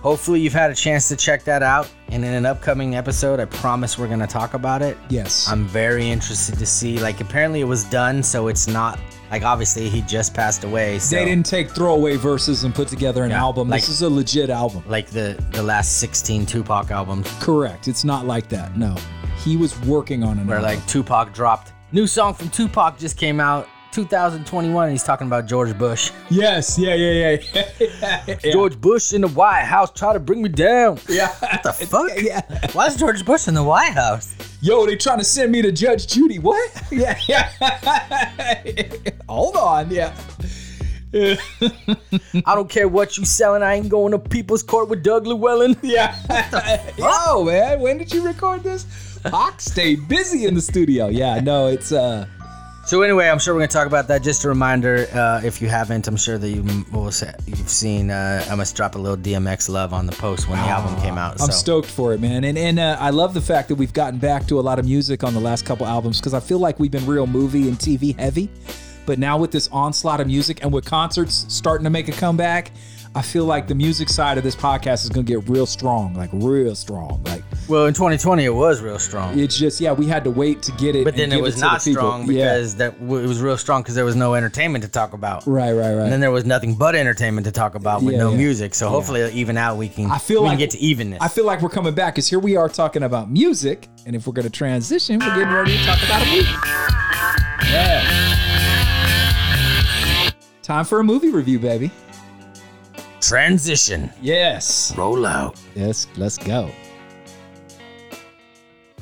hopefully 0.01 0.39
you've 0.39 0.53
had 0.53 0.71
a 0.71 0.75
chance 0.75 1.07
to 1.09 1.15
check 1.15 1.43
that 1.43 1.61
out. 1.61 1.87
And 2.09 2.25
in 2.25 2.33
an 2.33 2.47
upcoming 2.47 2.95
episode, 2.95 3.39
I 3.39 3.45
promise 3.45 3.99
we're 3.99 4.07
gonna 4.07 4.25
talk 4.27 4.55
about 4.55 4.81
it. 4.81 4.97
yes. 5.09 5.47
I'm 5.47 5.65
very 5.67 6.09
interested 6.09 6.57
to 6.57 6.65
see. 6.65 6.97
Like, 6.97 7.21
apparently 7.21 7.61
it 7.61 7.67
was 7.67 7.83
done, 7.83 8.23
so 8.23 8.47
it's 8.47 8.67
not 8.67 8.97
like 9.33 9.43
obviously 9.43 9.89
he 9.89 10.01
just 10.01 10.33
passed 10.35 10.63
away. 10.63 10.99
So 10.99 11.15
they 11.15 11.25
didn't 11.25 11.47
take 11.47 11.71
throwaway 11.71 12.15
verses 12.17 12.63
and 12.65 12.73
put 12.73 12.87
together 12.87 13.23
an 13.23 13.31
Yeah, 13.31 13.41
album. 13.41 13.67
like- 13.67 13.81
this 13.81 13.89
is 13.89 14.01
a 14.03 14.09
legit 14.09 14.49
album. 14.51 14.83
like 14.87 15.07
the 15.09 15.35
the 15.51 15.63
last 15.63 15.97
16 15.97 16.45
Tupac 16.45 16.91
albums, 16.91 17.27
Correct. 17.39 17.87
It's 17.87 18.03
not 18.03 18.27
like 18.27 18.47
that. 18.49 18.77
No. 18.77 18.95
He 19.43 19.57
was 19.57 19.77
working 19.81 20.23
on 20.23 20.37
an 20.37 20.45
where 20.47 20.57
album. 20.59 20.75
like 20.75 20.87
Tupac 20.87 21.33
dropped 21.33 21.73
new 21.91 22.05
song 22.07 22.33
from 22.35 22.49
Tupac 22.49 22.97
just 22.99 23.17
came 23.17 23.39
out 23.39 23.67
2021. 23.93 24.83
And 24.83 24.91
he's 24.91 25.03
talking 25.03 25.27
about 25.27 25.45
George 25.45 25.77
Bush. 25.77 26.11
Yes. 26.29 26.77
Yeah. 26.77 26.95
Yeah. 26.95 27.37
Yeah. 27.53 27.69
yeah. 28.27 28.51
George 28.51 28.79
Bush 28.79 29.13
in 29.13 29.21
the 29.21 29.27
White 29.27 29.63
House 29.63 29.91
try 29.91 30.13
to 30.13 30.19
bring 30.19 30.41
me 30.41 30.49
down. 30.49 30.99
Yeah. 31.07 31.29
What 31.39 31.63
the 31.63 31.73
fuck? 31.87 32.09
Yeah. 32.17 32.41
Why 32.73 32.87
is 32.87 32.95
George 32.95 33.23
Bush 33.25 33.47
in 33.47 33.53
the 33.53 33.63
White 33.63 33.93
House? 33.93 34.35
Yo, 34.61 34.85
they 34.85 34.95
trying 34.95 35.19
to 35.19 35.23
send 35.25 35.51
me 35.51 35.61
to 35.61 35.71
Judge 35.71 36.07
Judy. 36.07 36.39
What? 36.39 36.69
Yeah. 36.91 37.17
Yeah. 37.27 37.49
Hold 39.27 39.55
on. 39.55 39.89
Yeah. 39.89 40.15
I 41.13 42.55
don't 42.55 42.69
care 42.69 42.87
what 42.87 43.17
you 43.17 43.25
selling. 43.25 43.61
I 43.63 43.75
ain't 43.75 43.89
going 43.89 44.11
to 44.11 44.19
People's 44.19 44.63
Court 44.63 44.89
with 44.89 45.03
Doug 45.03 45.25
Llewellyn. 45.27 45.75
Yeah. 45.81 46.15
Oh 46.99 47.43
man, 47.45 47.79
when 47.81 47.97
did 47.97 48.11
you 48.13 48.25
record 48.25 48.63
this? 48.63 48.85
Pac 49.23 49.61
stayed 49.61 50.07
busy 50.07 50.45
in 50.45 50.53
the 50.53 50.61
studio. 50.61 51.07
Yeah, 51.07 51.39
no, 51.39 51.67
it's 51.67 51.91
uh 51.91 52.27
So 52.85 53.01
anyway, 53.01 53.29
I'm 53.29 53.39
sure 53.39 53.53
we're 53.53 53.61
gonna 53.61 53.69
talk 53.69 53.87
about 53.87 54.09
that. 54.09 54.23
Just 54.23 54.43
a 54.43 54.49
reminder, 54.49 55.07
uh, 55.13 55.39
if 55.41 55.61
you 55.61 55.69
haven't, 55.69 56.05
I'm 56.09 56.17
sure 56.17 56.37
that 56.37 56.49
you 56.49 56.63
will 56.91 57.05
you've 57.45 57.69
seen. 57.69 58.11
Uh, 58.11 58.45
I 58.49 58.55
must 58.55 58.75
drop 58.75 58.95
a 58.95 58.97
little 58.97 59.15
DMX 59.15 59.69
love 59.69 59.93
on 59.93 60.05
the 60.05 60.11
post 60.11 60.49
when 60.49 60.59
the 60.59 60.65
album 60.65 60.99
came 61.01 61.17
out. 61.17 61.41
I'm 61.41 61.51
stoked 61.51 61.89
for 61.89 62.13
it, 62.13 62.19
man. 62.19 62.43
And 62.43 62.57
and 62.57 62.79
uh, 62.79 62.97
I 62.99 63.11
love 63.11 63.33
the 63.33 63.41
fact 63.41 63.69
that 63.69 63.75
we've 63.75 63.93
gotten 63.93 64.19
back 64.19 64.45
to 64.47 64.59
a 64.59 64.61
lot 64.61 64.79
of 64.79 64.85
music 64.85 65.23
on 65.23 65.33
the 65.33 65.39
last 65.39 65.65
couple 65.65 65.85
albums 65.85 66.19
because 66.19 66.33
I 66.33 66.41
feel 66.41 66.59
like 66.59 66.77
we've 66.77 66.91
been 66.91 67.05
real 67.05 67.25
movie 67.25 67.69
and 67.69 67.79
TV 67.79 68.19
heavy. 68.19 68.49
But 69.05 69.17
now 69.17 69.37
with 69.37 69.51
this 69.51 69.69
onslaught 69.71 70.19
of 70.19 70.27
music 70.27 70.61
and 70.61 70.73
with 70.73 70.83
concerts 70.83 71.45
starting 71.47 71.85
to 71.85 71.89
make 71.89 72.09
a 72.09 72.13
comeback, 72.13 72.71
I 73.15 73.21
feel 73.21 73.45
like 73.45 73.67
the 73.67 73.75
music 73.75 74.09
side 74.09 74.39
of 74.39 74.43
this 74.43 74.55
podcast 74.55 75.03
is 75.03 75.09
going 75.09 75.23
to 75.23 75.31
get 75.39 75.47
real 75.47 75.67
strong, 75.67 76.15
like 76.15 76.31
real 76.33 76.73
strong. 76.73 77.21
Like 77.25 77.43
Well, 77.69 77.85
in 77.85 77.93
2020, 77.93 78.43
it 78.43 78.49
was 78.49 78.81
real 78.81 78.97
strong. 78.97 79.37
it's 79.37 79.55
just 79.55 79.79
yeah, 79.79 79.91
we 79.91 80.07
had 80.07 80.23
to 80.23 80.31
wait 80.31 80.63
to 80.63 80.71
get 80.73 80.95
it. 80.95 81.03
But 81.03 81.15
then 81.15 81.31
it 81.31 81.39
was 81.39 81.53
to 81.55 81.61
not 81.61 81.83
the 81.83 81.91
strong 81.91 82.21
Yeah. 82.21 82.25
because 82.45 82.75
that 82.77 82.99
w- 82.99 83.23
it 83.23 83.27
was 83.27 83.39
real 83.39 83.55
strong 83.55 83.83
because 83.83 83.93
there 83.93 84.03
was 84.03 84.15
no 84.15 84.33
entertainment 84.33 84.83
to 84.83 84.89
talk 84.89 85.13
about. 85.13 85.45
right, 85.45 85.73
right, 85.73 85.93
right. 85.93 86.03
And 86.03 86.11
then 86.11 86.21
there 86.21 86.31
was 86.31 86.43
nothing 86.45 86.73
but 86.73 86.95
entertainment 86.95 87.45
to 87.45 87.51
talk 87.51 87.75
about 87.75 88.01
with 88.01 88.13
Yeah, 88.15 88.21
no 88.21 88.31
yeah. 88.31 88.37
music. 88.37 88.73
So 88.73 88.89
hopefully, 88.89 89.31
even 89.33 89.57
out, 89.57 89.77
we 89.77 89.89
can. 89.89 90.09
I 90.09 90.17
feel 90.17 90.41
we 90.41 90.47
like 90.47 90.53
can 90.57 90.59
get 90.65 90.71
to 90.71 90.79
evenness. 90.79 91.19
I 91.21 91.27
feel 91.27 91.45
like 91.45 91.61
we're 91.61 91.69
coming 91.69 91.93
back 91.93 92.15
because 92.15 92.27
here 92.27 92.39
we 92.39 92.55
are 92.55 92.67
talking 92.67 93.03
about 93.03 93.29
music, 93.29 93.89
and 94.07 94.15
if 94.15 94.25
we're 94.25 94.33
going 94.33 94.45
to 94.45 94.49
transition, 94.51 95.19
we're 95.19 95.35
getting 95.35 95.53
ready 95.53 95.77
to 95.77 95.83
talk 95.85 96.01
about 96.03 96.23
a 96.23 96.25
movie. 96.31 96.49
Yeah. 97.71 98.31
Time 100.63 100.85
for 100.85 100.99
a 100.99 101.03
movie 101.03 101.29
review, 101.29 101.59
baby. 101.59 101.91
Transition. 103.27 104.11
Yes. 104.21 104.93
Roll 104.97 105.25
out. 105.25 105.59
Yes. 105.75 106.07
Let's 106.17 106.37
go. 106.37 106.69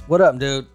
What 0.08 0.22
up, 0.22 0.38
dude? 0.38 0.68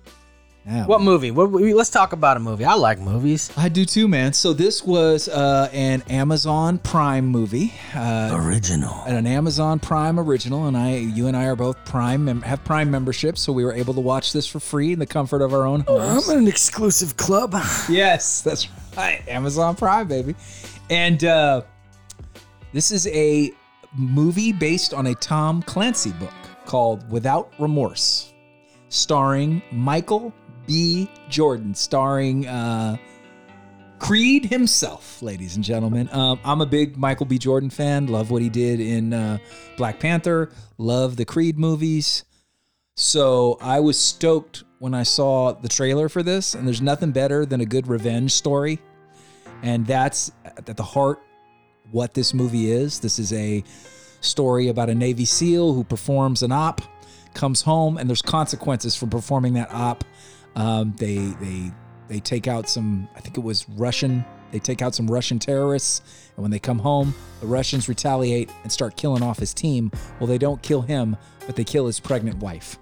Now, 0.65 0.85
What 0.87 1.01
movie? 1.01 1.31
What, 1.31 1.53
we- 1.53 1.75
let's 1.75 1.91
talk 1.91 2.13
about 2.13 2.37
a 2.37 2.41
movie. 2.41 2.65
I 2.65 2.75
like 2.75 2.99
movies. 2.99 3.53
I 3.57 3.69
do 3.69 3.85
too, 3.85 4.09
man. 4.09 4.33
So 4.33 4.53
this 4.53 4.83
was 4.83 5.29
uh, 5.29 5.69
an 5.73 6.03
Amazon 6.11 6.79
Prime 6.79 7.25
movie, 7.27 7.73
uh, 7.95 8.31
Original. 8.35 9.01
an 9.07 9.29
Amazon 9.29 9.79
Prime 9.79 10.19
original, 10.19 10.67
and 10.67 10.77
I, 10.77 10.97
you 10.97 11.29
and 11.29 11.37
I 11.37 11.45
are 11.45 11.55
both 11.55 11.77
Prime 11.85 12.25
mem- 12.25 12.43
have 12.43 12.65
Prime 12.65 12.91
memberships, 12.91 13.43
so 13.43 13.53
we 13.53 13.65
were 13.65 13.75
able 13.75 13.95
to 13.95 14.01
watch 14.01 14.33
this 14.33 14.49
for 14.49 14.59
free 14.59 14.93
in 14.93 14.99
the 14.99 15.07
comfort 15.07 15.41
of 15.41 15.55
our 15.55 15.67
own 15.67 15.81
homes. 15.87 16.29
I'm 16.29 16.39
an 16.39 16.49
exclusive 16.49 17.17
club. 17.17 17.53
Yes, 17.89 18.43
that's 18.43 18.67
right. 18.97 19.23
Amazon 19.29 19.77
Prime, 19.77 20.09
baby. 20.09 20.35
And 20.91 21.23
uh, 21.23 21.63
this 22.73 22.91
is 22.91 23.07
a 23.09 23.53
movie 23.97 24.53
based 24.53 24.93
on 24.93 25.07
a 25.07 25.15
Tom 25.15 25.63
Clancy 25.63 26.13
book 26.13 26.35
called 26.65 27.09
Without 27.11 27.53
Remorse, 27.59 28.33
starring 28.89 29.63
Michael 29.71 30.33
B. 30.67 31.09
Jordan, 31.29 31.75
starring 31.75 32.47
uh, 32.47 32.97
Creed 33.99 34.45
himself, 34.47 35.23
ladies 35.23 35.57
and 35.57 35.65
gentlemen. 35.65 36.09
Um, 36.13 36.39
I'm 36.45 36.61
a 36.61 36.67
big 36.67 36.97
Michael 36.97 37.27
B. 37.27 37.39
Jordan 37.39 37.71
fan. 37.71 38.09
Love 38.09 38.31
what 38.31 38.43
he 38.43 38.51
did 38.51 38.81
in 38.81 39.15
uh, 39.15 39.39
Black 39.77 39.99
Panther. 39.99 40.51
Love 40.77 41.17
the 41.17 41.25
Creed 41.25 41.59
movies. 41.59 42.25
So 42.97 43.59
I 43.61 43.81
was 43.81 43.99
stoked 43.99 44.65
when 44.79 44.93
I 44.93 45.03
saw 45.03 45.53
the 45.53 45.69
trailer 45.69 46.09
for 46.09 46.23
this, 46.23 46.55
and 46.55 46.67
there's 46.67 46.83
nothing 46.83 47.13
better 47.13 47.47
than 47.47 47.61
a 47.61 47.67
good 47.67 47.87
revenge 47.87 48.33
story. 48.33 48.81
And 49.63 49.87
that's 49.87 50.33
at 50.45 50.77
the 50.77 50.83
heart 50.83 51.21
what 51.91 52.15
this 52.15 52.35
movie 52.35 52.71
is. 52.71 53.01
This 53.01 53.19
is 53.19 53.33
a 53.33 53.63
story 54.21 54.69
about 54.69 54.91
a 54.91 54.95
Navy 54.95 55.25
SEAL 55.25 55.75
who 55.75 55.85
performs 55.85 56.43
an 56.43 56.53
op, 56.53 56.83
comes 57.35 57.63
home, 57.63 57.99
and 57.99 58.09
there's 58.09 58.23
consequences 58.23 58.97
for 58.97 59.07
performing 59.07 59.55
that 59.55 59.71
op. 59.73 60.05
Um, 60.55 60.95
they 60.97 61.17
they 61.17 61.73
they 62.09 62.21
take 62.21 62.47
out 62.47 62.69
some, 62.69 63.09
I 63.17 63.21
think 63.21 63.37
it 63.37 63.43
was 63.43 63.69
Russian 63.71 64.25
They 64.53 64.59
take 64.59 64.81
out 64.81 64.95
some 64.95 65.07
Russian 65.09 65.39
terrorists, 65.39 66.03
and 66.37 66.43
when 66.43 66.51
they 66.51 66.59
come 66.59 66.79
home, 66.79 67.15
the 67.41 67.47
Russians 67.47 67.89
retaliate 67.89 68.51
and 68.63 68.71
start 68.71 68.97
killing 68.97 69.23
off 69.23 69.39
his 69.39 69.53
team. 69.53 69.91
Well, 70.19 70.27
they 70.27 70.39
don't 70.39 70.63
kill 70.63 70.83
him, 70.83 71.17
but 71.47 71.57
they 71.57 71.65
kill 71.65 71.87
his 71.87 72.01
pregnant 72.01 72.39
wife. 72.39 72.79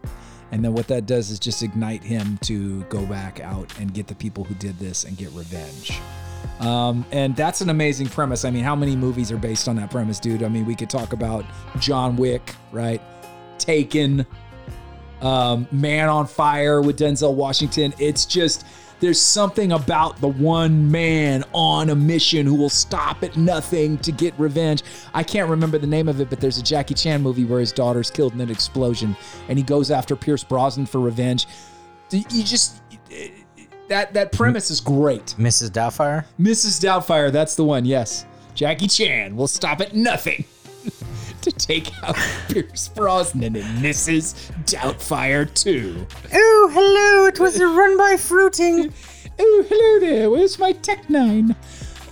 And 0.52 0.64
then 0.64 0.72
what 0.72 0.86
that 0.88 1.06
does 1.06 1.30
is 1.30 1.40
just 1.40 1.62
ignite 1.62 2.04
him 2.04 2.38
to 2.42 2.82
go 2.84 3.04
back 3.06 3.40
out 3.40 3.76
and 3.80 3.92
get 3.92 4.06
the 4.06 4.14
people 4.14 4.44
who 4.44 4.54
did 4.54 4.78
this 4.78 5.04
and 5.04 5.16
get 5.16 5.32
revenge. 5.32 5.98
Um, 6.60 7.04
and 7.10 7.34
that's 7.36 7.60
an 7.60 7.70
amazing 7.70 8.08
premise. 8.08 8.44
I 8.44 8.50
mean, 8.50 8.64
how 8.64 8.76
many 8.76 8.96
movies 8.96 9.30
are 9.32 9.36
based 9.36 9.68
on 9.68 9.76
that 9.76 9.90
premise, 9.90 10.18
dude? 10.20 10.42
I 10.42 10.48
mean, 10.48 10.66
we 10.66 10.74
could 10.74 10.90
talk 10.90 11.12
about 11.12 11.44
John 11.78 12.16
Wick, 12.16 12.54
right? 12.72 13.00
Taken, 13.58 14.26
um, 15.20 15.66
Man 15.72 16.08
on 16.08 16.26
Fire 16.26 16.80
with 16.80 16.98
Denzel 16.98 17.34
Washington. 17.34 17.94
It's 17.98 18.26
just 18.26 18.66
there's 19.00 19.20
something 19.20 19.72
about 19.72 20.20
the 20.20 20.28
one 20.28 20.90
man 20.90 21.44
on 21.52 21.90
a 21.90 21.94
mission 21.94 22.46
who 22.46 22.54
will 22.54 22.70
stop 22.70 23.22
at 23.22 23.36
nothing 23.36 23.98
to 23.98 24.12
get 24.12 24.38
revenge. 24.38 24.82
I 25.12 25.22
can't 25.22 25.50
remember 25.50 25.78
the 25.78 25.86
name 25.86 26.08
of 26.08 26.20
it, 26.20 26.30
but 26.30 26.40
there's 26.40 26.58
a 26.58 26.62
Jackie 26.62 26.94
Chan 26.94 27.20
movie 27.20 27.44
where 27.44 27.60
his 27.60 27.72
daughter's 27.72 28.10
killed 28.10 28.34
in 28.34 28.40
an 28.40 28.50
explosion, 28.50 29.16
and 29.48 29.58
he 29.58 29.64
goes 29.64 29.90
after 29.90 30.14
Pierce 30.16 30.44
Brosnan 30.44 30.86
for 30.86 31.00
revenge. 31.00 31.46
You 32.10 32.44
just 32.44 32.83
that 33.88 34.14
that 34.14 34.32
premise 34.32 34.70
is 34.70 34.80
great. 34.80 35.34
Mrs. 35.38 35.70
Doubtfire. 35.70 36.24
Mrs. 36.40 36.80
Doubtfire, 36.82 37.30
that's 37.32 37.54
the 37.54 37.64
one. 37.64 37.84
Yes, 37.84 38.24
Jackie 38.54 38.88
Chan 38.88 39.34
will 39.36 39.48
stop 39.48 39.80
at 39.80 39.94
nothing 39.94 40.44
to 41.42 41.52
take 41.52 41.90
out 42.02 42.16
Pierce 42.48 42.88
Brosnan 42.88 43.56
and 43.56 43.78
Mrs. 43.84 44.50
Doubtfire 44.64 45.52
too. 45.54 46.06
Oh, 46.32 46.70
hello! 46.72 47.26
It 47.26 47.38
was 47.40 47.60
a 47.60 47.66
run 47.66 47.96
by 47.98 48.16
fruiting. 48.16 48.92
Oh, 49.36 49.64
hello 49.68 49.98
there. 49.98 50.30
Where's 50.30 50.60
my 50.60 50.70
Tech 50.70 51.10
Nine? 51.10 51.56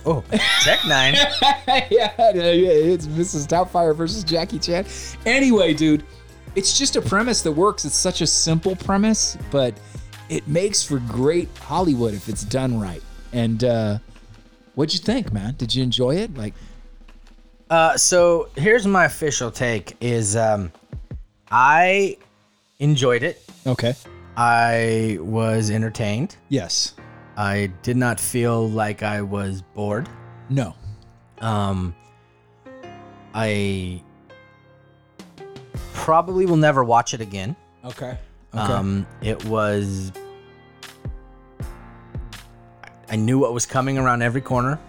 Oh, 0.05 0.21
Tech 0.61 0.79
Nine. 0.85 1.13
yeah, 1.13 2.11
it's 2.19 3.07
Mrs. 3.07 3.47
Doubtfire 3.47 3.95
versus 3.95 4.25
Jackie 4.25 4.59
Chan. 4.59 4.85
Anyway, 5.25 5.73
dude, 5.73 6.03
it's 6.55 6.77
just 6.77 6.97
a 6.97 7.01
premise 7.01 7.41
that 7.43 7.53
works. 7.53 7.85
It's 7.85 7.95
such 7.95 8.19
a 8.19 8.27
simple 8.27 8.75
premise, 8.75 9.37
but 9.51 9.73
it 10.35 10.47
makes 10.47 10.83
for 10.83 10.99
great 10.99 11.47
Hollywood 11.59 12.13
if 12.13 12.27
it's 12.29 12.43
done 12.43 12.79
right. 12.79 13.01
And 13.31 13.63
uh, 13.63 13.97
what'd 14.75 14.93
you 14.93 14.99
think, 14.99 15.31
man? 15.31 15.55
Did 15.57 15.73
you 15.75 15.83
enjoy 15.83 16.15
it? 16.15 16.35
Like, 16.35 16.53
Uh, 17.69 17.97
so 17.97 18.49
here's 18.55 18.85
my 18.85 19.05
official 19.05 19.49
take: 19.51 19.95
is 20.01 20.35
um, 20.35 20.71
I 21.51 22.17
enjoyed 22.79 23.23
it. 23.23 23.41
okay, 23.65 23.93
I 24.37 25.17
was 25.21 25.69
entertained. 25.71 26.35
yes, 26.49 26.93
I 27.37 27.71
did 27.81 27.97
not 27.97 28.19
feel 28.19 28.69
like 28.69 29.01
I 29.03 29.21
was 29.21 29.61
bored. 29.75 30.07
no, 30.49 30.75
Um, 31.41 31.95
I 33.33 34.01
probably 35.93 36.45
will 36.45 36.57
never 36.57 36.83
watch 36.83 37.13
it 37.13 37.21
again. 37.21 37.55
okay, 37.85 38.17
okay, 38.53 38.73
Um, 38.73 39.07
it 39.21 39.43
was. 39.45 40.11
I 43.13 43.15
knew 43.15 43.37
what 43.37 43.53
was 43.53 43.67
coming 43.67 43.99
around 43.99 44.23
every 44.23 44.41
corner. 44.41 44.79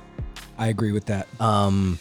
I 0.57 0.69
agree 0.69 0.93
with 0.93 1.05
that. 1.07 1.29
Um, 1.43 1.99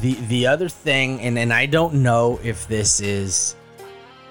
the 0.00 0.14
the 0.26 0.48
other 0.48 0.68
thing, 0.68 1.20
and 1.20 1.38
and 1.38 1.52
I 1.52 1.66
don't 1.66 2.02
know 2.02 2.40
if 2.42 2.66
this 2.66 2.98
is, 2.98 3.54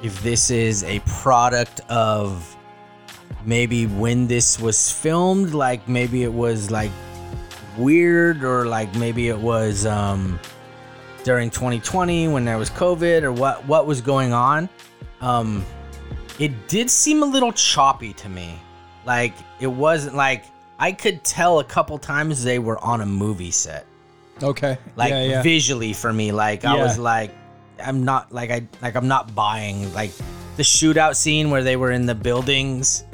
if 0.04 0.22
this 0.22 0.52
is 0.52 0.84
a 0.84 1.00
product 1.08 1.80
of 1.88 2.58
maybe 3.46 3.88
when 3.88 4.28
this 4.28 4.60
was 4.60 4.92
filmed, 4.92 5.54
like 5.54 5.88
maybe 5.88 6.24
it 6.24 6.34
was 6.34 6.70
like 6.72 6.92
weird, 7.78 8.44
or 8.44 8.66
like 8.66 8.94
maybe 8.96 9.30
it 9.30 9.40
was 9.40 9.86
um 9.86 10.38
during 11.24 11.50
2020 11.50 12.28
when 12.28 12.44
there 12.44 12.58
was 12.58 12.70
COVID, 12.70 13.24
or 13.24 13.32
what 13.32 13.66
what 13.66 13.88
was 13.88 14.02
going 14.02 14.34
on. 14.34 14.68
Um, 15.22 15.64
it 16.38 16.68
did 16.68 16.90
seem 16.90 17.24
a 17.24 17.26
little 17.26 17.54
choppy 17.54 18.12
to 18.16 18.28
me. 18.28 18.60
Like 19.06 19.36
it 19.62 19.68
wasn't 19.68 20.18
like 20.18 20.44
I 20.78 20.92
could 20.92 21.24
tell 21.24 21.60
a 21.60 21.64
couple 21.64 21.98
times 21.98 22.44
they 22.44 22.60
were 22.60 22.84
on 22.84 23.02
a 23.02 23.06
movie 23.06 23.52
set. 23.52 23.86
Okay, 24.44 24.78
Like 24.98 25.12
yeah, 25.12 25.24
yeah. 25.24 25.42
visually 25.42 25.94
for 25.94 26.12
me, 26.12 26.32
like 26.34 26.66
I 26.66 26.76
was 26.76 27.00
like 27.00 27.32
I'm 27.84 28.04
not 28.04 28.34
like 28.34 28.52
I 28.52 28.68
like 28.82 28.96
I'm 28.96 29.08
not 29.08 29.34
buying 29.34 29.94
like 29.94 30.12
the 30.58 30.64
shootout 30.64 31.16
scene 31.16 31.50
where 31.50 31.64
they 31.64 31.78
were 31.78 31.92
in 31.92 32.06
the 32.06 32.16
buildings. 32.16 33.06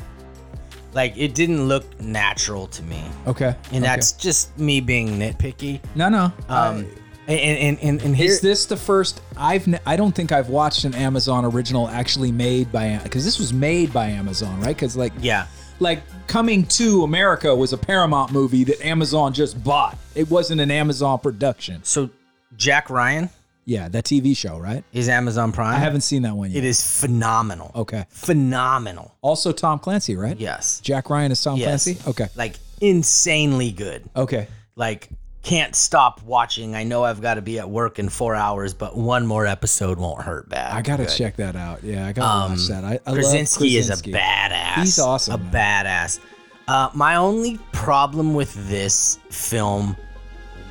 Like 0.94 1.14
it 1.16 1.36
didn't 1.36 1.68
look 1.68 2.00
natural 2.02 2.68
to 2.68 2.84
me. 2.84 3.04
okay, 3.28 3.56
And 3.72 3.78
okay. 3.78 3.80
that's 3.80 4.14
just 4.14 4.58
me 4.58 4.82
being 4.82 5.20
nitpicky. 5.20 5.80
no, 5.96 6.10
no. 6.10 6.34
Um 6.50 6.88
and 7.28 7.40
and 7.40 7.80
and, 7.82 8.02
and 8.02 8.16
here, 8.16 8.26
Is 8.32 8.42
this 8.42 8.66
the 8.66 8.76
first? 8.76 9.22
I've 9.38 9.68
I 9.86 9.96
don't 9.96 10.14
think 10.14 10.32
I've 10.32 10.50
watched 10.50 10.84
an 10.86 10.96
Amazon 10.96 11.46
original 11.46 11.88
actually 11.88 12.32
made 12.32 12.72
by 12.72 13.00
because 13.04 13.24
this 13.24 13.38
was 13.38 13.54
made 13.54 13.94
by 13.94 14.08
Amazon, 14.08 14.60
right? 14.60 14.76
Because 14.76 14.98
like 14.98 15.14
yeah. 15.22 15.46
Like 15.82 16.02
Coming 16.28 16.66
to 16.68 17.04
America 17.04 17.54
was 17.54 17.74
a 17.74 17.78
Paramount 17.78 18.32
movie 18.32 18.64
that 18.64 18.80
Amazon 18.86 19.34
just 19.34 19.62
bought. 19.64 19.98
It 20.16 20.30
wasn't 20.30 20.62
an 20.62 20.72
Amazon 20.72 21.20
production. 21.20 21.84
So 21.84 22.10
Jack 22.56 22.90
Ryan 22.90 23.30
Yeah, 23.66 23.90
that 23.90 24.06
TV 24.06 24.36
show, 24.38 24.58
right? 24.58 24.84
is 24.94 25.10
Amazon 25.10 25.52
Prime. 25.52 25.76
I 25.76 25.80
haven't 25.80 26.02
seen 26.02 26.22
that 26.22 26.36
one 26.36 26.52
yet. 26.52 26.60
It 26.64 26.68
is 26.68 26.82
phenomenal. 27.02 27.72
Okay. 27.76 28.06
Phenomenal. 28.10 29.14
Also 29.22 29.52
Tom 29.52 29.80
Clancy, 29.80 30.16
right? 30.16 30.38
Yes. 30.40 30.80
Jack 30.82 31.10
Ryan 31.10 31.32
is 31.32 31.44
Tom 31.44 31.58
Yes. 31.58 31.84
Clancy. 31.84 32.10
Okay. 32.10 32.28
Like 32.36 32.56
insanely 32.80 33.72
good. 33.72 34.04
Okay. 34.16 34.48
Like 34.76 35.10
can't 35.44 35.76
stop 35.76 36.22
watching. 36.24 36.76
I 36.76 36.84
know 36.84 37.04
I've 37.04 37.22
got 37.22 37.36
to 37.36 37.42
be 37.42 37.58
at 37.60 37.70
work 37.70 37.98
in 38.00 38.10
four 38.10 38.36
hours, 38.36 38.74
but 38.74 38.96
one 38.96 39.26
more 39.26 39.46
episode 39.48 39.98
won't 39.98 40.22
hurt 40.22 40.48
bad. 40.50 40.72
I 40.74 40.82
gotta 40.82 41.06
Good. 41.06 41.16
check 41.16 41.36
that 41.38 41.56
out. 41.56 41.84
Yeah, 41.84 42.08
I 42.08 42.14
gotta 42.14 42.52
watch 42.54 42.68
that. 42.68 42.84
I, 42.84 43.00
I 43.06 43.10
love 43.12 43.16
Krasinski 43.16 43.78
is 43.78 43.90
a 43.90 43.96
badass. 43.96 44.76
He's 44.76 45.00
awesome, 45.00 45.34
A 45.34 45.38
man. 45.38 45.86
badass. 45.86 46.20
Uh, 46.68 46.90
my 46.94 47.16
only 47.16 47.58
problem 47.72 48.34
with 48.36 48.54
this 48.70 49.20
film 49.30 49.98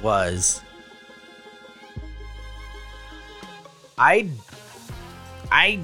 was 0.02 0.62
I 3.98 4.30
I 5.50 5.80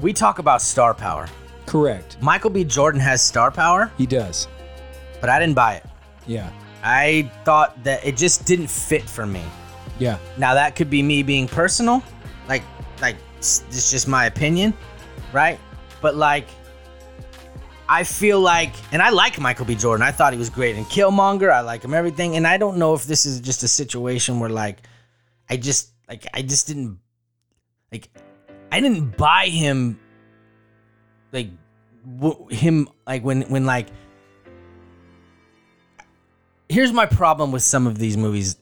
we 0.00 0.12
talk 0.12 0.38
about 0.38 0.62
star 0.62 0.94
power. 0.94 1.28
Correct. 1.66 2.16
Michael 2.20 2.50
B. 2.50 2.64
Jordan 2.64 3.00
has 3.00 3.22
star 3.22 3.50
power, 3.50 3.90
He 3.98 4.06
does. 4.06 4.48
but 5.20 5.28
I 5.30 5.38
didn't 5.38 5.54
buy 5.54 5.74
it. 5.74 5.84
Yeah. 6.26 6.50
I 6.82 7.30
thought 7.44 7.82
that 7.84 8.04
it 8.04 8.16
just 8.16 8.44
didn't 8.44 8.68
fit 8.68 9.08
for 9.08 9.26
me. 9.26 9.42
Yeah. 9.98 10.18
Now 10.36 10.54
that 10.54 10.74
could 10.74 10.90
be 10.90 11.02
me 11.02 11.22
being 11.22 11.46
personal, 11.46 12.02
like 12.48 12.62
like 13.00 13.16
it's 13.38 13.90
just 13.90 14.08
my 14.08 14.26
opinion, 14.26 14.74
right? 15.32 15.58
But 16.00 16.16
like 16.16 16.48
I 17.88 18.04
feel 18.04 18.40
like 18.40 18.72
and 18.92 19.02
I 19.02 19.10
like 19.10 19.38
Michael 19.38 19.66
B. 19.66 19.74
Jordan. 19.74 20.02
I 20.02 20.10
thought 20.10 20.32
he 20.32 20.38
was 20.38 20.50
great 20.50 20.76
in 20.76 20.84
Killmonger. 20.86 21.52
I 21.52 21.60
like 21.60 21.84
him 21.84 21.94
everything. 21.94 22.36
And 22.36 22.46
I 22.46 22.56
don't 22.56 22.78
know 22.78 22.94
if 22.94 23.04
this 23.04 23.26
is 23.26 23.40
just 23.40 23.62
a 23.62 23.68
situation 23.68 24.40
where 24.40 24.50
like 24.50 24.78
I 25.48 25.56
just 25.56 25.92
like 26.08 26.26
I 26.34 26.42
just 26.42 26.66
didn't 26.66 26.98
like 27.92 28.08
I 28.72 28.80
didn't 28.80 29.16
buy 29.16 29.46
him 29.46 30.00
like 31.32 31.50
w- 32.18 32.48
him 32.48 32.88
like 33.06 33.22
when 33.22 33.42
when 33.42 33.66
like 33.66 33.88
here's 36.72 36.92
my 36.92 37.06
problem 37.06 37.52
with 37.52 37.62
some 37.62 37.86
of 37.86 37.98
these 37.98 38.16
movies 38.16 38.56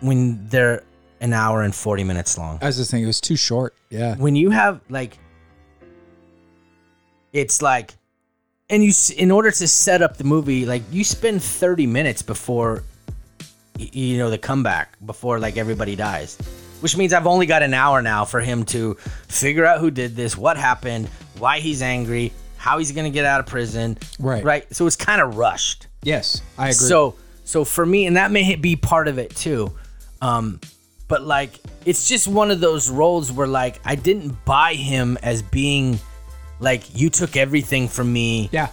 when 0.00 0.46
they're 0.48 0.82
an 1.20 1.32
hour 1.32 1.62
and 1.62 1.74
40 1.74 2.04
minutes 2.04 2.36
long. 2.36 2.58
I 2.60 2.66
was 2.66 2.76
just 2.76 2.90
thinking 2.90 3.04
it 3.04 3.06
was 3.06 3.20
too 3.20 3.36
short. 3.36 3.74
Yeah. 3.90 4.16
When 4.16 4.34
you 4.36 4.50
have 4.50 4.80
like 4.90 5.18
it's 7.32 7.62
like 7.62 7.94
and 8.70 8.82
you 8.84 8.92
in 9.16 9.30
order 9.30 9.50
to 9.50 9.68
set 9.68 10.02
up 10.02 10.16
the 10.16 10.24
movie 10.24 10.66
like 10.66 10.82
you 10.90 11.04
spend 11.04 11.42
30 11.42 11.86
minutes 11.86 12.22
before 12.22 12.82
you 13.78 14.18
know 14.18 14.30
the 14.30 14.38
comeback 14.38 14.96
before 15.04 15.38
like 15.40 15.56
everybody 15.56 15.96
dies 15.96 16.36
which 16.80 16.96
means 16.96 17.12
i've 17.12 17.26
only 17.26 17.44
got 17.46 17.62
an 17.62 17.74
hour 17.74 18.00
now 18.02 18.24
for 18.24 18.40
him 18.40 18.64
to 18.64 18.94
figure 19.26 19.66
out 19.66 19.80
who 19.80 19.90
did 19.90 20.14
this 20.14 20.36
what 20.36 20.56
happened 20.56 21.08
why 21.38 21.58
he's 21.58 21.82
angry 21.82 22.32
how 22.56 22.78
he's 22.78 22.92
gonna 22.92 23.10
get 23.10 23.24
out 23.24 23.40
of 23.40 23.46
prison 23.46 23.98
Right. 24.20 24.44
right 24.44 24.72
so 24.74 24.86
it's 24.86 24.96
kind 24.96 25.20
of 25.20 25.36
rushed 25.36 25.88
Yes, 26.04 26.40
I 26.58 26.66
agree. 26.66 26.74
so 26.74 27.14
so 27.44 27.64
for 27.64 27.84
me, 27.86 28.06
and 28.06 28.16
that 28.16 28.30
may 28.30 28.54
be 28.56 28.76
part 28.76 29.06
of 29.08 29.18
it 29.18 29.34
too. 29.36 29.72
Um, 30.22 30.60
but 31.08 31.22
like 31.22 31.52
it's 31.84 32.08
just 32.08 32.26
one 32.26 32.50
of 32.50 32.60
those 32.60 32.88
roles 32.90 33.30
where 33.30 33.46
like 33.46 33.80
I 33.84 33.94
didn't 33.94 34.44
buy 34.44 34.74
him 34.74 35.18
as 35.22 35.42
being 35.42 35.98
like 36.60 36.98
you 36.98 37.10
took 37.10 37.36
everything 37.36 37.88
from 37.88 38.12
me. 38.12 38.48
yeah. 38.52 38.68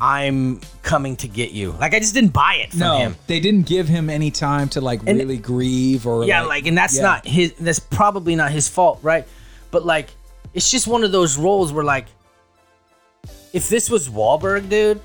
I'm 0.00 0.60
coming 0.82 1.14
to 1.16 1.28
get 1.28 1.52
you. 1.52 1.72
Like 1.72 1.94
I 1.94 1.98
just 2.00 2.14
didn't 2.14 2.32
buy 2.32 2.54
it 2.56 2.70
from 2.70 2.80
No, 2.80 2.98
him. 2.98 3.16
they 3.26 3.38
didn't 3.38 3.66
give 3.66 3.86
him 3.86 4.08
any 4.10 4.30
time 4.30 4.68
to 4.70 4.80
like 4.80 5.00
And- 5.06 5.18
really 5.18 5.36
grieve 5.36 6.06
or 6.06 6.24
Yeah, 6.24 6.42
like 6.42 6.66
and 6.66 6.76
that's 6.76 6.96
yeah. 6.96 7.02
not 7.02 7.26
his 7.26 7.52
that's 7.60 7.78
probably 7.80 8.34
not 8.34 8.50
his 8.50 8.68
fault, 8.68 8.98
right? 9.02 9.26
But 9.70 9.84
like 9.84 10.08
it's 10.52 10.70
just 10.70 10.86
one 10.86 11.04
of 11.04 11.12
those 11.12 11.36
roles 11.36 11.72
where 11.72 11.84
like 11.84 12.06
if 13.52 13.68
this 13.68 13.88
was 13.90 14.08
Wahlberg, 14.08 14.68
dude, 14.68 15.00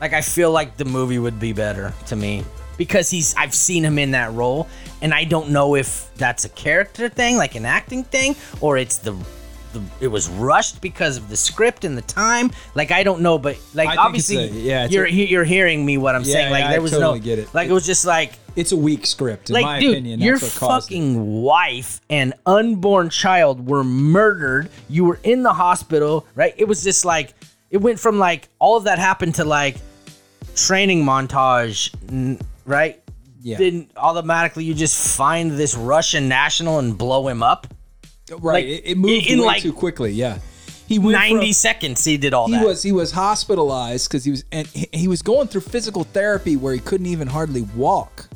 Like 0.00 0.12
I 0.12 0.20
feel 0.22 0.50
like 0.50 0.76
the 0.76 0.84
movie 0.84 1.18
would 1.18 1.38
be 1.38 1.52
better 1.52 1.92
to 2.06 2.16
me 2.16 2.44
because 2.78 3.10
he's 3.10 3.34
I've 3.36 3.54
seen 3.54 3.84
him 3.84 3.98
in 3.98 4.12
that 4.12 4.32
role 4.32 4.66
and 5.02 5.12
I 5.12 5.24
don't 5.24 5.50
know 5.50 5.74
if 5.76 6.10
that's 6.16 6.44
a 6.44 6.48
character 6.50 7.08
thing, 7.08 7.36
like 7.36 7.54
an 7.54 7.66
acting 7.66 8.04
thing, 8.04 8.34
or 8.60 8.78
it's 8.78 8.96
the, 8.98 9.12
the 9.72 9.82
it 10.00 10.08
was 10.08 10.28
rushed 10.28 10.80
because 10.80 11.16
of 11.18 11.28
the 11.28 11.36
script 11.36 11.84
and 11.84 11.96
the 11.96 12.02
time. 12.02 12.50
Like 12.74 12.90
I 12.92 13.02
don't 13.02 13.20
know, 13.20 13.38
but 13.38 13.58
like 13.74 13.88
I 13.90 13.96
obviously 13.96 14.36
a- 14.36 14.46
yeah, 14.48 14.86
you're 14.86 15.04
a- 15.06 15.10
you're 15.10 15.44
hearing 15.44 15.84
me 15.84 15.98
what 15.98 16.14
I'm 16.14 16.22
Yeah, 16.24 16.32
saying. 16.32 16.52
Like 16.52 16.64
yeah, 16.64 16.70
there 16.70 16.82
was 16.82 16.92
totally 16.92 17.18
no 17.20 17.24
get 17.24 17.38
it. 17.38 17.52
like 17.54 17.68
it 17.68 17.72
was 17.72 17.84
just 17.86 18.04
like 18.06 18.32
It's 18.56 18.72
a 18.72 18.76
weak 18.76 19.04
script, 19.06 19.50
in 19.50 19.54
like, 19.54 19.64
my 19.64 19.80
dude, 19.80 19.92
opinion. 19.92 20.20
your 20.20 20.38
caused 20.38 20.56
it. 20.56 20.58
fucking 20.94 21.42
wife 21.42 22.00
and 22.08 22.32
unborn 22.46 23.10
child 23.10 23.66
were 23.68 23.84
murdered. 23.84 24.70
You 24.88 25.04
were 25.04 25.20
in 25.22 25.42
the 25.42 25.52
hospital, 25.52 26.26
right? 26.34 26.54
It 26.56 26.66
was 26.66 26.82
just 26.82 27.04
like 27.04 27.34
it 27.70 27.78
went 27.78 28.00
from 28.00 28.18
like 28.18 28.48
all 28.58 28.76
of 28.78 28.84
that 28.84 28.98
happened 28.98 29.36
to 29.36 29.44
like 29.44 29.76
training 30.54 31.04
montage, 31.04 31.94
right? 32.66 33.02
Yeah. 33.42 33.58
Then 33.58 33.88
automatically 33.96 34.64
you 34.64 34.74
just 34.74 35.16
find 35.16 35.52
this 35.52 35.74
Russian 35.74 36.28
national 36.28 36.78
and 36.78 36.96
blow 36.96 37.26
him 37.28 37.42
up. 37.42 37.66
Right. 38.30 38.42
like, 38.42 38.64
it, 38.64 38.82
it 38.92 38.98
moved 38.98 39.26
in 39.26 39.40
like 39.40 39.62
too 39.62 39.72
quickly. 39.72 40.12
Yeah. 40.12 40.38
He 40.86 40.98
went 40.98 41.16
from- 41.16 41.36
Ninety 41.36 41.52
seconds 41.52 42.04
he 42.04 42.16
did 42.16 42.34
all 42.34 42.46
he 42.48 42.52
that. 42.54 42.64
was 42.66 42.82
he 42.82 42.92
was 42.92 43.12
hospitalized 43.12 44.08
because 44.08 44.24
he 44.24 44.30
was 44.32 44.44
and 44.52 44.66
he, 44.68 44.88
he 44.92 45.08
was 45.08 45.22
going 45.22 45.48
through 45.48 45.62
physical 45.62 46.04
therapy 46.04 46.56
where 46.56 46.74
he 46.74 46.80
couldn't 46.80 47.06
even 47.06 47.28
hardly 47.28 47.62
walk 47.76 48.28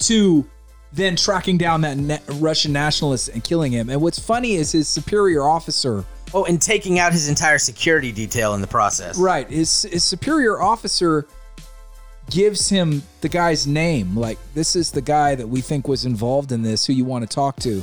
to 0.00 0.44
then 0.92 1.16
tracking 1.16 1.56
down 1.56 1.82
that 1.82 1.96
na- 1.96 2.18
Russian 2.34 2.72
nationalist 2.72 3.28
and 3.28 3.42
killing 3.44 3.72
him. 3.72 3.88
And 3.90 4.00
what's 4.02 4.18
funny 4.18 4.54
is 4.54 4.72
his 4.72 4.88
superior 4.88 5.42
officer, 5.44 6.04
oh, 6.34 6.44
and 6.44 6.60
taking 6.60 6.98
out 6.98 7.12
his 7.12 7.28
entire 7.28 7.58
security 7.58 8.10
detail 8.12 8.54
in 8.54 8.60
the 8.60 8.66
process. 8.66 9.16
right? 9.18 9.48
His 9.48 9.82
his 9.84 10.02
superior 10.04 10.60
officer 10.60 11.26
gives 12.32 12.70
him 12.70 13.02
the 13.20 13.28
guy's 13.28 13.66
name. 13.66 14.16
Like 14.16 14.38
this 14.54 14.74
is 14.74 14.90
the 14.90 15.02
guy 15.02 15.34
that 15.34 15.46
we 15.46 15.60
think 15.60 15.86
was 15.86 16.06
involved 16.06 16.50
in 16.50 16.62
this. 16.62 16.86
Who 16.86 16.94
you 16.94 17.04
want 17.04 17.28
to 17.28 17.32
talk 17.32 17.56
to? 17.56 17.82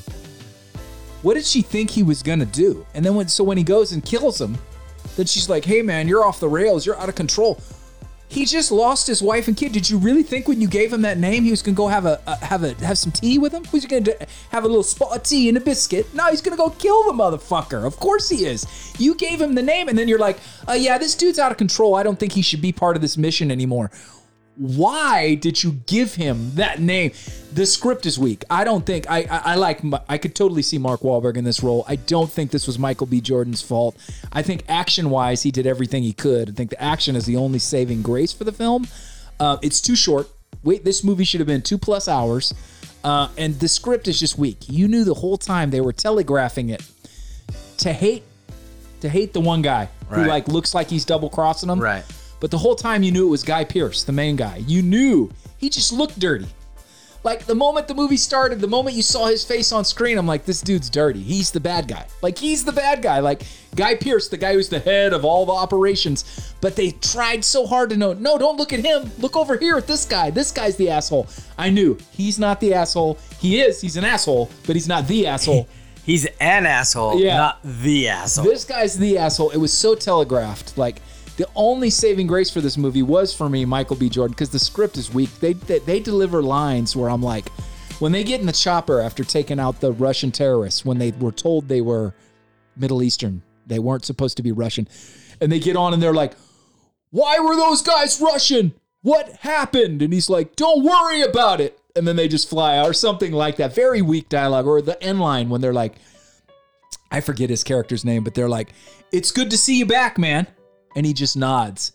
What 1.21 1.35
did 1.35 1.45
she 1.45 1.61
think 1.61 1.91
he 1.91 2.01
was 2.01 2.23
gonna 2.23 2.45
do? 2.45 2.85
And 2.95 3.05
then 3.05 3.13
when 3.13 3.27
so 3.27 3.43
when 3.43 3.57
he 3.57 3.63
goes 3.63 3.91
and 3.91 4.03
kills 4.03 4.41
him, 4.41 4.57
then 5.15 5.27
she's 5.27 5.49
like, 5.49 5.65
"Hey 5.65 5.81
man, 5.81 6.07
you're 6.07 6.25
off 6.25 6.39
the 6.39 6.49
rails. 6.49 6.85
You're 6.85 6.99
out 6.99 7.09
of 7.09 7.15
control." 7.15 7.59
He 8.27 8.45
just 8.45 8.71
lost 8.71 9.07
his 9.07 9.23
wife 9.23 9.47
and 9.47 9.57
kid. 9.57 9.71
Did 9.71 9.89
you 9.89 9.97
really 9.97 10.21
think 10.21 10.47
when 10.47 10.61
you 10.61 10.67
gave 10.67 10.93
him 10.93 11.01
that 11.01 11.17
name 11.17 11.43
he 11.43 11.51
was 11.51 11.61
gonna 11.61 11.75
go 11.75 11.87
have 11.87 12.05
a, 12.05 12.21
a 12.25 12.35
have 12.45 12.63
a 12.63 12.73
have 12.85 12.97
some 12.97 13.11
tea 13.11 13.37
with 13.37 13.53
him? 13.53 13.65
Who's 13.65 13.85
gonna 13.85 14.13
have 14.51 14.63
a 14.63 14.67
little 14.67 14.83
spot 14.83 15.15
of 15.15 15.23
tea 15.23 15.47
and 15.49 15.57
a 15.57 15.61
biscuit? 15.61 16.11
No, 16.15 16.25
he's 16.25 16.41
gonna 16.41 16.57
go 16.57 16.71
kill 16.71 17.03
the 17.03 17.13
motherfucker. 17.13 17.85
Of 17.85 17.97
course 17.97 18.29
he 18.29 18.45
is. 18.45 18.65
You 18.97 19.13
gave 19.13 19.39
him 19.41 19.53
the 19.53 19.63
name, 19.63 19.89
and 19.89 19.97
then 19.97 20.07
you're 20.07 20.19
like, 20.19 20.37
uh, 20.67 20.73
"Yeah, 20.73 20.97
this 20.97 21.13
dude's 21.13 21.37
out 21.37 21.51
of 21.51 21.57
control. 21.59 21.93
I 21.95 22.01
don't 22.01 22.19
think 22.19 22.33
he 22.33 22.41
should 22.41 22.61
be 22.61 22.71
part 22.71 22.95
of 22.95 23.03
this 23.03 23.15
mission 23.15 23.51
anymore." 23.51 23.91
Why 24.59 25.35
did 25.35 25.63
you 25.63 25.71
give 25.87 26.15
him 26.15 26.55
that 26.55 26.81
name? 26.81 27.13
The 27.53 27.65
script 27.65 28.05
is 28.05 28.19
weak. 28.19 28.43
I 28.49 28.65
don't 28.65 28.85
think 28.85 29.09
I, 29.09 29.19
I 29.19 29.41
I 29.45 29.55
like 29.55 29.81
I 30.09 30.17
could 30.17 30.35
totally 30.35 30.61
see 30.61 30.77
Mark 30.77 30.99
Wahlberg 30.99 31.37
in 31.37 31.45
this 31.45 31.63
role. 31.63 31.85
I 31.87 31.95
don't 31.95 32.29
think 32.29 32.51
this 32.51 32.67
was 32.67 32.77
Michael 32.77 33.07
B. 33.07 33.21
Jordan's 33.21 33.61
fault. 33.61 33.95
I 34.33 34.41
think 34.41 34.65
action 34.67 35.09
wise 35.09 35.43
he 35.43 35.51
did 35.51 35.65
everything 35.65 36.03
he 36.03 36.11
could. 36.11 36.49
I 36.49 36.51
think 36.51 36.71
the 36.71 36.83
action 36.83 37.15
is 37.15 37.25
the 37.25 37.37
only 37.37 37.57
saving 37.57 38.01
grace 38.01 38.33
for 38.33 38.43
the 38.43 38.51
film. 38.51 38.85
Uh, 39.39 39.57
it's 39.61 39.79
too 39.79 39.95
short. 39.95 40.27
Wait, 40.61 40.83
this 40.83 41.05
movie 41.05 41.23
should 41.23 41.39
have 41.39 41.47
been 41.47 41.61
two 41.61 41.77
plus 41.77 42.09
hours. 42.09 42.53
Uh, 43.01 43.29
and 43.37 43.57
the 43.61 43.69
script 43.69 44.09
is 44.09 44.19
just 44.19 44.37
weak. 44.37 44.57
You 44.67 44.89
knew 44.89 45.05
the 45.05 45.13
whole 45.13 45.37
time 45.37 45.69
they 45.69 45.79
were 45.79 45.93
telegraphing 45.93 46.69
it 46.69 46.83
to 47.77 47.93
hate 47.93 48.23
to 48.99 49.07
hate 49.07 49.31
the 49.31 49.39
one 49.39 49.61
guy 49.61 49.87
who 50.09 50.25
like 50.25 50.49
looks 50.49 50.75
like 50.75 50.89
he's 50.89 51.05
double 51.05 51.29
crossing 51.29 51.67
them. 51.69 51.79
Right. 51.79 52.03
But 52.39 52.51
the 52.51 52.57
whole 52.57 52.75
time 52.75 53.03
you 53.03 53.11
knew 53.11 53.27
it 53.27 53.29
was 53.31 53.43
Guy 53.43 53.63
Pearce, 53.63 54.03
the 54.03 54.11
main 54.13 54.35
guy. 54.35 54.63
You 54.67 54.81
knew 54.81 55.29
he 55.57 55.69
just 55.69 55.91
looked 55.91 56.19
dirty. 56.19 56.47
Like 57.21 57.45
the 57.45 57.55
moment 57.55 57.89
the 57.89 57.93
movie 57.95 58.15
started, 58.15 58.61
the 58.61 58.67
moment 58.67 58.95
you 58.95 59.01
saw 59.01 59.25
his 59.27 59.43
face 59.43 59.73
on 59.73 59.83
screen, 59.83 60.17
I'm 60.17 60.25
like, 60.25 60.45
this 60.45 60.61
dude's 60.61 60.89
dirty. 60.89 61.21
He's 61.21 61.51
the 61.51 61.59
bad 61.59 61.89
guy. 61.89 62.05
Like 62.21 62.37
he's 62.37 62.63
the 62.63 62.71
bad 62.71 63.01
guy. 63.01 63.19
Like 63.19 63.41
Guy 63.75 63.95
Pearce, 63.95 64.29
the 64.29 64.37
guy 64.37 64.53
who's 64.53 64.69
the 64.69 64.79
head 64.79 65.11
of 65.11 65.25
all 65.25 65.45
the 65.45 65.51
operations. 65.51 66.53
But 66.61 66.77
they 66.77 66.91
tried 66.91 67.43
so 67.43 67.67
hard 67.67 67.89
to 67.89 67.97
know, 67.97 68.13
no, 68.13 68.37
don't 68.37 68.55
look 68.57 68.71
at 68.71 68.79
him. 68.79 69.11
Look 69.19 69.35
over 69.35 69.57
here 69.57 69.75
at 69.75 69.85
this 69.85 70.05
guy. 70.05 70.29
This 70.29 70.49
guy's 70.53 70.77
the 70.77 70.89
asshole. 70.91 71.27
I 71.57 71.69
knew 71.69 71.97
he's 72.13 72.39
not 72.39 72.61
the 72.61 72.73
asshole. 72.73 73.17
He 73.41 73.59
is. 73.59 73.81
He's 73.81 73.97
an 73.97 74.05
asshole, 74.05 74.49
but 74.65 74.77
he's 74.77 74.87
not 74.87 75.05
the 75.07 75.27
asshole. 75.27 75.67
He's 76.05 76.25
an 76.39 76.65
asshole, 76.65 77.19
Yeah. 77.19 77.37
not 77.37 77.59
the 77.63 78.07
asshole. 78.07 78.45
This 78.45 78.65
guy's 78.65 78.97
the 78.97 79.19
asshole. 79.19 79.51
It 79.51 79.57
was 79.57 79.71
so 79.71 79.93
telegraphed. 79.93 80.75
Like 80.75 81.01
the 81.39 81.47
only 81.55 81.89
saving 81.89 82.27
grace 82.27 82.51
for 82.51 82.59
this 82.59 82.77
movie 82.77 83.01
was 83.01 83.33
for 83.33 83.47
me 83.47 83.63
Michael 83.63 83.95
B. 83.95 84.09
Jordan 84.09 84.33
because 84.33 84.49
the 84.49 84.59
script 84.59 84.97
is 84.97 85.13
weak. 85.13 85.31
They, 85.39 85.53
they 85.53 85.79
they 85.79 86.01
deliver 86.01 86.43
lines 86.43 86.97
where 86.97 87.09
I'm 87.09 87.23
like, 87.23 87.47
when 87.99 88.11
they 88.11 88.25
get 88.25 88.41
in 88.41 88.45
the 88.45 88.51
chopper 88.51 88.99
after 88.99 89.23
taking 89.23 89.57
out 89.57 89.79
the 89.79 89.93
Russian 89.93 90.31
terrorists, 90.31 90.83
when 90.83 90.97
they 90.97 91.11
were 91.11 91.31
told 91.31 91.69
they 91.69 91.79
were 91.79 92.13
Middle 92.75 93.01
Eastern, 93.01 93.41
they 93.65 93.79
weren't 93.79 94.03
supposed 94.03 94.35
to 94.35 94.43
be 94.43 94.51
Russian, 94.51 94.89
and 95.39 95.49
they 95.49 95.59
get 95.59 95.77
on 95.77 95.93
and 95.93 96.03
they're 96.03 96.13
like, 96.13 96.33
why 97.11 97.39
were 97.39 97.55
those 97.55 97.81
guys 97.83 98.19
Russian? 98.19 98.73
What 99.01 99.29
happened? 99.37 100.01
And 100.01 100.11
he's 100.11 100.29
like, 100.29 100.57
don't 100.57 100.83
worry 100.83 101.21
about 101.21 101.61
it. 101.61 101.79
And 101.95 102.05
then 102.05 102.17
they 102.17 102.27
just 102.27 102.49
fly 102.49 102.77
out 102.77 102.89
or 102.89 102.93
something 102.93 103.31
like 103.31 103.55
that. 103.55 103.73
Very 103.73 104.01
weak 104.01 104.27
dialogue. 104.27 104.67
Or 104.67 104.81
the 104.81 105.01
end 105.01 105.21
line 105.21 105.47
when 105.47 105.61
they're 105.61 105.71
like, 105.71 105.95
I 107.09 107.21
forget 107.21 107.49
his 107.49 107.63
character's 107.63 108.03
name, 108.03 108.25
but 108.25 108.35
they're 108.35 108.49
like, 108.49 108.73
"It's 109.13 109.31
good 109.31 109.49
to 109.51 109.57
see 109.57 109.79
you 109.79 109.85
back, 109.85 110.17
man." 110.17 110.47
And 110.95 111.05
he 111.05 111.13
just 111.13 111.37
nods. 111.37 111.91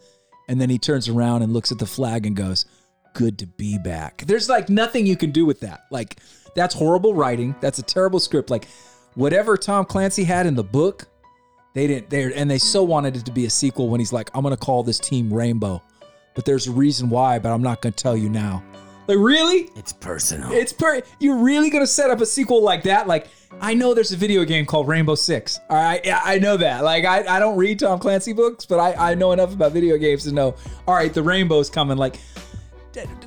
And 0.49 0.61
then 0.61 0.71
he 0.71 0.79
turns 0.79 1.09
around 1.09 1.43
and 1.43 1.53
looks 1.53 1.73
at 1.73 1.79
the 1.79 1.87
flag 1.87 2.27
and 2.27 2.37
goes, 2.37 2.67
"Good 3.15 3.39
to 3.39 3.47
be 3.47 3.79
back." 3.79 4.25
There's 4.27 4.49
like 4.49 4.69
nothing 4.69 5.07
you 5.07 5.17
can 5.17 5.31
do 5.31 5.47
with 5.47 5.61
that. 5.61 5.85
Like 5.91 6.17
that's 6.55 6.75
horrible 6.75 7.15
writing. 7.15 7.55
That's 7.61 7.79
a 7.79 7.83
terrible 7.83 8.21
script. 8.21 8.51
Like 8.51 8.67
whatever 9.15 9.57
Tom 9.57 9.85
Clancy 9.85 10.25
had 10.25 10.47
in 10.47 10.55
the 10.55 10.65
book, 10.65 11.07
they 11.75 11.87
didn't 11.87 12.11
they 12.11 12.33
and 12.35 12.51
they 12.51 12.59
so 12.59 12.83
wanted 12.83 13.17
it 13.17 13.25
to 13.25 13.33
be 13.33 13.47
a 13.47 13.51
sequel 13.51 13.89
when 13.89 14.01
he's 14.01 14.13
like, 14.13 14.31
"I'm 14.35 14.43
to 14.57 14.65
call 14.65 14.83
this 14.83 14.99
team 14.99 15.33
Rainbow." 15.33 15.83
But 16.35 16.45
there's 16.45 16.67
a 16.67 16.73
reason 16.73 17.11
why, 17.11 17.39
but 17.39 17.53
I'm 17.53 17.63
not 17.63 17.81
to 17.93 18.03
tell 18.03 18.17
you 18.17 18.29
now. 18.29 18.63
Like 19.07 19.19
really? 19.19 19.71
it's 19.77 19.93
personal. 19.93 20.51
It's 20.53 20.73
per. 20.73 21.03
You're 21.19 21.38
really 21.38 21.71
gonna 21.71 21.87
set 21.87 22.11
up 22.11 22.21
a 22.21 22.27
sequel 22.27 22.62
like 22.62 22.83
that? 22.85 23.07
Like 23.07 23.29
I 23.61 23.75
know 23.75 23.95
there's 23.95 24.12
a 24.12 24.17
video 24.17 24.45
game 24.45 24.67
called 24.67 24.88
Rainbow 24.88 25.14
Six. 25.14 25.61
All 25.69 25.77
right, 25.77 26.05
yeah, 26.05 26.21
I 26.25 26.38
know 26.38 26.57
that. 26.57 26.85
Like 26.85 27.05
I, 27.05 27.37
I 27.37 27.38
don't 27.38 27.57
read 27.57 27.79
Tom 27.79 27.99
Clancy 27.99 28.33
books, 28.33 28.64
but 28.64 28.79
I, 28.79 29.12
I 29.12 29.14
know 29.14 29.33
enough 29.33 29.53
about 29.53 29.73
video 29.73 29.97
games 29.99 30.25
to 30.25 30.33
know. 30.33 30.55
All 30.87 30.95
right, 30.95 31.12
the 31.12 31.23
Rainbow's 31.23 31.71
coming. 31.71 31.99
Like 31.99 32.17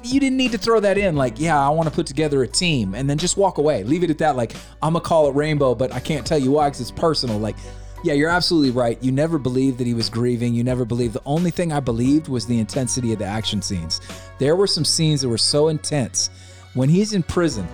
you 0.03 0.19
didn't 0.19 0.37
need 0.37 0.51
to 0.53 0.57
throw 0.57 0.79
that 0.79 0.97
in. 0.97 1.15
Like 1.15 1.39
yeah, 1.39 1.59
I 1.59 1.69
want 1.69 1.89
to 1.89 1.93
put 1.93 2.07
together 2.07 2.41
a 2.43 2.47
team, 2.47 2.95
and 2.95 3.09
then 3.09 3.17
just 3.17 3.37
walk 3.37 3.57
away. 3.57 3.83
Leave 3.83 4.03
it 4.03 4.09
at 4.09 4.17
that. 4.19 4.35
Like 4.35 4.53
I'm 4.81 4.93
gonna 4.93 5.01
call 5.01 5.29
it 5.29 5.35
Rainbow, 5.35 5.75
but 5.75 5.93
I 5.93 5.99
can't 5.99 6.25
tell 6.25 6.39
you 6.39 6.51
why 6.51 6.67
because 6.67 6.81
it's 6.81 6.91
personal. 6.91 7.37
Like. 7.37 7.57
Yeah, 8.03 8.13
you're 8.13 8.29
absolutely 8.29 8.71
right. 8.71 9.01
You 9.03 9.11
never 9.11 9.37
believed 9.37 9.79
that 9.79 9.87
he 9.87 9.93
was 9.93 10.09
grieving. 10.09 10.53
You 10.53 10.63
never 10.63 10.85
believed. 10.85 11.13
The 11.13 11.21
only 11.25 11.51
thing 11.51 11.73
I 11.73 11.79
believed 11.79 12.27
was 12.27 12.45
the 12.45 12.59
intensity 12.59 13.11
of 13.11 13.19
the 13.19 13.25
action 13.25 13.61
scenes. 13.61 14.01
There 14.37 14.55
were 14.55 14.67
some 14.67 14.85
scenes 14.85 15.21
that 15.21 15.29
were 15.29 15.37
so 15.37 15.69
intense. 15.69 16.29
When 16.73 16.89
he's 16.89 17.13
in 17.13 17.23
prison 17.23 17.67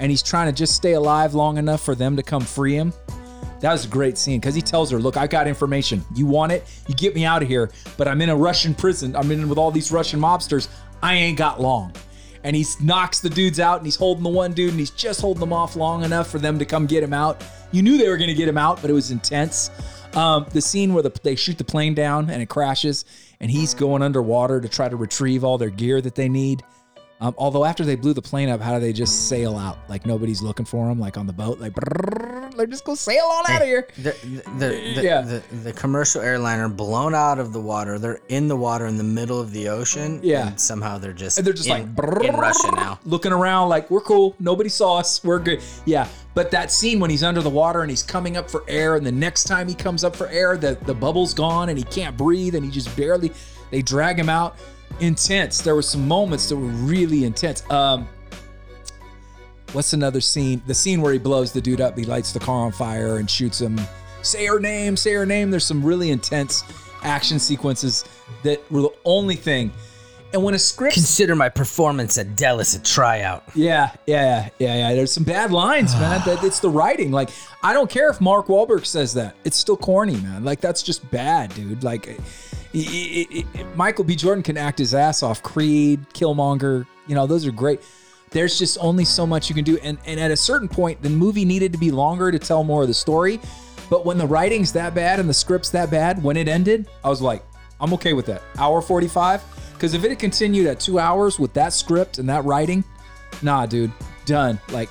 and 0.00 0.10
he's 0.10 0.22
trying 0.22 0.52
to 0.52 0.52
just 0.52 0.74
stay 0.74 0.92
alive 0.94 1.34
long 1.34 1.58
enough 1.58 1.82
for 1.82 1.94
them 1.94 2.16
to 2.16 2.22
come 2.22 2.42
free 2.42 2.74
him, 2.74 2.92
that 3.60 3.72
was 3.72 3.84
a 3.84 3.88
great 3.88 4.18
scene 4.18 4.40
because 4.40 4.54
he 4.54 4.60
tells 4.60 4.90
her, 4.90 4.98
Look, 4.98 5.16
I 5.16 5.26
got 5.26 5.46
information. 5.46 6.04
You 6.14 6.26
want 6.26 6.52
it? 6.52 6.64
You 6.88 6.94
get 6.94 7.14
me 7.14 7.24
out 7.24 7.42
of 7.42 7.48
here. 7.48 7.70
But 7.96 8.08
I'm 8.08 8.20
in 8.20 8.28
a 8.28 8.36
Russian 8.36 8.74
prison. 8.74 9.14
I'm 9.16 9.30
in 9.30 9.48
with 9.48 9.58
all 9.58 9.70
these 9.70 9.90
Russian 9.90 10.20
mobsters. 10.20 10.68
I 11.02 11.14
ain't 11.14 11.38
got 11.38 11.60
long. 11.60 11.92
And 12.46 12.54
he 12.54 12.64
knocks 12.80 13.18
the 13.18 13.28
dudes 13.28 13.58
out 13.58 13.78
and 13.78 13.86
he's 13.86 13.96
holding 13.96 14.22
the 14.22 14.30
one 14.30 14.52
dude 14.52 14.70
and 14.70 14.78
he's 14.78 14.90
just 14.90 15.20
holding 15.20 15.40
them 15.40 15.52
off 15.52 15.74
long 15.74 16.04
enough 16.04 16.30
for 16.30 16.38
them 16.38 16.60
to 16.60 16.64
come 16.64 16.86
get 16.86 17.02
him 17.02 17.12
out. 17.12 17.42
You 17.72 17.82
knew 17.82 17.98
they 17.98 18.08
were 18.08 18.16
going 18.16 18.28
to 18.28 18.34
get 18.34 18.46
him 18.46 18.56
out, 18.56 18.80
but 18.80 18.88
it 18.88 18.92
was 18.92 19.10
intense. 19.10 19.68
Um, 20.14 20.46
the 20.52 20.60
scene 20.60 20.94
where 20.94 21.02
the, 21.02 21.10
they 21.24 21.34
shoot 21.34 21.58
the 21.58 21.64
plane 21.64 21.94
down 21.94 22.30
and 22.30 22.40
it 22.40 22.46
crashes 22.46 23.04
and 23.40 23.50
he's 23.50 23.74
going 23.74 24.00
underwater 24.00 24.60
to 24.60 24.68
try 24.68 24.88
to 24.88 24.94
retrieve 24.94 25.42
all 25.42 25.58
their 25.58 25.70
gear 25.70 26.00
that 26.00 26.14
they 26.14 26.28
need. 26.28 26.62
Um, 27.18 27.34
although 27.38 27.64
after 27.64 27.82
they 27.82 27.96
blew 27.96 28.12
the 28.12 28.20
plane 28.20 28.50
up, 28.50 28.60
how 28.60 28.74
do 28.74 28.80
they 28.80 28.92
just 28.92 29.28
sail 29.28 29.56
out? 29.56 29.78
Like 29.88 30.04
nobody's 30.04 30.42
looking 30.42 30.66
for 30.66 30.86
them, 30.86 31.00
like 31.00 31.16
on 31.16 31.26
the 31.26 31.32
boat, 31.32 31.58
like 31.58 31.72
like 32.56 32.68
just 32.68 32.84
go 32.84 32.94
sail 32.94 33.24
on 33.24 33.44
out 33.50 33.62
of 33.62 33.66
here. 33.66 33.88
the, 33.96 34.14
the, 34.58 34.92
the, 34.96 35.02
Yeah. 35.02 35.20
the, 35.22 35.42
the 35.62 35.72
commercial 35.72 36.20
airliner 36.20 36.68
blown 36.68 37.14
out 37.14 37.38
of 37.38 37.54
the 37.54 37.60
water. 37.60 37.98
They're 37.98 38.20
in 38.28 38.48
the 38.48 38.56
water 38.56 38.84
in 38.86 38.98
the 38.98 39.04
middle 39.04 39.40
of 39.40 39.50
the 39.52 39.68
ocean. 39.68 40.20
Yeah. 40.22 40.48
And 40.48 40.60
somehow 40.60 40.98
they're 40.98 41.14
just, 41.14 41.38
And 41.38 41.46
they're 41.46 41.54
just 41.54 41.68
in, 41.68 41.94
like 41.96 42.22
in 42.24 42.36
Russia 42.36 42.70
now. 42.74 42.98
looking 43.06 43.32
around, 43.32 43.70
like 43.70 43.90
we're 43.90 44.00
cool. 44.02 44.36
Nobody 44.38 44.68
saw 44.68 44.98
us. 44.98 45.24
We're 45.24 45.38
good. 45.38 45.62
Yeah, 45.86 46.08
but 46.34 46.50
that 46.50 46.70
scene 46.70 47.00
when 47.00 47.08
he's 47.10 47.22
under 47.22 47.40
the 47.40 47.48
water 47.50 47.80
and 47.80 47.88
he's 47.90 48.02
coming 48.02 48.36
up 48.36 48.50
for 48.50 48.62
air, 48.68 48.96
and 48.96 49.06
the 49.06 49.12
next 49.12 49.44
time 49.44 49.68
he 49.68 49.74
comes 49.74 50.04
up 50.04 50.14
for 50.14 50.28
air, 50.28 50.58
the 50.58 50.74
the 50.84 50.94
bubble's 50.94 51.32
gone 51.32 51.70
and 51.70 51.78
he 51.78 51.84
can't 51.84 52.14
breathe, 52.16 52.54
and 52.56 52.64
he 52.64 52.70
just 52.70 52.94
barely. 52.94 53.32
They 53.70 53.80
drag 53.82 54.18
him 54.18 54.28
out. 54.28 54.56
Intense. 55.00 55.60
There 55.60 55.74
were 55.74 55.82
some 55.82 56.06
moments 56.06 56.48
that 56.48 56.56
were 56.56 56.66
really 56.66 57.24
intense. 57.24 57.68
Um, 57.70 58.08
what's 59.72 59.92
another 59.92 60.20
scene? 60.20 60.62
The 60.66 60.74
scene 60.74 61.00
where 61.00 61.12
he 61.12 61.18
blows 61.18 61.52
the 61.52 61.60
dude 61.60 61.80
up. 61.80 61.98
He 61.98 62.04
lights 62.04 62.32
the 62.32 62.40
car 62.40 62.66
on 62.66 62.72
fire 62.72 63.18
and 63.18 63.30
shoots 63.30 63.60
him. 63.60 63.80
Say 64.22 64.46
her 64.46 64.58
name. 64.58 64.96
Say 64.96 65.12
her 65.12 65.26
name. 65.26 65.50
There's 65.50 65.66
some 65.66 65.84
really 65.84 66.10
intense 66.10 66.64
action 67.02 67.38
sequences 67.38 68.04
that 68.42 68.70
were 68.70 68.82
the 68.82 68.94
only 69.04 69.36
thing. 69.36 69.70
And 70.32 70.42
when 70.42 70.54
a 70.54 70.58
script 70.58 70.94
Consider 70.94 71.36
my 71.36 71.48
performance 71.48 72.18
at 72.18 72.36
Dallas 72.36 72.74
a 72.74 72.82
tryout. 72.82 73.44
Yeah, 73.54 73.92
yeah, 74.06 74.50
yeah, 74.58 74.74
yeah. 74.74 74.94
There's 74.94 75.12
some 75.12 75.24
bad 75.24 75.52
lines, 75.52 75.94
man. 75.94 76.20
That 76.26 76.42
it's 76.42 76.58
the 76.60 76.68
writing. 76.68 77.12
Like, 77.12 77.30
I 77.62 77.72
don't 77.72 77.88
care 77.88 78.10
if 78.10 78.20
Mark 78.20 78.46
Wahlberg 78.48 78.84
says 78.84 79.14
that. 79.14 79.36
It's 79.44 79.56
still 79.56 79.76
corny, 79.76 80.16
man. 80.16 80.44
Like, 80.44 80.60
that's 80.60 80.82
just 80.82 81.08
bad, 81.10 81.54
dude. 81.54 81.84
Like, 81.84 82.18
it, 82.84 83.28
it, 83.30 83.46
it, 83.54 83.76
Michael 83.76 84.04
B. 84.04 84.16
Jordan 84.16 84.42
can 84.42 84.56
act 84.56 84.78
his 84.78 84.94
ass 84.94 85.22
off. 85.22 85.42
Creed, 85.42 86.04
Killmonger, 86.12 86.86
you 87.06 87.14
know, 87.14 87.26
those 87.26 87.46
are 87.46 87.52
great. 87.52 87.80
There's 88.30 88.58
just 88.58 88.76
only 88.80 89.04
so 89.04 89.26
much 89.26 89.48
you 89.48 89.54
can 89.54 89.64
do, 89.64 89.78
and 89.82 89.98
and 90.04 90.20
at 90.20 90.30
a 90.30 90.36
certain 90.36 90.68
point, 90.68 91.00
the 91.00 91.08
movie 91.08 91.44
needed 91.44 91.72
to 91.72 91.78
be 91.78 91.90
longer 91.90 92.30
to 92.30 92.38
tell 92.38 92.64
more 92.64 92.82
of 92.82 92.88
the 92.88 92.94
story. 92.94 93.40
But 93.88 94.04
when 94.04 94.18
the 94.18 94.26
writing's 94.26 94.72
that 94.72 94.94
bad 94.94 95.20
and 95.20 95.28
the 95.28 95.34
script's 95.34 95.70
that 95.70 95.90
bad, 95.90 96.22
when 96.22 96.36
it 96.36 96.48
ended, 96.48 96.88
I 97.04 97.08
was 97.08 97.22
like, 97.22 97.42
I'm 97.80 97.94
okay 97.94 98.14
with 98.14 98.26
that. 98.26 98.42
Hour 98.58 98.82
45. 98.82 99.42
Because 99.72 99.94
if 99.94 100.02
it 100.04 100.10
had 100.10 100.18
continued 100.18 100.66
at 100.66 100.80
two 100.80 100.98
hours 100.98 101.38
with 101.38 101.52
that 101.52 101.72
script 101.72 102.18
and 102.18 102.28
that 102.28 102.44
writing, 102.44 102.82
nah, 103.42 103.64
dude, 103.66 103.92
done. 104.24 104.58
Like, 104.70 104.88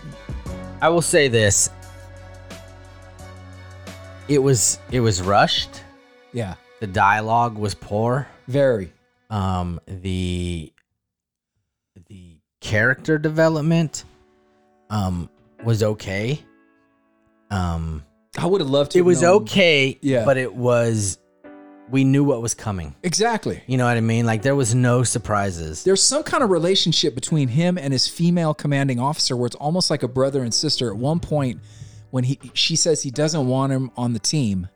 I 0.82 0.90
will 0.90 1.02
say 1.02 1.28
this. 1.28 1.70
It 4.28 4.40
was 4.40 4.80
it 4.92 5.02
was 5.02 5.22
rushed. 5.22 5.84
yeah, 6.32 6.56
The 6.86 6.92
dialogue 6.92 7.58
was 7.58 7.74
poor. 7.74 8.28
very. 8.48 8.94
Um 9.32 9.80
the 9.88 10.72
the 12.08 12.38
character 12.62 13.18
development 13.18 14.04
um 14.92 15.28
was 15.64 15.82
okay. 15.82 16.40
Um 17.50 18.04
I 18.38 18.46
would 18.46 18.62
have 18.62 18.70
loved 18.70 18.92
to. 18.92 18.98
it 18.98 19.02
have 19.02 19.06
was 19.08 19.22
known- 19.24 19.42
okay, 19.44 19.98
Yeah. 20.02 20.26
but 20.26 20.38
it 20.38 20.54
was 20.54 21.18
we 21.90 22.04
knew 22.04 22.24
what 22.24 22.42
was 22.44 22.54
coming. 22.54 22.94
Exactly. 23.02 23.64
You 23.66 23.78
know 23.78 23.86
what 23.86 23.98
I 23.98 24.02
mean? 24.02 24.28
Like 24.28 24.44
there 24.44 24.56
was 24.56 24.76
no 24.76 25.02
surprises. 25.04 25.84
There's 25.84 26.04
some 26.04 26.22
kind 26.22 26.44
of 26.44 26.52
relationship 26.52 27.16
between 27.16 27.48
him 27.48 27.80
and 27.80 27.94
his 27.94 28.08
female 28.08 28.54
commanding 28.54 29.00
officer 29.00 29.36
where 29.36 29.48
it's 29.48 29.56
almost 29.56 29.90
like 29.90 30.04
a 30.04 30.08
brother 30.08 30.44
and 30.44 30.54
sister. 30.54 30.90
At 30.92 30.98
one 30.98 31.20
point, 31.20 31.62
when 32.12 32.24
he 32.26 32.40
she 32.54 32.76
says 32.76 33.02
he 33.02 33.10
doesn't 33.12 33.48
want 33.48 33.72
him 33.74 33.90
on 33.98 34.14
the 34.14 34.20
team, 34.20 34.68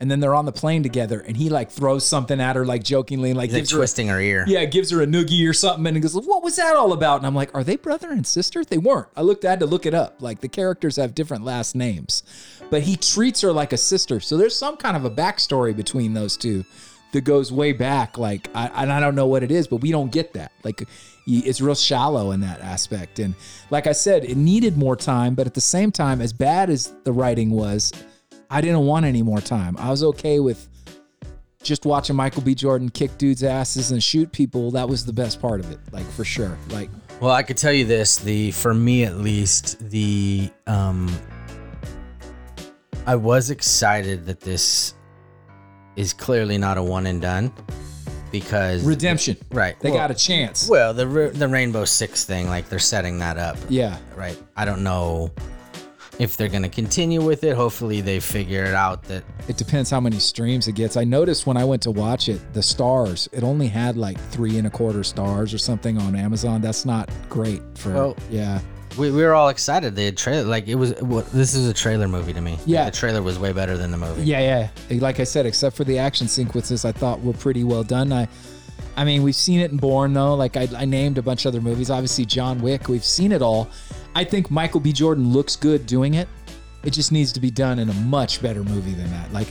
and 0.00 0.10
then 0.10 0.20
they're 0.20 0.34
on 0.34 0.44
the 0.44 0.52
plane 0.52 0.82
together, 0.82 1.20
and 1.20 1.36
he 1.36 1.48
like 1.48 1.70
throws 1.70 2.04
something 2.06 2.40
at 2.40 2.56
her 2.56 2.66
like 2.66 2.82
jokingly, 2.84 3.32
like 3.34 3.50
He's 3.50 3.54
like 3.54 3.60
gives 3.62 3.70
her 3.70 3.76
a- 3.78 3.80
twisting 3.80 4.08
her 4.08 4.20
ear. 4.20 4.44
Yeah, 4.46 4.64
gives 4.66 4.90
her 4.90 5.00
a 5.02 5.06
noogie 5.06 5.48
or 5.48 5.52
something, 5.52 5.86
and 5.86 5.96
he 5.96 6.00
goes, 6.00 6.14
"What 6.14 6.42
was 6.42 6.56
that 6.56 6.76
all 6.76 6.92
about?" 6.92 7.18
And 7.18 7.26
I'm 7.26 7.34
like, 7.34 7.54
"Are 7.54 7.64
they 7.64 7.76
brother 7.76 8.10
and 8.10 8.26
sister?" 8.26 8.64
They 8.64 8.78
weren't. 8.78 9.08
I 9.16 9.22
looked, 9.22 9.44
I 9.44 9.50
had 9.50 9.60
to 9.60 9.66
look 9.66 9.86
it 9.86 9.94
up. 9.94 10.20
Like 10.20 10.40
the 10.40 10.48
characters 10.48 10.96
have 10.96 11.14
different 11.14 11.44
last 11.44 11.74
names, 11.74 12.22
but 12.70 12.82
he 12.82 12.96
treats 12.96 13.40
her 13.40 13.52
like 13.52 13.72
a 13.72 13.78
sister. 13.78 14.20
So 14.20 14.36
there's 14.36 14.56
some 14.56 14.76
kind 14.76 14.96
of 14.96 15.04
a 15.04 15.10
backstory 15.10 15.74
between 15.74 16.14
those 16.14 16.36
two 16.36 16.64
that 17.12 17.22
goes 17.22 17.50
way 17.52 17.72
back. 17.72 18.18
Like, 18.18 18.48
I, 18.54 18.66
and 18.82 18.92
I 18.92 19.00
don't 19.00 19.14
know 19.14 19.26
what 19.26 19.42
it 19.42 19.50
is, 19.50 19.66
but 19.68 19.76
we 19.76 19.90
don't 19.92 20.12
get 20.12 20.34
that. 20.34 20.52
Like, 20.64 20.82
it's 21.26 21.60
real 21.60 21.74
shallow 21.74 22.32
in 22.32 22.40
that 22.40 22.60
aspect. 22.60 23.18
And 23.20 23.34
like 23.70 23.86
I 23.86 23.92
said, 23.92 24.24
it 24.24 24.36
needed 24.36 24.76
more 24.76 24.96
time, 24.96 25.34
but 25.34 25.46
at 25.46 25.54
the 25.54 25.60
same 25.60 25.90
time, 25.90 26.20
as 26.20 26.32
bad 26.32 26.68
as 26.68 26.92
the 27.04 27.12
writing 27.12 27.50
was, 27.50 27.92
I 28.50 28.60
didn't 28.60 28.86
want 28.86 29.06
any 29.06 29.22
more 29.22 29.40
time. 29.40 29.76
I 29.78 29.90
was 29.90 30.02
okay 30.04 30.40
with 30.40 30.68
just 31.62 31.84
watching 31.84 32.14
Michael 32.16 32.42
B. 32.42 32.54
Jordan 32.54 32.88
kick 32.88 33.18
dudes' 33.18 33.42
asses 33.42 33.90
and 33.90 34.02
shoot 34.02 34.30
people, 34.32 34.70
that 34.70 34.88
was 34.88 35.04
the 35.04 35.12
best 35.12 35.40
part 35.40 35.60
of 35.60 35.70
it, 35.70 35.80
like 35.92 36.06
for 36.12 36.24
sure. 36.24 36.56
Like, 36.70 36.88
Well, 37.20 37.32
I 37.32 37.42
could 37.42 37.56
tell 37.56 37.72
you 37.72 37.84
this, 37.84 38.16
the 38.16 38.52
for 38.52 38.72
me 38.72 39.04
at 39.04 39.16
least, 39.16 39.78
the 39.90 40.50
um 40.66 41.14
I 43.06 43.16
was 43.16 43.50
excited 43.50 44.26
that 44.26 44.40
this 44.40 44.94
is 45.96 46.12
clearly 46.12 46.58
not 46.58 46.78
a 46.78 46.82
one 46.82 47.06
and 47.06 47.20
done 47.22 47.52
because 48.32 48.84
redemption. 48.84 49.36
right. 49.50 49.78
They 49.80 49.90
well, 49.90 49.98
got 49.98 50.10
a 50.10 50.14
chance. 50.14 50.68
Well, 50.68 50.92
the 50.94 51.06
the 51.32 51.48
Rainbow 51.48 51.84
Six 51.84 52.24
thing 52.24 52.48
like 52.48 52.68
they're 52.68 52.78
setting 52.78 53.18
that 53.20 53.38
up. 53.38 53.56
Yeah. 53.68 53.98
Right. 54.14 54.40
I 54.56 54.64
don't 54.64 54.82
know 54.82 55.30
if 56.18 56.36
they're 56.36 56.48
going 56.48 56.62
to 56.62 56.68
continue 56.68 57.22
with 57.22 57.44
it. 57.44 57.54
Hopefully 57.56 58.00
they 58.00 58.20
figure 58.20 58.64
it 58.64 58.74
out 58.74 59.02
that 59.04 59.22
It 59.48 59.56
depends 59.56 59.90
how 59.90 60.00
many 60.00 60.18
streams 60.18 60.66
it 60.68 60.72
gets. 60.74 60.96
I 60.96 61.04
noticed 61.04 61.46
when 61.46 61.56
I 61.56 61.64
went 61.64 61.82
to 61.82 61.90
watch 61.90 62.28
it, 62.28 62.40
the 62.54 62.62
stars, 62.62 63.28
it 63.32 63.42
only 63.42 63.68
had 63.68 63.96
like 63.96 64.18
three 64.30 64.56
and 64.58 64.66
a 64.66 64.70
quarter 64.70 65.04
stars 65.04 65.52
or 65.52 65.58
something 65.58 65.98
on 65.98 66.16
Amazon. 66.16 66.60
That's 66.60 66.84
not 66.86 67.10
great 67.28 67.60
for, 67.76 67.92
Well- 67.92 68.16
yeah. 68.30 68.60
we, 68.96 69.10
we 69.10 69.22
were 69.22 69.34
all 69.34 69.50
excited. 69.50 69.94
They 69.94 70.06
had 70.06 70.16
trailer 70.16 70.44
like 70.44 70.68
it 70.68 70.76
was 70.76 70.94
well, 71.02 71.22
this 71.34 71.54
is 71.54 71.68
a 71.68 71.74
trailer 71.74 72.08
movie 72.08 72.32
to 72.32 72.40
me. 72.40 72.58
Yeah. 72.64 72.86
The 72.86 72.96
trailer 72.96 73.20
was 73.22 73.38
way 73.38 73.52
better 73.52 73.76
than 73.76 73.90
the 73.90 73.98
movie. 73.98 74.22
Yeah, 74.24 74.68
yeah. 74.90 74.98
Like 75.00 75.20
I 75.20 75.24
said, 75.24 75.44
except 75.44 75.76
for 75.76 75.84
the 75.84 75.98
action 75.98 76.28
sequences, 76.28 76.84
I 76.86 76.92
thought 76.92 77.20
were 77.20 77.34
pretty 77.34 77.62
well 77.64 77.82
done. 77.84 78.10
I, 78.12 78.26
I 78.96 79.04
mean, 79.04 79.22
we've 79.22 79.36
seen 79.36 79.60
it 79.60 79.70
in 79.70 79.76
Bourne 79.76 80.14
though. 80.14 80.34
Like 80.34 80.56
I, 80.56 80.66
I 80.74 80.86
named 80.86 81.18
a 81.18 81.22
bunch 81.22 81.44
of 81.44 81.50
other 81.50 81.60
movies. 81.60 81.90
Obviously, 81.90 82.24
John 82.24 82.60
Wick. 82.62 82.88
We've 82.88 83.04
seen 83.04 83.32
it 83.32 83.42
all. 83.42 83.68
I 84.16 84.24
think 84.24 84.50
Michael 84.50 84.80
B. 84.80 84.94
Jordan 84.94 85.30
looks 85.30 85.56
good 85.56 85.84
doing 85.84 86.14
it. 86.14 86.26
It 86.84 86.94
just 86.94 87.12
needs 87.12 87.32
to 87.32 87.40
be 87.40 87.50
done 87.50 87.78
in 87.78 87.90
a 87.90 87.92
much 87.92 88.40
better 88.40 88.64
movie 88.64 88.94
than 88.94 89.10
that. 89.10 89.30
Like, 89.30 89.48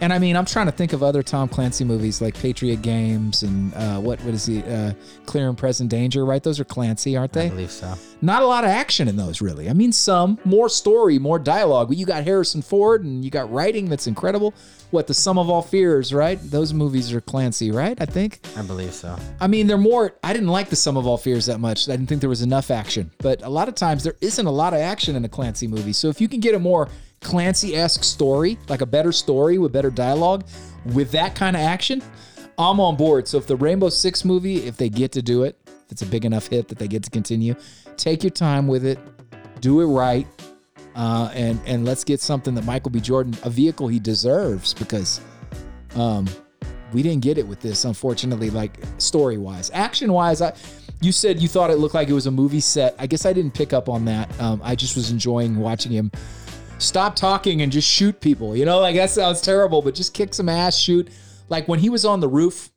and 0.00 0.12
I 0.12 0.18
mean, 0.18 0.36
I'm 0.36 0.44
trying 0.44 0.66
to 0.66 0.72
think 0.72 0.92
of 0.92 1.02
other 1.02 1.22
Tom 1.22 1.48
Clancy 1.48 1.84
movies 1.84 2.20
like 2.20 2.34
Patriot 2.38 2.82
Games 2.82 3.42
and 3.42 3.74
uh, 3.74 3.98
what 4.00 4.20
what 4.22 4.34
is 4.34 4.46
he? 4.46 4.62
Uh, 4.62 4.92
Clear 5.26 5.48
and 5.48 5.58
Present 5.58 5.90
Danger, 5.90 6.24
right? 6.24 6.42
Those 6.42 6.60
are 6.60 6.64
Clancy, 6.64 7.16
aren't 7.16 7.32
they? 7.32 7.46
I 7.46 7.50
believe 7.50 7.70
so. 7.70 7.94
not 8.22 8.42
a 8.42 8.46
lot 8.46 8.64
of 8.64 8.70
action 8.70 9.06
in 9.08 9.16
those 9.16 9.40
really 9.40 9.70
i 9.70 9.72
mean 9.72 9.92
some 9.92 10.38
more 10.44 10.68
story 10.68 11.18
more 11.20 11.38
dialogue 11.38 11.86
but 11.88 11.96
you 11.96 12.04
got 12.04 12.24
harrison 12.24 12.60
ford 12.62 13.04
and 13.04 13.24
you 13.24 13.30
got 13.30 13.50
writing 13.52 13.88
that's 13.88 14.06
incredible 14.08 14.52
what 14.90 15.06
the 15.06 15.14
sum 15.14 15.38
of 15.38 15.48
all 15.48 15.62
fears 15.62 16.12
right 16.12 16.38
those 16.50 16.72
movies 16.74 17.12
are 17.12 17.20
clancy 17.20 17.70
right 17.70 18.00
i 18.00 18.04
think 18.04 18.40
I 18.56 18.62
believe 18.62 18.92
so. 18.92 19.16
i 19.40 19.46
mean 19.46 19.66
they're 19.68 19.78
more 19.78 20.14
i 20.24 20.32
didn't 20.32 20.48
like 20.48 20.68
the 20.68 20.76
sum 20.76 20.96
of 20.96 21.06
all 21.06 21.16
fears 21.16 21.46
that 21.46 21.60
much 21.60 21.88
i 21.88 21.92
didn't 21.92 22.08
think 22.08 22.20
there 22.20 22.28
was 22.30 22.42
enough 22.42 22.70
action 22.72 23.10
but 23.18 23.42
a 23.42 23.48
lot 23.48 23.68
of 23.68 23.74
times 23.76 24.02
there 24.02 24.16
isn't 24.20 24.46
a 24.46 24.50
lot 24.50 24.72
of 24.72 24.80
action 24.80 25.14
in 25.14 25.24
a 25.24 25.28
clancy 25.28 25.68
movie 25.68 25.92
so 25.92 26.08
if 26.08 26.20
you 26.20 26.26
can 26.28 26.40
get 26.40 26.54
a 26.56 26.58
more 26.58 26.88
clancy-esque 27.20 28.04
story 28.04 28.58
like 28.68 28.80
a 28.80 28.86
better 28.86 29.12
story 29.12 29.58
with 29.58 29.72
better 29.72 29.90
dialogue 29.90 30.46
with 30.94 31.10
that 31.10 31.34
kind 31.34 31.56
of 31.56 31.62
action 31.62 32.02
i'm 32.58 32.80
on 32.80 32.96
board. 32.96 33.26
So 33.28 33.38
if 33.38 33.46
the 33.46 33.56
rainbow 33.56 33.88
six 33.88 34.24
movie 34.24 34.58
if 34.58 34.76
they 34.76 34.88
get 34.88 35.12
to 35.12 35.22
do 35.22 35.42
it 35.42 35.58
if 35.66 35.92
it's 35.92 36.02
a 36.02 36.06
big 36.06 36.24
enough 36.24 36.46
hit 36.46 36.68
that 36.68 36.78
they 36.78 36.88
get 36.88 37.02
to 37.04 37.10
continue 37.10 37.54
take 37.98 38.22
your 38.22 38.30
time 38.30 38.66
with 38.66 38.86
it. 38.86 38.98
Do 39.60 39.80
it 39.80 39.86
right. 39.86 40.26
Uh, 40.94 41.30
and 41.34 41.60
and 41.66 41.84
let's 41.84 42.02
get 42.02 42.20
something 42.20 42.54
that 42.54 42.64
michael 42.64 42.90
b. 42.90 43.00
Jordan 43.00 43.36
a 43.44 43.50
vehicle 43.50 43.86
he 43.86 44.00
deserves 44.00 44.74
because 44.74 45.20
um 45.94 46.26
we 46.92 47.02
didn't 47.02 47.22
get 47.22 47.38
it 47.38 47.46
with 47.46 47.60
this 47.60 47.84
unfortunately 47.84 48.50
like 48.50 48.78
story 48.96 49.36
wise 49.36 49.70
action 49.74 50.12
wise 50.12 50.40
i 50.40 50.52
you 51.00 51.12
said 51.12 51.40
you 51.40 51.46
thought 51.46 51.70
it 51.70 51.78
looked 51.78 51.94
like 51.94 52.08
it 52.08 52.14
was 52.14 52.26
a 52.26 52.30
movie 52.30 52.60
set. 52.60 52.96
I 52.98 53.06
guess 53.06 53.26
i 53.26 53.32
didn't 53.32 53.54
pick 53.54 53.72
up 53.72 53.88
on 53.88 54.06
that. 54.06 54.28
Um, 54.40 54.60
i 54.64 54.74
just 54.74 54.96
was 54.96 55.10
enjoying 55.10 55.56
watching 55.56 55.92
him 55.92 56.10
stop 56.78 57.16
talking 57.16 57.62
and 57.62 57.70
just 57.70 57.88
shoot 57.88 58.20
people 58.20 58.56
you 58.56 58.64
know? 58.64 58.80
Like 58.80 58.96
that 58.96 59.10
sounds 59.10 59.40
terrible 59.40 59.82
but 59.82 59.94
just 59.94 60.14
kick 60.14 60.34
some 60.34 60.48
ass 60.48 60.76
shoot. 60.76 61.08
Like 61.48 61.68
when 61.68 61.78
he 61.78 61.90
was 61.90 62.04
on 62.04 62.20
the 62.20 62.28
roof 62.28 62.70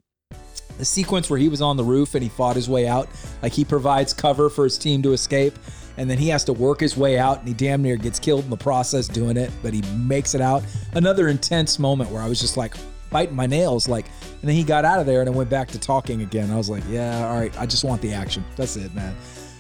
the 0.78 0.86
sequence 0.86 1.30
where 1.30 1.38
he 1.38 1.50
was 1.50 1.62
on 1.62 1.78
the 1.78 1.84
roof 1.84 2.16
and 2.16 2.24
he 2.24 2.30
fought 2.30 2.56
his 2.56 2.68
way 2.68 2.88
out 2.88 3.08
like 3.44 3.54
he 3.54 3.64
provides 3.64 4.14
cover 4.14 4.50
for 4.50 4.64
his 4.64 4.78
team 4.78 5.02
to 5.04 5.14
escape 5.14 5.54
and 5.98 6.10
then 6.10 6.18
he 6.18 6.30
has 6.30 6.44
to 6.46 6.54
work 6.54 6.80
his 6.80 6.98
way 6.98 7.20
out 7.20 7.40
and 7.40 7.48
he 7.48 7.54
damn 7.54 7.84
near 7.84 7.98
gets 7.98 8.18
killed 8.18 8.44
in 8.44 8.50
the 8.50 8.58
process 8.58 9.08
doing 9.08 9.38
it 9.38 9.52
but 9.62 9.74
he 9.74 9.82
makes 9.96 10.34
it 10.34 10.42
out. 10.42 10.64
Another 10.94 11.28
intense 11.28 11.78
moment 11.78 12.10
where 12.10 12.22
i 12.22 12.28
was 12.28 12.40
just 12.40 12.58
like 12.58 12.76
biting 13.10 13.36
my 13.36 13.46
nails 13.46 13.88
like 13.88 14.06
and 14.06 14.50
then 14.50 14.56
he 14.56 14.64
got 14.64 14.86
out 14.86 15.00
of 15.00 15.06
there 15.06 15.20
and 15.20 15.28
then 15.28 15.36
went 15.36 15.50
back 15.50 15.68
to 15.68 15.80
talking 15.80 16.22
again. 16.22 16.50
I 16.50 16.58
was 16.58 16.70
like 16.70 16.84
yeah 16.90 17.28
all 17.28 17.40
right 17.40 17.56
i 17.60 17.66
just 17.66 17.84
want 17.84 18.02
the 18.02 18.14
action. 18.14 18.44
That's 18.56 18.76
it 18.76 18.94
man 18.96 19.16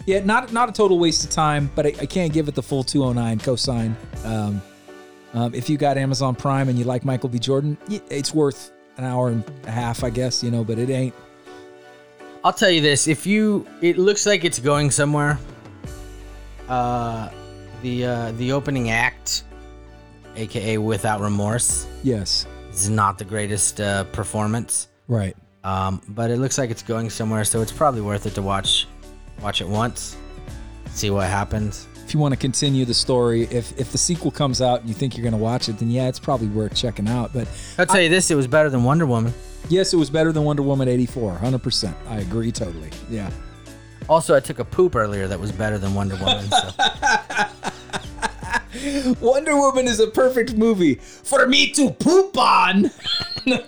yeah 0.05 0.23
not 0.23 0.51
not 0.51 0.69
a 0.69 0.71
total 0.71 0.99
waste 0.99 1.23
of 1.23 1.29
time 1.29 1.69
but 1.75 1.85
i, 1.85 1.89
I 2.01 2.05
can't 2.05 2.33
give 2.33 2.47
it 2.47 2.55
the 2.55 2.63
full 2.63 2.83
209 2.83 3.39
cosign 3.39 3.95
um, 4.25 4.61
um, 5.33 5.53
if 5.53 5.69
you 5.69 5.77
got 5.77 5.97
amazon 5.97 6.35
prime 6.35 6.69
and 6.69 6.77
you 6.77 6.85
like 6.85 7.05
michael 7.05 7.29
b 7.29 7.39
jordan 7.39 7.77
it's 7.89 8.33
worth 8.33 8.71
an 8.97 9.03
hour 9.03 9.29
and 9.29 9.43
a 9.65 9.71
half 9.71 10.03
i 10.03 10.09
guess 10.09 10.43
you 10.43 10.51
know 10.51 10.63
but 10.63 10.79
it 10.79 10.89
ain't 10.89 11.13
I'll 12.43 12.53
tell 12.53 12.71
you 12.71 12.81
this: 12.81 13.07
if 13.07 13.27
you, 13.27 13.67
it 13.81 13.99
looks 13.99 14.25
like 14.25 14.43
it's 14.43 14.57
going 14.57 14.89
somewhere. 14.89 15.37
Uh, 16.67 17.29
the 17.83 18.05
uh, 18.05 18.31
the 18.33 18.51
opening 18.51 18.89
act, 18.89 19.43
aka 20.35 20.77
Without 20.77 21.21
Remorse, 21.21 21.85
yes 22.03 22.47
is 22.71 22.89
not 22.89 23.17
the 23.17 23.25
greatest 23.25 23.81
uh, 23.81 24.05
performance. 24.05 24.87
right 25.07 25.35
Um, 25.63 26.01
but 26.07 26.31
it 26.31 26.37
looks 26.37 26.57
like 26.57 26.71
it's 26.71 26.83
going 26.83 27.09
somewhere, 27.09 27.43
so 27.43 27.61
it's 27.61 27.71
probably 27.71 28.01
worth 28.01 28.25
it 28.25 28.33
to 28.35 28.41
watch, 28.41 28.87
watch 29.41 29.61
it 29.61 29.67
once, 29.67 30.15
see 30.87 31.09
what 31.09 31.27
happens. 31.27 31.87
if 32.05 32.13
you 32.13 32.19
want 32.19 32.33
to 32.33 32.39
continue 32.39 32.83
the 32.85 32.93
story 32.93 33.43
if 33.43 33.77
if 33.79 33.91
the 33.91 33.97
sequel 33.97 34.31
comes 34.31 34.61
out 34.61 34.79
and 34.81 34.89
you 34.89 34.95
think 34.95 35.15
you're 35.17 35.23
going 35.23 35.31
to 35.33 35.37
watch 35.37 35.69
it 35.69 35.77
then 35.77 35.89
yeah 35.89 36.07
it's 36.07 36.19
probably 36.19 36.47
worth 36.47 36.75
checking 36.75 37.07
out 37.07 37.31
but 37.33 37.47
I'll 37.77 37.85
tell 37.85 38.01
you 38.01 38.09
this: 38.09 38.29
it 38.31 38.35
was 38.35 38.47
better 38.47 38.69
than 38.69 38.83
Wonder 38.83 39.05
Woman. 39.05 39.33
yes 39.69 39.93
it 39.93 39.97
was 39.97 40.09
better 40.09 40.31
than 40.33 40.43
wonder 40.43 40.61
woman 40.63 40.87
84 40.89 41.37
100% 41.41 41.93
i 42.09 42.17
agree 42.19 42.51
totally 42.51 42.89
yeah 43.09 43.29
Also, 44.09 44.35
I 44.35 44.39
took 44.41 44.59
a 44.59 44.65
poop 44.65 44.95
earlier 44.95 45.27
that 45.27 45.39
was 45.39 45.51
better 45.53 45.77
than 45.77 45.93
Wonder 45.93 46.15
Woman. 46.17 46.49
So. 46.49 46.71
wonder 49.21 49.55
woman 49.55 49.87
is 49.87 49.99
a 50.01 50.07
perfect 50.07 50.55
movie 50.55 50.95
for 50.95 51.47
me 51.47 51.69
to 51.71 51.91
poop 51.91 52.35
on 52.37 52.89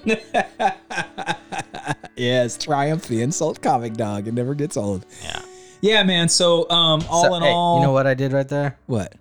yes, 2.15 2.57
Triumph, 2.57 3.07
the 3.07 3.21
insult 3.21 3.61
comic 3.61 3.93
dog. 3.93 4.27
It 4.27 4.33
never 4.33 4.53
gets 4.55 4.75
old. 4.75 5.05
Yeah. 5.23 5.41
Yeah, 5.83 6.03
man. 6.03 6.29
So, 6.29 6.69
um, 6.69 7.03
all 7.09 7.23
So, 7.23 7.35
in 7.35 7.43
hey, 7.43 7.49
all, 7.49 7.77
you 7.77 7.85
know 7.85 7.91
what 7.91 8.07
I 8.07 8.13
did 8.13 8.31
right 8.31 8.47
there? 8.47 8.77
What? 8.85 9.15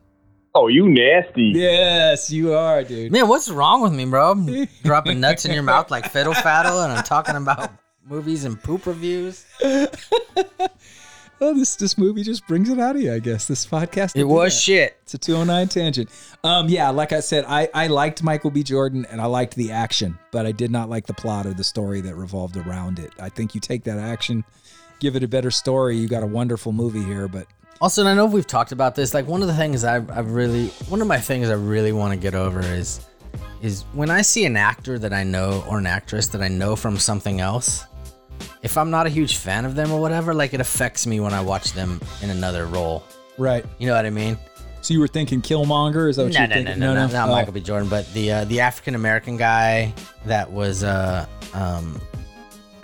Oh, 0.55 0.69
you 0.69 0.89
nasty. 0.89 1.53
Yes, 1.57 2.31
you 2.31 2.55
are, 2.55 2.85
dude. 2.85 3.11
Man, 3.11 3.27
what's 3.27 3.51
wrong 3.51 3.83
with 3.83 3.93
me, 3.93 4.05
bro? 4.05 4.31
I'm 4.31 4.69
dropping 4.85 5.19
nuts 5.19 5.45
in 5.45 5.53
your 5.53 5.65
mouth 5.65 5.91
like 5.91 6.09
fiddle 6.13 6.35
faddle, 6.35 6.85
and 6.85 6.93
I'm 6.93 7.03
talking 7.03 7.35
about 7.35 7.73
movies 8.09 8.45
and 8.45 8.63
poop 8.63 8.87
reviews. 8.87 9.45
Oh, 11.41 11.53
this 11.53 11.75
this 11.75 11.99
movie 11.99 12.23
just 12.23 12.47
brings 12.47 12.69
it 12.69 12.79
out 12.79 12.95
of 12.95 13.03
you, 13.03 13.13
I 13.13 13.19
guess. 13.19 13.49
This 13.49 13.67
podcast. 13.67 14.15
It 14.15 14.23
was 14.23 14.55
that. 14.55 14.61
shit. 14.61 14.97
It's 15.03 15.15
a 15.15 15.19
209 15.19 15.67
tangent. 15.67 16.09
Um, 16.45 16.69
yeah, 16.69 16.91
like 16.91 17.13
I 17.13 17.19
said, 17.19 17.45
I, 17.49 17.69
I 17.75 17.89
liked 17.89 18.23
Michael 18.23 18.53
B. 18.53 18.63
Jordan 18.63 19.05
and 19.11 19.21
I 19.21 19.25
liked 19.25 19.57
the 19.57 19.73
action, 19.73 20.17
but 20.31 20.47
I 20.47 20.53
did 20.53 20.71
not 20.71 20.89
like 20.89 21.07
the 21.07 21.15
plot 21.15 21.47
or 21.47 21.53
the 21.53 21.65
story 21.65 22.01
that 22.03 22.15
revolved 22.15 22.57
around 22.57 23.01
it. 23.01 23.13
I 23.19 23.29
think 23.29 23.57
you 23.57 23.61
take 23.61 23.83
that 23.85 23.99
action, 23.99 24.45
give 25.03 25.17
it 25.17 25.23
a 25.25 25.29
better 25.29 25.51
story, 25.51 25.97
you 25.97 26.07
got 26.09 26.23
a 26.23 26.27
wonderful 26.27 26.73
movie 26.73 27.03
here, 27.03 27.27
but 27.29 27.47
Also, 27.81 28.01
and 28.03 28.09
I 28.09 28.15
know 28.15 28.27
we've 28.27 28.47
talked 28.47 28.71
about 28.71 28.95
this. 28.95 29.13
Like 29.13 29.27
one 29.27 29.43
of 29.43 29.49
the 29.49 29.55
things 29.55 29.83
I 29.85 29.97
I 29.97 30.21
really 30.21 30.69
one 30.89 31.03
of 31.03 31.09
my 31.09 31.19
things 31.19 31.51
I 31.51 31.55
really 31.55 31.91
want 31.93 32.13
to 32.15 32.19
get 32.19 32.35
over 32.35 32.61
is 32.61 33.01
is 33.61 33.83
when 33.93 34.11
I 34.11 34.23
see 34.23 34.45
an 34.47 34.57
actor 34.57 34.99
that 35.01 35.13
I 35.13 35.25
know 35.25 35.65
or 35.69 35.79
an 35.79 35.87
actress 35.87 36.29
that 36.29 36.41
I 36.43 36.49
know 36.49 36.77
from 36.77 36.97
something 36.97 37.41
else. 37.41 37.85
If 38.63 38.77
I'm 38.79 38.91
not 38.91 39.07
a 39.07 39.11
huge 39.11 39.37
fan 39.39 39.65
of 39.65 39.75
them 39.75 39.91
or 39.91 40.01
whatever, 40.01 40.33
like 40.35 40.55
it 40.55 40.61
affects 40.61 41.07
me 41.07 41.19
when 41.21 41.33
I 41.33 41.41
watch 41.41 41.73
them 41.73 42.01
in 42.23 42.31
another 42.31 42.67
role. 42.67 43.03
right. 43.39 43.65
You 43.79 43.89
know 43.89 43.95
what 43.97 44.07
I 44.07 44.11
mean? 44.11 44.37
So 44.83 44.95
you 44.95 45.01
were 45.01 45.09
thinking 45.09 45.43
Killmonger? 45.43 46.09
Is 46.09 46.17
that 46.17 46.25
what 46.25 46.33
No, 46.33 46.41
you're 46.41 46.49
no, 46.49 46.55
no, 46.57 46.75
no, 46.75 46.95
no, 46.95 47.07
no, 47.07 47.13
not 47.13 47.29
Oh. 47.29 47.33
Michael 47.33 47.53
B. 47.53 47.61
Jordan, 47.61 47.89
but 47.89 48.05
the 48.15 48.33
uh, 48.33 48.45
the 48.47 48.61
African 48.61 48.95
American 48.97 49.37
guy 49.37 49.93
that 50.27 50.51
was 50.51 50.83
uh, 50.83 51.27
um, 51.55 52.01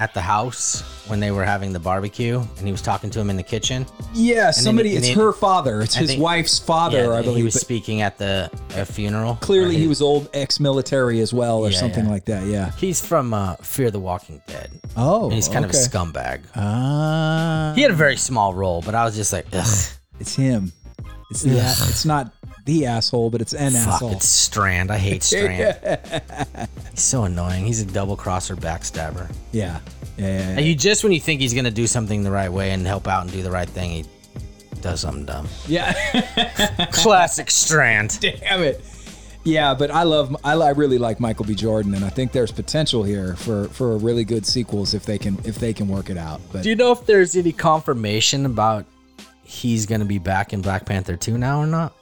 at 0.00 0.14
the 0.14 0.20
house 0.20 0.82
when 1.08 1.18
they 1.18 1.30
were 1.32 1.44
having 1.44 1.72
the 1.72 1.78
barbecue, 1.80 2.38
and 2.58 2.66
he 2.66 2.70
was 2.70 2.80
talking 2.80 3.10
to 3.10 3.18
him 3.18 3.30
in 3.30 3.36
the 3.36 3.42
kitchen. 3.42 3.84
Yeah, 4.14 4.50
somebody, 4.52 4.90
he, 4.90 4.96
it's 4.96 5.06
he- 5.08 5.12
her 5.14 5.32
father. 5.32 5.80
It's 5.80 5.96
I 5.96 6.00
his 6.00 6.10
think- 6.10 6.22
wife's 6.22 6.58
father, 6.58 7.04
Yeah, 7.04 7.12
I 7.14 7.22
believe. 7.22 7.38
he 7.38 7.42
was 7.42 7.54
speaking 7.60 8.00
at 8.02 8.16
the 8.16 8.48
uh, 8.76 8.84
funeral. 8.84 9.36
clearly, 9.40 9.76
he 9.76 9.88
was 9.88 10.00
old 10.00 10.28
ex-military 10.34 11.20
as 11.20 11.34
well, 11.34 11.58
or 11.64 11.70
Yeah, 11.70 11.78
something 11.80 12.04
yeah. 12.04 12.10
like 12.10 12.24
that. 12.26 12.46
Yeah. 12.46 12.70
He's 12.72 13.04
from 13.04 13.34
uh, 13.34 13.56
Fear 13.56 13.90
the 13.90 13.98
Walking 13.98 14.40
Dead. 14.46 14.70
Oh, 14.96 15.24
And 15.24 15.32
he's 15.34 15.48
kind 15.48 15.64
okay. 15.64 15.76
of 15.76 15.84
a 15.84 15.88
scumbag. 15.88 16.42
Ah, 16.54 17.72
He 17.74 17.82
had 17.82 17.90
a 17.90 17.94
very 17.94 18.16
small 18.16 18.54
role, 18.54 18.82
but 18.82 18.94
I 18.94 19.04
was 19.04 19.16
just 19.16 19.32
like, 19.32 19.46
ugh, 19.52 19.66
it's 20.20 20.34
him. 20.36 20.72
It's 21.30 21.42
the. 21.42 21.56
It's 21.58 22.04
not 22.04 22.32
the 22.68 22.84
asshole, 22.84 23.30
but 23.30 23.40
it's 23.40 23.54
an 23.54 23.72
fuck, 23.72 23.94
asshole. 23.94 24.12
it's 24.12 24.26
Strand. 24.28 24.90
I 24.90 24.98
hate 24.98 25.22
Strand. 25.24 25.76
he's 26.92 27.02
so 27.02 27.24
annoying. 27.24 27.64
He's 27.64 27.80
a 27.80 27.86
double 27.86 28.14
crosser 28.14 28.54
backstabber. 28.54 29.30
Yeah. 29.52 29.80
Yeah. 30.18 30.26
yeah, 30.26 30.38
yeah. 30.38 30.56
And 30.58 30.66
you 30.66 30.74
just 30.74 31.02
when 31.02 31.12
you 31.12 31.18
think 31.20 31.40
he's 31.40 31.54
gonna 31.54 31.70
do 31.70 31.86
something 31.86 32.22
the 32.22 32.30
right 32.30 32.52
way 32.52 32.70
and 32.72 32.86
help 32.86 33.08
out 33.08 33.22
and 33.22 33.32
do 33.32 33.42
the 33.42 33.50
right 33.50 33.68
thing, 33.68 33.90
he 33.90 34.04
does 34.82 35.00
something 35.00 35.24
dumb. 35.24 35.48
Yeah. 35.66 35.92
Classic 36.92 37.50
Strand. 37.50 38.18
Damn 38.20 38.62
it. 38.62 38.84
Yeah, 39.44 39.72
but 39.72 39.90
I 39.90 40.02
love 40.02 40.36
I, 40.44 40.52
I 40.52 40.70
really 40.70 40.98
like 40.98 41.20
Michael 41.20 41.46
B. 41.46 41.54
Jordan, 41.54 41.94
and 41.94 42.04
I 42.04 42.10
think 42.10 42.32
there's 42.32 42.52
potential 42.52 43.02
here 43.02 43.34
for 43.36 43.68
for 43.68 43.96
really 43.96 44.24
good 44.24 44.44
sequels 44.44 44.92
if 44.92 45.06
they 45.06 45.16
can 45.16 45.38
if 45.44 45.58
they 45.58 45.72
can 45.72 45.88
work 45.88 46.10
it 46.10 46.18
out. 46.18 46.42
But 46.52 46.64
Do 46.64 46.68
you 46.68 46.76
know 46.76 46.92
if 46.92 47.06
there's 47.06 47.34
any 47.34 47.52
confirmation 47.52 48.44
about 48.44 48.84
he's 49.42 49.86
gonna 49.86 50.04
be 50.04 50.18
back 50.18 50.52
in 50.52 50.60
Black 50.60 50.84
Panther 50.84 51.16
2 51.16 51.38
now 51.38 51.60
or 51.60 51.66
not? 51.66 51.94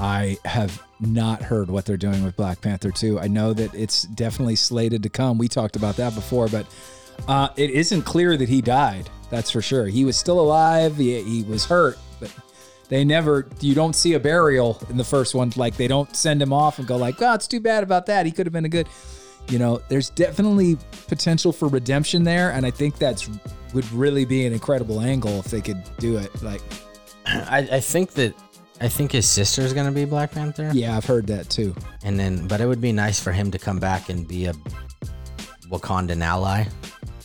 I 0.00 0.38
have 0.44 0.82
not 1.00 1.42
heard 1.42 1.70
what 1.70 1.84
they're 1.84 1.96
doing 1.96 2.24
with 2.24 2.36
Black 2.36 2.60
Panther 2.60 2.90
2. 2.90 3.20
I 3.20 3.28
know 3.28 3.52
that 3.52 3.74
it's 3.74 4.02
definitely 4.02 4.56
slated 4.56 5.02
to 5.04 5.08
come. 5.08 5.38
We 5.38 5.48
talked 5.48 5.76
about 5.76 5.96
that 5.96 6.14
before, 6.14 6.48
but 6.48 6.66
uh, 7.28 7.48
it 7.56 7.70
isn't 7.70 8.02
clear 8.02 8.36
that 8.36 8.48
he 8.48 8.60
died. 8.60 9.08
That's 9.30 9.50
for 9.50 9.62
sure. 9.62 9.86
He 9.86 10.04
was 10.04 10.16
still 10.16 10.40
alive. 10.40 10.96
He, 10.96 11.22
he 11.22 11.42
was 11.44 11.64
hurt, 11.64 11.98
but 12.20 12.32
they 12.88 13.04
never. 13.04 13.48
You 13.60 13.74
don't 13.74 13.94
see 13.94 14.14
a 14.14 14.20
burial 14.20 14.80
in 14.90 14.96
the 14.96 15.04
first 15.04 15.34
one. 15.34 15.52
Like 15.56 15.76
they 15.76 15.88
don't 15.88 16.14
send 16.14 16.42
him 16.42 16.52
off 16.52 16.78
and 16.78 16.86
go 16.86 16.96
like, 16.96 17.20
"Oh, 17.20 17.34
it's 17.34 17.48
too 17.48 17.60
bad 17.60 17.82
about 17.82 18.06
that. 18.06 18.26
He 18.26 18.32
could 18.32 18.46
have 18.46 18.52
been 18.52 18.64
a 18.64 18.70
good." 18.70 18.88
You 19.48 19.58
know, 19.58 19.82
there's 19.88 20.10
definitely 20.10 20.78
potential 21.06 21.52
for 21.52 21.68
redemption 21.68 22.24
there, 22.24 22.52
and 22.52 22.64
I 22.64 22.70
think 22.70 22.98
that's 22.98 23.28
would 23.74 23.90
really 23.92 24.24
be 24.24 24.46
an 24.46 24.52
incredible 24.52 25.00
angle 25.00 25.38
if 25.40 25.46
they 25.46 25.60
could 25.60 25.82
do 25.98 26.16
it. 26.16 26.42
Like, 26.42 26.62
I, 27.26 27.68
I 27.72 27.80
think 27.80 28.12
that 28.12 28.34
I 28.80 28.88
think 28.88 29.12
his 29.12 29.28
sister's 29.28 29.72
gonna 29.72 29.92
be 29.92 30.04
Black 30.04 30.32
Panther. 30.32 30.70
yeah, 30.74 30.96
I've 30.96 31.04
heard 31.04 31.26
that 31.28 31.48
too. 31.48 31.74
And 32.02 32.18
then 32.18 32.46
but 32.48 32.60
it 32.60 32.66
would 32.66 32.80
be 32.80 32.92
nice 32.92 33.20
for 33.20 33.32
him 33.32 33.50
to 33.52 33.58
come 33.58 33.78
back 33.78 34.08
and 34.08 34.26
be 34.26 34.46
a 34.46 34.52
Wakandan 35.68 36.22
ally. 36.22 36.64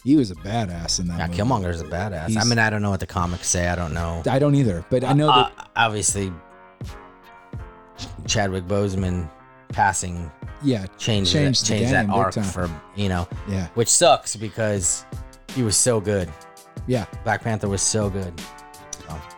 He 0.04 0.16
was 0.16 0.32
a 0.32 0.36
badass 0.36 1.00
in 1.00 1.08
that. 1.08 1.18
Yeah, 1.18 1.28
movie. 1.28 1.40
Killmonger's 1.42 1.82
a 1.82 1.86
badass. 1.86 2.38
I 2.40 2.44
mean, 2.46 2.58
I 2.58 2.70
don't 2.70 2.82
know 2.82 2.90
what 2.92 3.02
the 3.02 3.06
comics 3.08 3.48
say. 3.48 3.68
I 3.68 3.76
don't 3.76 3.94
know. 3.94 4.24
I 4.30 4.40
don't 4.40 4.56
either, 4.56 4.86
but 4.90 5.04
I 5.04 5.14
know 5.14 5.28
that 5.28 5.52
Uh, 5.58 5.64
obviously, 5.76 6.32
Chadwick 8.28 8.64
Boseman 8.66 9.30
passing 9.70 10.32
yeah, 10.64 10.86
changed 10.98 11.32
changed 11.32 11.64
that, 11.64 11.68
changed 11.68 11.94
that 11.94 12.10
arc 12.10 12.34
time. 12.36 12.44
for 12.44 12.70
you 12.96 13.10
know, 13.10 13.28
yeah, 13.48 13.68
which 13.76 13.88
sucks 13.90 14.36
because 14.36 15.06
he 15.56 15.64
was 15.64 15.76
so 15.76 16.00
good. 16.00 16.32
yeah, 16.88 17.06
Black 17.24 17.42
Panther 17.44 17.68
was 17.70 17.82
so 17.82 18.10
good. 18.10 18.34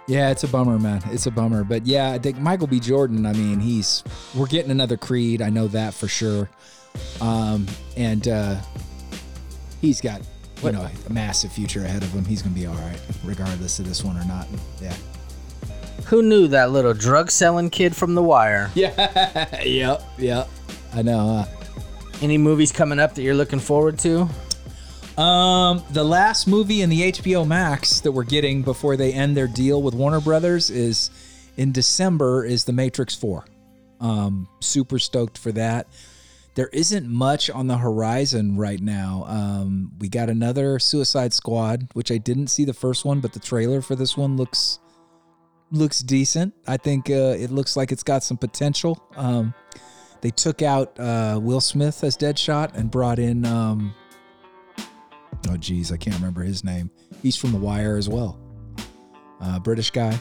Yeah. 0.07 0.29
It's 0.29 0.43
a 0.43 0.47
bummer, 0.47 0.79
man. 0.79 1.01
It's 1.11 1.25
a 1.27 1.31
bummer, 1.31 1.63
but 1.63 1.85
yeah, 1.85 2.11
I 2.11 2.19
think 2.19 2.37
Michael 2.39 2.67
B. 2.67 2.79
Jordan. 2.79 3.25
I 3.25 3.33
mean, 3.33 3.59
he's 3.59 4.03
we're 4.35 4.47
getting 4.47 4.71
another 4.71 4.97
Creed. 4.97 5.41
I 5.41 5.49
know 5.49 5.67
that 5.69 5.93
for 5.93 6.07
sure. 6.07 6.49
Um, 7.19 7.67
and 7.95 8.27
uh, 8.27 8.55
he's 9.79 10.01
got 10.01 10.21
you 10.63 10.71
know 10.71 10.87
a 11.07 11.13
massive 11.13 11.51
future 11.51 11.83
ahead 11.83 12.03
of 12.03 12.11
him. 12.11 12.25
He's 12.25 12.41
gonna 12.41 12.55
be 12.55 12.65
all 12.65 12.75
right, 12.75 12.99
regardless 13.23 13.79
of 13.79 13.87
this 13.87 14.03
one 14.03 14.17
or 14.17 14.25
not. 14.25 14.47
Yeah, 14.81 14.95
Who 16.05 16.21
knew 16.21 16.47
that 16.49 16.71
little 16.71 16.93
drug 16.93 17.31
selling 17.31 17.69
kid 17.69 17.95
from 17.95 18.15
The 18.15 18.21
Wire? 18.21 18.71
yeah, 18.75 19.61
yep, 19.63 20.03
yep. 20.17 20.49
I 20.93 21.01
know. 21.01 21.45
Huh? 21.45 21.45
Any 22.21 22.37
movies 22.37 22.71
coming 22.71 22.99
up 22.99 23.15
that 23.15 23.23
you're 23.23 23.35
looking 23.35 23.59
forward 23.59 23.97
to? 23.99 24.29
Um, 25.21 25.83
the 25.91 26.03
last 26.03 26.47
movie 26.47 26.81
in 26.81 26.89
the 26.89 27.11
HBO 27.11 27.45
Max 27.45 27.99
that 27.99 28.11
we're 28.11 28.23
getting 28.23 28.63
before 28.63 28.97
they 28.97 29.13
end 29.13 29.37
their 29.37 29.47
deal 29.47 29.79
with 29.83 29.93
Warner 29.93 30.19
Brothers 30.19 30.71
is 30.71 31.11
in 31.57 31.71
December 31.71 32.43
is 32.43 32.63
The 32.63 32.73
Matrix 32.73 33.13
4. 33.13 33.45
Um, 33.99 34.49
super 34.61 34.97
stoked 34.97 35.37
for 35.37 35.51
that. 35.51 35.85
There 36.55 36.69
isn't 36.73 37.07
much 37.07 37.51
on 37.51 37.67
the 37.67 37.77
horizon 37.77 38.57
right 38.57 38.81
now. 38.81 39.25
Um, 39.27 39.91
we 39.99 40.09
got 40.09 40.31
another 40.31 40.79
Suicide 40.79 41.33
Squad, 41.33 41.87
which 41.93 42.11
I 42.11 42.17
didn't 42.17 42.47
see 42.47 42.65
the 42.65 42.73
first 42.73 43.05
one, 43.05 43.19
but 43.19 43.31
the 43.31 43.39
trailer 43.39 43.83
for 43.83 43.95
this 43.95 44.17
one 44.17 44.37
looks 44.37 44.79
looks 45.71 45.99
decent. 45.99 46.55
I 46.65 46.77
think 46.77 47.11
uh, 47.11 47.35
it 47.37 47.51
looks 47.51 47.77
like 47.77 47.91
it's 47.91 48.03
got 48.03 48.23
some 48.23 48.37
potential. 48.37 49.07
Um, 49.15 49.53
they 50.21 50.31
took 50.31 50.63
out 50.63 50.99
uh, 50.99 51.39
Will 51.39 51.61
Smith 51.61 52.03
as 52.03 52.17
Deadshot 52.17 52.75
and 52.75 52.89
brought 52.89 53.19
in 53.19 53.45
um, 53.45 53.93
oh 55.51 55.57
geez, 55.57 55.91
I 55.91 55.97
can't 55.97 56.15
remember 56.15 56.41
his 56.41 56.63
name. 56.63 56.89
He's 57.21 57.35
from 57.35 57.51
The 57.51 57.57
Wire 57.57 57.97
as 57.97 58.07
well. 58.09 58.39
Uh, 59.39 59.59
British 59.59 59.91
guy. 59.91 60.19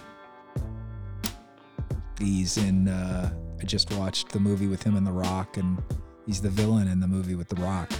He's 2.18 2.56
in. 2.56 2.88
Uh, 2.88 3.32
I 3.60 3.64
just 3.64 3.92
watched 3.92 4.30
the 4.30 4.40
movie 4.40 4.66
with 4.66 4.82
him 4.82 4.96
and 4.96 5.06
The 5.06 5.12
Rock, 5.12 5.56
and 5.56 5.82
he's 6.26 6.40
the 6.40 6.50
villain 6.50 6.88
in 6.88 7.00
the 7.00 7.06
movie 7.06 7.34
with 7.34 7.48
The 7.48 7.56
Rock. 7.56 7.90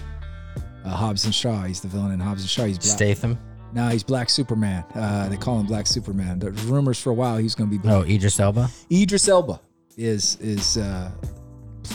Uh, 0.85 0.91
Hobbs 0.91 1.24
and 1.24 1.35
Shaw. 1.35 1.64
He's 1.64 1.81
the 1.81 1.89
villain 1.89 2.12
in 2.12 2.20
Hobbs 2.20 2.41
and 2.43 2.51
Shaw. 2.51 2.64
He's 2.64 2.78
black. 2.78 2.97
Statham. 2.97 3.39
No, 3.72 3.89
he's 3.89 4.03
Black 4.03 4.28
Superman. 4.28 4.85
Uh, 4.97 5.28
they 5.28 5.37
call 5.37 5.61
him 5.61 5.66
Black 5.66 5.87
Superman. 5.87 6.41
There's 6.41 6.61
rumors 6.64 7.01
for 7.01 7.11
a 7.11 7.14
while 7.14 7.37
he's 7.37 7.55
going 7.55 7.70
to 7.70 7.76
be 7.76 7.81
Black. 7.81 7.95
Oh, 7.95 8.03
Idris 8.03 8.41
Elba. 8.41 8.68
Idris 8.91 9.28
Elba 9.28 9.61
is 9.97 10.37
is 10.41 10.76
uh, 10.76 11.12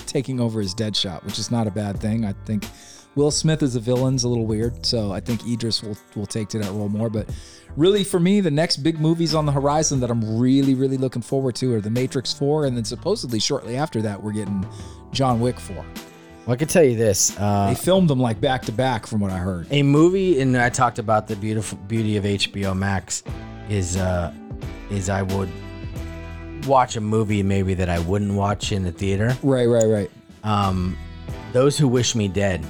taking 0.06 0.40
over 0.40 0.62
as 0.62 0.74
Deadshot, 0.74 1.24
which 1.26 1.38
is 1.38 1.52
not 1.52 1.68
a 1.68 1.72
bad 1.72 2.00
thing. 2.00 2.24
I 2.24 2.34
think 2.46 2.64
Will 3.16 3.32
Smith 3.32 3.63
as 3.63 3.76
a 3.76 3.80
villain's 3.80 4.24
a 4.26 4.28
little 4.28 4.45
weird, 4.45 4.86
so 4.86 5.11
I 5.11 5.20
think 5.22 5.47
Idris 5.47 5.82
will 5.82 5.97
will 6.16 6.26
take 6.26 6.49
to 6.49 6.59
that 6.59 6.72
role 6.72 6.89
more. 6.89 7.09
But 7.09 7.30
really, 7.78 8.03
for 8.03 8.20
me, 8.20 8.41
the 8.41 8.51
next 8.51 8.78
big 8.78 8.99
movies 8.99 9.34
on 9.34 9.45
the 9.45 9.51
horizon 9.53 9.99
that 10.01 10.11
I'm 10.11 10.38
really 10.38 10.74
really 10.76 10.97
looking 10.97 11.22
forward 11.22 11.55
to 11.55 11.74
are 11.76 11.82
The 11.82 11.89
Matrix 11.89 12.34
Four, 12.34 12.66
and 12.66 12.76
then 12.76 12.84
supposedly 12.86 13.39
shortly 13.39 13.78
after 13.78 14.01
that 14.01 14.22
we're 14.22 14.34
getting 14.34 14.66
John 15.11 15.39
Wick 15.39 15.59
Four. 15.59 15.86
Well, 16.45 16.53
I 16.53 16.57
can 16.57 16.68
tell 16.68 16.84
you 16.84 16.95
this. 16.95 17.36
Uh, 17.39 17.70
They 17.70 17.76
filmed 17.76 18.07
them 18.09 18.20
like 18.20 18.39
back 18.39 18.61
to 18.63 18.72
back, 18.72 19.07
from 19.07 19.20
what 19.22 19.32
I 19.32 19.38
heard. 19.38 19.66
a 19.72 19.82
movie, 19.82 20.41
and 20.41 20.55
I 20.57 20.70
talked 20.70 20.99
about 20.99 21.28
the 21.28 21.36
beautiful 21.38 21.78
beauty 21.88 22.18
of 22.18 22.24
HBO 22.26 22.76
Max, 22.78 23.24
is 23.70 23.95
uh, 23.97 24.32
is 24.91 25.09
I 25.09 25.22
would 25.24 25.49
watch 26.68 26.95
a 26.97 27.01
movie 27.01 27.43
maybe 27.43 27.74
that 27.76 27.89
I 27.89 27.99
wouldn't 27.99 28.34
watch 28.34 28.72
in 28.72 28.84
the 28.84 28.91
theater. 28.91 29.36
Right, 29.41 29.66
right, 29.68 29.86
right. 29.88 30.11
Um, 30.43 30.97
Those 31.53 31.78
Who 31.78 31.88
Wish 31.88 32.13
Me 32.16 32.28
Dead 32.28 32.63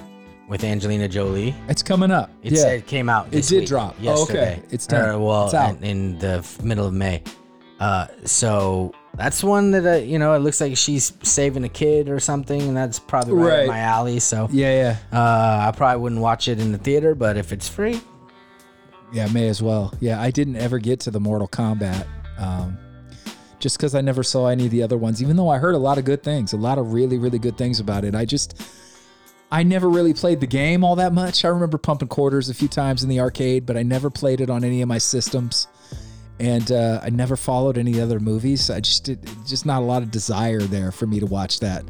with 0.48 0.64
Angelina 0.64 1.08
Jolie. 1.08 1.56
It's 1.68 1.82
coming 1.84 2.12
up. 2.12 2.30
It 2.44 2.54
yeah. 2.54 2.68
it 2.70 2.88
came 2.88 3.10
out. 3.10 3.32
This 3.32 3.48
did 3.48 3.62
week, 3.62 3.68
drop. 3.70 3.96
Oh, 4.04 4.24
okay. 4.24 4.62
It's 4.72 4.86
done. 4.88 5.10
Or, 5.10 5.20
well, 5.20 5.46
It's 5.46 5.54
out. 5.54 5.78
In, 5.78 5.84
in 5.84 6.20
the 6.20 6.38
f- 6.38 6.62
middle 6.64 6.86
of 6.86 6.94
May. 6.94 7.24
Uh, 7.80 8.08
so 8.24 8.94
That's 9.16 9.44
one 9.44 9.72
that 9.72 9.86
uh, 9.86 9.96
you 10.04 10.18
know. 10.20 10.34
It 10.34 10.40
looks 10.40 10.62
like 10.62 10.78
she's 10.78 11.14
saving 11.24 11.64
a 11.66 11.70
kid 11.70 12.10
or 12.10 12.20
something, 12.20 12.62
and 12.62 12.78
that's 12.78 13.00
probably 13.00 13.34
right, 13.34 13.60
Right. 13.60 13.68
my 13.68 13.80
alley. 13.80 14.20
So 14.20 14.48
Yeah, 14.52 14.98
yeah. 15.12 15.18
uh, 15.20 15.68
I 15.68 15.72
probably 15.76 16.02
wouldn't 16.02 16.22
watch 16.22 16.48
it 16.48 16.60
in 16.60 16.72
the 16.72 16.78
theater, 16.78 17.16
but 17.16 17.36
if 17.38 17.52
it's 17.52 17.68
free, 17.68 18.00
Yeah, 19.12 19.28
may 19.28 19.48
as 19.50 19.62
well. 19.62 19.94
Yeah, 20.00 20.22
I 20.22 20.32
didn't 20.32 20.56
ever 20.58 20.80
get 20.80 21.00
to 21.02 21.12
the 21.12 21.20
Mortal 21.20 21.48
Kombat. 21.48 22.06
Um, 22.38 22.78
just 23.60 23.78
because 23.78 23.96
I 23.96 24.02
never 24.02 24.22
saw 24.24 24.48
any 24.48 24.66
of 24.66 24.72
the 24.72 24.84
other 24.84 24.98
ones, 24.98 25.22
even 25.22 25.36
though 25.38 25.50
I 25.50 25.58
heard 25.58 25.74
a 25.76 25.80
lot 25.80 25.98
of 25.98 26.06
good 26.06 26.22
things, 26.22 26.54
a 26.54 26.58
lot 26.58 26.78
of 26.78 26.94
really, 26.94 27.18
really 27.18 27.40
good 27.40 27.58
things 27.58 27.80
about 27.80 28.04
it. 28.06 28.14
I 28.14 28.24
just, 28.26 28.62
I 29.52 29.64
never 29.64 29.90
really 29.90 30.14
played 30.14 30.40
the 30.40 30.48
game 30.48 30.84
all 30.84 30.96
that 30.98 31.14
much. 31.14 31.46
I 31.46 31.50
remember 31.50 31.78
pumping 31.78 32.08
quarters 32.08 32.50
a 32.50 32.54
few 32.54 32.68
times 32.68 33.04
in 33.04 33.10
the 33.10 33.20
arcade, 33.20 33.66
but 33.66 33.78
I 33.78 33.84
never 33.84 34.10
played 34.10 34.42
it 34.42 34.50
on 34.50 34.64
any 34.64 34.82
of 34.82 34.88
my 34.88 34.98
systems. 34.98 35.68
And 36.40 36.72
uh, 36.72 37.00
I 37.02 37.10
never 37.10 37.38
followed 37.38 37.78
any 37.78 38.02
other 38.02 38.20
movies. 38.20 38.70
I 38.70 38.82
just 38.82 39.06
did, 39.06 39.30
just 39.46 39.66
not 39.66 39.82
a 39.82 39.86
lot 39.86 40.04
of 40.04 40.12
desire 40.12 40.60
there 40.60 40.92
for 40.92 41.08
me 41.08 41.20
to 41.20 41.26
watch 41.26 41.60
that. 41.62 41.84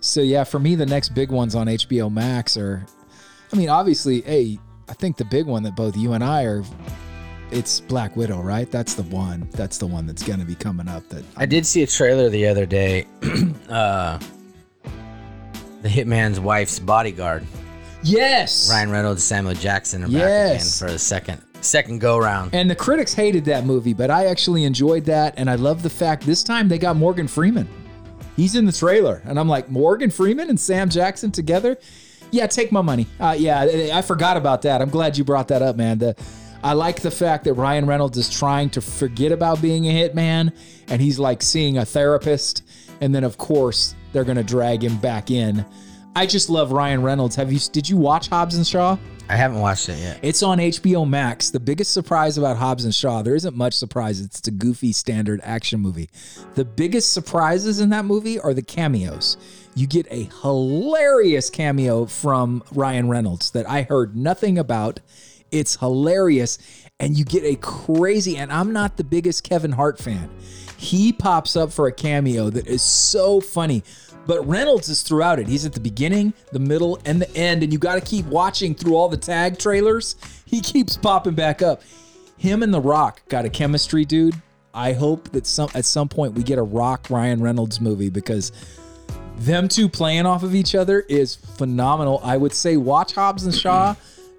So 0.00 0.20
yeah, 0.20 0.44
for 0.44 0.58
me, 0.58 0.74
the 0.74 0.86
next 0.86 1.10
big 1.10 1.30
ones 1.30 1.54
on 1.54 1.66
HBO 1.66 2.12
Max 2.12 2.56
are, 2.56 2.84
I 3.52 3.56
mean, 3.56 3.70
obviously, 3.70 4.20
hey, 4.20 4.58
I 4.88 4.92
think 4.92 5.16
the 5.16 5.24
big 5.24 5.46
one 5.46 5.62
that 5.62 5.74
both 5.74 5.96
you 5.96 6.12
and 6.12 6.22
I 6.22 6.44
are 6.44 6.62
it's 7.50 7.80
Black 7.80 8.16
Widow, 8.16 8.40
right? 8.40 8.70
That's 8.70 8.94
the 8.94 9.04
one. 9.04 9.48
That's 9.52 9.78
the 9.78 9.86
one 9.86 10.06
that's 10.06 10.22
to 10.24 10.36
be 10.44 10.54
coming 10.54 10.88
up. 10.88 11.08
That 11.08 11.24
I 11.36 11.46
did 11.46 11.64
see 11.64 11.82
a 11.82 11.86
trailer 11.86 12.28
the 12.28 12.46
other 12.46 12.66
day. 12.66 13.06
uh, 13.68 14.18
the 15.82 15.88
Hitman's 15.88 16.40
wife's 16.40 16.78
bodyguard, 16.78 17.44
yes, 18.02 18.70
Ryan 18.70 18.90
Reynolds, 18.90 19.22
Samuel 19.24 19.54
Jackson, 19.54 20.02
are 20.04 20.06
back 20.06 20.12
Yes. 20.14 20.80
again 20.80 20.88
for 20.88 20.92
the 20.92 20.98
second 20.98 21.42
second 21.62 22.00
go 22.00 22.18
round. 22.18 22.54
And 22.54 22.70
the 22.70 22.76
critics 22.76 23.12
hated 23.14 23.44
that 23.46 23.64
movie, 23.64 23.92
but 23.94 24.10
I 24.10 24.26
actually 24.26 24.64
enjoyed 24.64 25.04
that, 25.06 25.34
and 25.36 25.50
I 25.50 25.54
love 25.56 25.82
the 25.82 25.90
fact 25.90 26.24
this 26.24 26.42
time 26.44 26.68
they 26.68 26.78
got 26.78 26.96
Morgan 26.96 27.26
Freeman. 27.26 27.66
He's 28.36 28.54
in 28.54 28.66
the 28.66 28.72
trailer, 28.72 29.22
and 29.24 29.38
I'm 29.40 29.48
like 29.48 29.68
Morgan 29.70 30.10
Freeman 30.10 30.48
and 30.50 30.60
Sam 30.60 30.88
Jackson 30.90 31.30
together. 31.32 31.76
Yeah, 32.30 32.46
take 32.46 32.70
my 32.72 32.82
money. 32.82 33.06
Uh, 33.18 33.34
yeah, 33.38 33.60
I 33.60 33.90
I 33.98 34.02
forgot 34.02 34.36
about 34.36 34.62
that. 34.62 34.82
I'm 34.82 34.90
glad 34.90 35.16
you 35.16 35.24
brought 35.24 35.48
that 35.48 35.62
up, 35.62 35.76
man. 35.76 35.98
The, 35.98 36.14
I 36.62 36.72
like 36.72 37.00
the 37.00 37.10
fact 37.10 37.44
that 37.44 37.54
Ryan 37.54 37.86
Reynolds 37.86 38.18
is 38.18 38.28
trying 38.28 38.70
to 38.70 38.80
forget 38.80 39.30
about 39.32 39.62
being 39.62 39.86
a 39.86 39.92
hitman, 39.92 40.52
and 40.88 41.00
he's 41.00 41.18
like 41.18 41.42
seeing 41.42 41.78
a 41.78 41.84
therapist, 41.84 42.62
and 43.00 43.14
then 43.14 43.24
of 43.24 43.38
course 43.38 43.94
they're 44.16 44.24
gonna 44.24 44.42
drag 44.42 44.82
him 44.82 44.96
back 44.96 45.30
in. 45.30 45.62
I 46.14 46.24
just 46.24 46.48
love 46.48 46.72
Ryan 46.72 47.02
Reynolds. 47.02 47.36
Have 47.36 47.52
you? 47.52 47.58
Did 47.58 47.86
you 47.86 47.98
watch 47.98 48.28
Hobbs 48.28 48.56
and 48.56 48.66
Shaw? 48.66 48.96
I 49.28 49.36
haven't 49.36 49.60
watched 49.60 49.90
it 49.90 49.98
yet. 49.98 50.20
It's 50.22 50.42
on 50.42 50.56
HBO 50.56 51.06
Max. 51.06 51.50
The 51.50 51.60
biggest 51.60 51.92
surprise 51.92 52.38
about 52.38 52.56
Hobbs 52.56 52.86
and 52.86 52.94
Shaw, 52.94 53.20
there 53.20 53.34
isn't 53.34 53.54
much 53.54 53.74
surprise. 53.74 54.20
It's 54.22 54.48
a 54.48 54.50
goofy 54.50 54.92
standard 54.92 55.42
action 55.42 55.80
movie. 55.80 56.08
The 56.54 56.64
biggest 56.64 57.12
surprises 57.12 57.78
in 57.78 57.90
that 57.90 58.06
movie 58.06 58.40
are 58.40 58.54
the 58.54 58.62
cameos. 58.62 59.36
You 59.74 59.86
get 59.86 60.06
a 60.10 60.30
hilarious 60.40 61.50
cameo 61.50 62.06
from 62.06 62.62
Ryan 62.72 63.10
Reynolds 63.10 63.50
that 63.50 63.68
I 63.68 63.82
heard 63.82 64.16
nothing 64.16 64.56
about. 64.56 65.00
It's 65.50 65.76
hilarious. 65.76 66.58
And 66.98 67.18
you 67.18 67.26
get 67.26 67.44
a 67.44 67.56
crazy, 67.56 68.38
and 68.38 68.50
I'm 68.50 68.72
not 68.72 68.96
the 68.96 69.04
biggest 69.04 69.44
Kevin 69.44 69.72
Hart 69.72 69.98
fan. 69.98 70.30
He 70.76 71.12
pops 71.12 71.56
up 71.56 71.72
for 71.72 71.86
a 71.86 71.92
cameo 71.92 72.50
that 72.50 72.66
is 72.66 72.82
so 72.82 73.40
funny. 73.40 73.82
But 74.26 74.46
Reynolds 74.46 74.88
is 74.88 75.02
throughout 75.02 75.38
it. 75.38 75.46
He's 75.46 75.64
at 75.64 75.72
the 75.72 75.80
beginning, 75.80 76.34
the 76.50 76.58
middle, 76.58 76.98
and 77.04 77.22
the 77.22 77.36
end, 77.36 77.62
and 77.62 77.72
you 77.72 77.78
got 77.78 77.94
to 77.94 78.00
keep 78.00 78.26
watching 78.26 78.74
through 78.74 78.96
all 78.96 79.08
the 79.08 79.16
tag 79.16 79.58
trailers. 79.58 80.16
He 80.44 80.60
keeps 80.60 80.96
popping 80.96 81.34
back 81.34 81.62
up. 81.62 81.82
Him 82.36 82.62
and 82.62 82.74
The 82.74 82.80
Rock 82.80 83.22
got 83.28 83.44
a 83.44 83.48
chemistry, 83.48 84.04
dude. 84.04 84.34
I 84.74 84.92
hope 84.92 85.30
that 85.30 85.46
some 85.46 85.70
at 85.74 85.86
some 85.86 86.08
point 86.08 86.34
we 86.34 86.42
get 86.42 86.58
a 86.58 86.62
Rock 86.62 87.08
Ryan 87.08 87.40
Reynolds 87.40 87.80
movie 87.80 88.10
because 88.10 88.52
them 89.38 89.68
two 89.68 89.88
playing 89.88 90.26
off 90.26 90.42
of 90.42 90.54
each 90.54 90.74
other 90.74 91.00
is 91.08 91.34
phenomenal. 91.34 92.20
I 92.22 92.36
would 92.36 92.52
say 92.52 92.76
watch 92.76 93.14
Hobbs 93.14 93.44
and 93.44 93.54
Shaw 93.54 93.94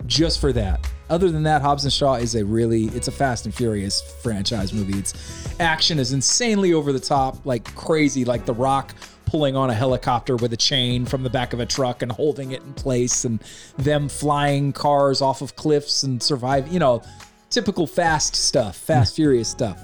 just 0.05 0.39
for 0.39 0.53
that. 0.53 0.87
Other 1.09 1.31
than 1.31 1.43
that, 1.43 1.61
Hobbs 1.61 1.83
and 1.85 1.93
Shaw 1.93 2.15
is 2.15 2.35
a 2.35 2.43
really 2.43 2.85
it's 2.87 3.07
a 3.07 3.11
Fast 3.11 3.45
and 3.45 3.53
Furious 3.55 4.01
franchise 4.21 4.73
movie. 4.73 4.97
It's 4.99 5.13
action 5.59 5.99
is 5.99 6.11
insanely 6.13 6.73
over 6.73 6.91
the 6.91 6.99
top, 6.99 7.45
like 7.45 7.73
crazy, 7.75 8.25
like 8.25 8.45
The 8.45 8.53
Rock 8.53 8.93
pulling 9.25 9.55
on 9.57 9.69
a 9.69 9.73
helicopter 9.73 10.35
with 10.37 10.53
a 10.53 10.57
chain 10.57 11.05
from 11.05 11.21
the 11.23 11.29
back 11.29 11.51
of 11.53 11.59
a 11.59 11.65
truck 11.65 12.01
and 12.01 12.11
holding 12.11 12.51
it 12.51 12.61
in 12.61 12.73
place 12.73 13.25
and 13.25 13.41
them 13.77 14.07
flying 14.07 14.71
cars 14.71 15.21
off 15.21 15.41
of 15.41 15.55
cliffs 15.57 16.03
and 16.03 16.23
survive, 16.23 16.67
you 16.69 16.79
know, 16.79 17.01
typical 17.49 17.85
fast 17.87 18.35
stuff, 18.35 18.77
fast 18.77 19.15
furious 19.17 19.49
stuff. 19.49 19.81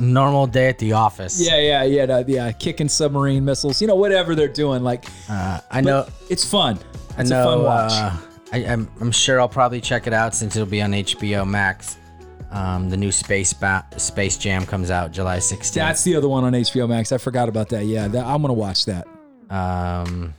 Normal 0.00 0.46
day 0.48 0.68
at 0.68 0.78
the 0.78 0.92
office. 0.92 1.40
Yeah, 1.40 1.58
yeah, 1.58 1.82
yeah, 1.84 2.04
no, 2.06 2.24
yeah, 2.26 2.50
kicking 2.52 2.88
submarine 2.88 3.44
missiles, 3.44 3.80
you 3.80 3.86
know, 3.88 3.94
whatever 3.96 4.34
they're 4.34 4.48
doing 4.48 4.82
like 4.82 5.04
Uh, 5.28 5.60
I 5.70 5.80
know. 5.80 6.06
it's 6.30 6.44
fun. 6.44 6.78
I 7.16 7.20
It's 7.22 7.30
know. 7.30 7.48
a 7.48 7.52
fun 7.56 7.62
watch. 7.64 7.92
Uh, 7.92 8.16
I, 8.54 8.72
I'm, 8.72 8.88
I'm 9.00 9.10
sure 9.12 9.40
I'll 9.40 9.48
probably 9.48 9.80
check 9.80 10.06
it 10.06 10.12
out 10.12 10.34
since 10.34 10.54
it'll 10.56 10.68
be 10.68 10.80
on 10.82 10.92
HBO 10.92 11.46
Max. 11.48 11.96
Um, 12.50 12.88
the 12.88 12.96
new 12.96 13.10
Space 13.10 13.52
ba- 13.52 13.84
Space 13.96 14.36
Jam 14.38 14.64
comes 14.64 14.90
out 14.90 15.10
July 15.10 15.38
16th. 15.38 15.74
That's 15.74 16.04
the 16.04 16.14
other 16.14 16.28
one 16.28 16.44
on 16.44 16.52
HBO 16.52 16.88
Max. 16.88 17.10
I 17.10 17.18
forgot 17.18 17.48
about 17.48 17.68
that. 17.70 17.84
Yeah, 17.86 18.06
that, 18.08 18.24
I'm 18.24 18.42
gonna 18.42 18.52
watch 18.54 18.84
that. 18.86 19.06
um, 19.50 20.32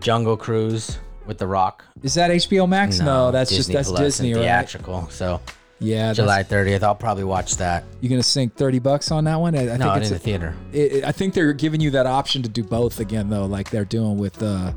Jungle 0.00 0.36
Cruise 0.36 0.98
with 1.26 1.38
The 1.38 1.46
Rock. 1.46 1.84
Is 2.02 2.14
that 2.14 2.30
HBO 2.30 2.68
Max? 2.68 2.98
No, 3.00 3.30
that's 3.30 3.50
just 3.54 3.72
that's 3.72 3.88
Plus 3.88 3.98
and 4.00 4.06
Disney, 4.08 4.34
right? 4.34 4.40
theatrical. 4.42 5.08
So 5.10 5.40
Yeah, 5.78 6.12
July 6.12 6.42
30th, 6.42 6.82
I'll 6.82 6.94
probably 6.94 7.24
watch 7.24 7.56
that. 7.56 7.84
You're 8.00 8.10
gonna 8.10 8.22
sink 8.22 8.54
thirty 8.56 8.78
bucks 8.80 9.10
on 9.10 9.24
that 9.24 9.36
one? 9.40 9.54
I, 9.54 9.72
I 9.72 9.76
no, 9.76 9.84
think 9.86 9.96
in 9.96 10.02
it's. 10.02 10.10
the 10.10 10.18
theater. 10.18 10.54
it, 10.72 10.92
it- 10.92 11.04
I 11.04 11.12
think 11.12 11.32
they're 11.32 11.52
giving 11.52 11.80
you 11.80 11.90
that 11.92 12.06
option 12.06 12.42
to 12.42 12.48
do 12.48 12.62
both 12.64 13.00
again, 13.00 13.30
though, 13.30 13.46
like 13.46 13.70
they're 13.70 13.84
doing 13.86 14.18
with 14.18 14.42
uh, 14.42 14.72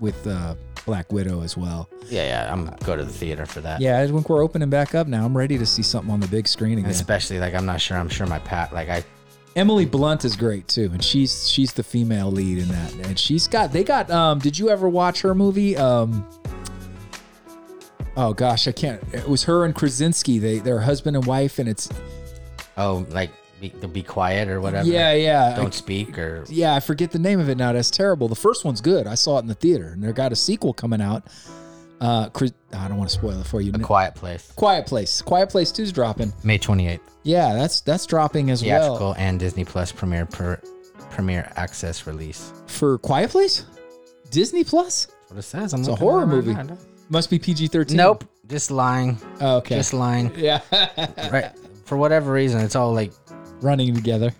with 0.00 0.26
uh, 0.26 0.54
Black 0.84 1.12
Widow 1.12 1.42
as 1.42 1.56
well. 1.56 1.88
Yeah, 2.08 2.26
yeah, 2.26 2.52
I'm 2.52 2.66
go 2.84 2.96
to 2.96 3.04
the 3.04 3.12
theater 3.12 3.46
for 3.46 3.60
that. 3.60 3.80
Yeah, 3.80 4.00
I 4.00 4.06
think 4.06 4.28
we're 4.28 4.42
opening 4.42 4.70
back 4.70 4.94
up 4.94 5.06
now. 5.06 5.24
I'm 5.24 5.36
ready 5.36 5.58
to 5.58 5.66
see 5.66 5.82
something 5.82 6.12
on 6.12 6.20
the 6.20 6.28
big 6.28 6.48
screen 6.48 6.78
again. 6.78 6.90
Especially 6.90 7.38
like 7.38 7.54
I'm 7.54 7.66
not 7.66 7.80
sure. 7.80 7.96
I'm 7.96 8.08
sure 8.08 8.26
my 8.26 8.38
pat 8.40 8.72
like 8.72 8.88
I 8.88 9.04
Emily 9.54 9.84
Blunt 9.84 10.24
is 10.24 10.34
great 10.34 10.66
too, 10.68 10.90
and 10.92 11.04
she's 11.04 11.48
she's 11.48 11.72
the 11.72 11.82
female 11.82 12.30
lead 12.30 12.58
in 12.58 12.68
that, 12.68 12.94
and 13.06 13.18
she's 13.18 13.46
got 13.48 13.72
they 13.72 13.84
got. 13.84 14.10
Um, 14.10 14.38
did 14.38 14.58
you 14.58 14.70
ever 14.70 14.88
watch 14.88 15.20
her 15.22 15.34
movie? 15.34 15.76
Um, 15.76 16.26
oh 18.16 18.32
gosh, 18.32 18.66
I 18.66 18.72
can't. 18.72 19.02
It 19.12 19.28
was 19.28 19.44
her 19.44 19.64
and 19.64 19.74
Krasinski. 19.74 20.38
They 20.38 20.58
they're 20.58 20.80
husband 20.80 21.16
and 21.16 21.26
wife, 21.26 21.58
and 21.58 21.68
it's 21.68 21.88
oh 22.76 23.06
like 23.10 23.30
be, 23.70 23.86
be 23.86 24.02
quiet 24.02 24.48
or 24.48 24.60
whatever. 24.60 24.88
yeah 24.88 25.12
yeah. 25.12 25.54
Don't 25.56 25.72
speak 25.74 26.18
or 26.18 26.44
yeah, 26.48 26.74
I 26.74 26.80
forget 26.80 27.10
the 27.12 27.18
name 27.18 27.40
of 27.40 27.48
it 27.48 27.56
now. 27.56 27.72
That's 27.72 27.90
terrible. 27.90 28.28
The 28.28 28.34
first 28.34 28.64
one's 28.64 28.80
good. 28.80 29.06
I 29.06 29.14
saw 29.14 29.38
it 29.38 29.40
in 29.42 29.46
the 29.46 29.54
theater, 29.54 29.88
and 29.88 30.02
they 30.02 30.12
got 30.12 30.32
a 30.32 30.36
sequel 30.36 30.72
coming 30.72 31.00
out. 31.00 31.24
Uh, 32.00 32.28
I 32.72 32.88
don't 32.88 32.96
want 32.96 33.10
to 33.10 33.14
spoil 33.16 33.38
it 33.40 33.46
for 33.46 33.60
you. 33.60 33.70
a 33.72 33.78
quiet 33.78 34.16
place. 34.16 34.50
Quiet 34.56 34.86
Place. 34.86 35.22
Quiet 35.22 35.50
Place 35.50 35.70
2's 35.70 35.92
dropping. 35.92 36.32
May 36.42 36.58
28th. 36.58 36.98
Yeah, 37.22 37.54
that's 37.54 37.80
that's 37.80 38.06
dropping 38.06 38.50
as 38.50 38.60
Theatrical 38.60 39.10
well. 39.10 39.14
and 39.16 39.38
Disney 39.38 39.64
Plus 39.64 39.92
premiere 39.92 40.26
per 40.26 40.60
premiere 41.10 41.52
access 41.54 42.04
release. 42.04 42.52
For 42.66 42.98
Quiet 42.98 43.30
Place? 43.30 43.66
Disney 44.30 44.64
Plus? 44.64 45.06
That's 45.06 45.30
what 45.30 45.38
it 45.38 45.42
says. 45.42 45.72
I'm 45.74 45.80
It's 45.80 45.88
a 45.88 45.94
horror 45.94 46.22
it 46.22 46.26
right 46.26 46.66
movie. 46.66 46.74
Must 47.08 47.30
be 47.30 47.38
PG-13. 47.38 47.92
Nope. 47.92 48.24
Just 48.48 48.70
lying. 48.72 49.18
Oh, 49.40 49.58
okay. 49.58 49.76
Just 49.76 49.92
lying. 49.92 50.32
yeah. 50.36 50.60
right. 51.30 51.52
For 51.84 51.96
whatever 51.96 52.32
reason, 52.32 52.60
it's 52.62 52.74
all 52.74 52.92
like 52.92 53.12
Running 53.62 53.94
together. 53.94 54.32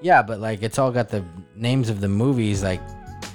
yeah, 0.00 0.22
but 0.22 0.40
like 0.40 0.62
it's 0.62 0.78
all 0.78 0.90
got 0.90 1.08
the 1.10 1.22
names 1.54 1.88
of 1.90 2.00
the 2.00 2.08
movies 2.08 2.62
like 2.62 2.80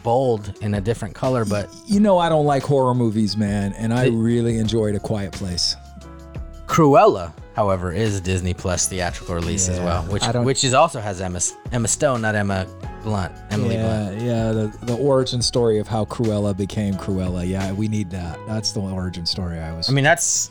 bold 0.03 0.53
in 0.61 0.73
a 0.75 0.81
different 0.81 1.13
color, 1.15 1.45
but 1.45 1.69
You 1.85 1.99
know 1.99 2.17
I 2.17 2.29
don't 2.29 2.45
like 2.45 2.63
horror 2.63 2.93
movies, 2.95 3.37
man, 3.37 3.73
and 3.73 3.93
I 3.93 4.07
really 4.07 4.57
enjoyed 4.57 4.95
A 4.95 4.99
Quiet 4.99 5.31
Place. 5.31 5.75
Cruella, 6.67 7.31
however, 7.55 7.91
is 7.91 8.19
Disney 8.21 8.53
Plus 8.53 8.87
theatrical 8.87 9.35
release 9.35 9.69
as 9.69 9.77
Yeah, 9.77 9.85
well, 9.85 10.03
which 10.03 10.23
I 10.23 10.31
don't- 10.31 10.45
which 10.45 10.63
is 10.63 10.73
also 10.73 10.99
has 10.99 11.21
Emma 11.21 11.39
Emma 11.71 11.87
Stone, 11.87 12.21
not 12.21 12.35
Emma 12.35 12.65
Blunt, 13.03 13.31
Emily 13.51 13.77
Blunt. 13.77 14.19
yeah, 14.21 14.25
yeah, 14.47 14.51
the, 14.51 14.73
the 14.83 14.95
origin 14.97 15.41
story 15.41 15.77
of 15.77 15.87
how 15.87 16.05
Cruella 16.05 16.57
became 16.57 16.95
Cruella. 16.95 17.47
Yeah, 17.47 17.71
we 17.71 17.87
need 17.87 18.09
that. 18.11 18.39
That's 18.47 18.71
the 18.71 18.81
origin 18.81 19.25
story 19.27 19.59
I 19.59 19.75
was 19.75 19.89
I 19.89 19.93
mean, 19.93 20.03
that's. 20.03 20.49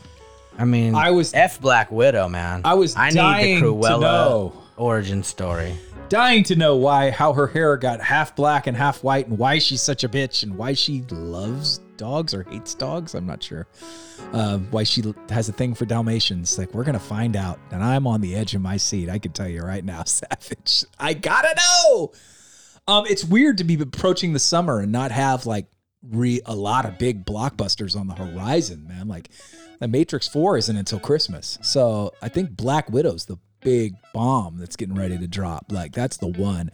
I 0.57 0.63
mean, 0.63 0.95
I 0.95 1.11
was- 1.11 1.33
F 1.33 1.59
Black 1.59 1.91
Widow, 1.91 2.29
man. 2.29 2.61
I 2.63 2.75
was 2.75 2.95
I 2.95 3.09
need 3.09 3.59
to 3.59 3.59
the 3.59 3.61
Cruella 3.67 3.99
know. 4.01 4.53
Origin 4.77 5.23
story. 5.23 5.75
dying 6.09 6.43
to 6.43 6.55
know 6.55 6.75
why 6.75 7.09
how 7.09 7.33
her 7.33 7.47
hair 7.47 7.77
got 7.77 7.99
half 8.01 8.35
black 8.35 8.67
and 8.67 8.77
half 8.77 9.03
white 9.03 9.27
and 9.27 9.37
why 9.37 9.57
she's 9.57 9.81
such 9.81 10.03
a 10.03 10.09
bitch 10.09 10.43
and 10.43 10.55
why 10.57 10.73
she 10.73 11.01
loves 11.09 11.79
dogs 11.97 12.33
or 12.33 12.43
hates 12.43 12.73
dogs 12.73 13.15
i'm 13.15 13.25
not 13.25 13.41
sure. 13.41 13.67
Um, 14.33 14.67
why 14.71 14.83
she 14.83 15.01
has 15.29 15.47
a 15.49 15.53
thing 15.53 15.73
for 15.75 15.85
dalmatians. 15.85 16.57
Like 16.57 16.73
we're 16.73 16.83
gonna 16.83 16.99
find 16.99 17.35
out 17.35 17.59
and 17.71 17.83
i'm 17.83 18.05
on 18.05 18.21
the 18.21 18.35
edge 18.35 18.53
of 18.53 18.61
my 18.61 18.77
seat 18.77 19.09
i 19.09 19.17
can 19.17 19.31
tell 19.31 19.47
you 19.47 19.61
right 19.61 19.83
now 19.83 20.03
savage. 20.05 20.83
I 20.99 21.13
gotta 21.13 21.55
know! 21.57 22.11
Um, 22.87 23.05
it's 23.07 23.23
weird 23.23 23.57
to 23.59 23.63
be 23.63 23.81
approaching 23.81 24.33
the 24.33 24.39
summer 24.39 24.79
and 24.79 24.91
not 24.91 25.11
have 25.11 25.45
like 25.45 25.67
re 26.07 26.39
a 26.45 26.55
lot 26.55 26.85
of 26.85 26.99
big 26.99 27.25
blockbusters 27.25 27.99
on 27.99 28.07
the 28.07 28.13
horizon 28.13 28.87
man. 28.87 29.07
Like 29.07 29.29
the 29.79 29.87
matrix 29.87 30.27
4 30.27 30.57
isn't 30.57 30.77
until 30.77 30.99
christmas. 30.99 31.57
So 31.61 32.13
i 32.21 32.29
think 32.29 32.51
black 32.55 32.89
widow's 32.91 33.25
the 33.25 33.37
big 33.65 33.95
bomb 34.13 34.57
that's 34.59 34.77
getting 34.77 34.95
ready 34.95 35.17
to 35.17 35.27
drop. 35.27 35.65
Like 35.69 35.91
that's 35.91 36.17
the 36.17 36.27
one. 36.27 36.71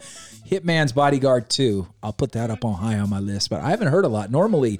Hitman's 0.48 0.92
Bodyguard 0.92 1.48
2. 1.48 1.88
I'll 2.02 2.12
put 2.12 2.32
that 2.32 2.50
up 2.50 2.64
on 2.64 2.74
high 2.74 2.98
on 2.98 3.10
my 3.10 3.18
list, 3.18 3.50
but 3.50 3.62
I 3.62 3.70
haven't 3.70 3.88
heard 3.88 4.04
a 4.04 4.08
lot. 4.08 4.30
Normally, 4.30 4.78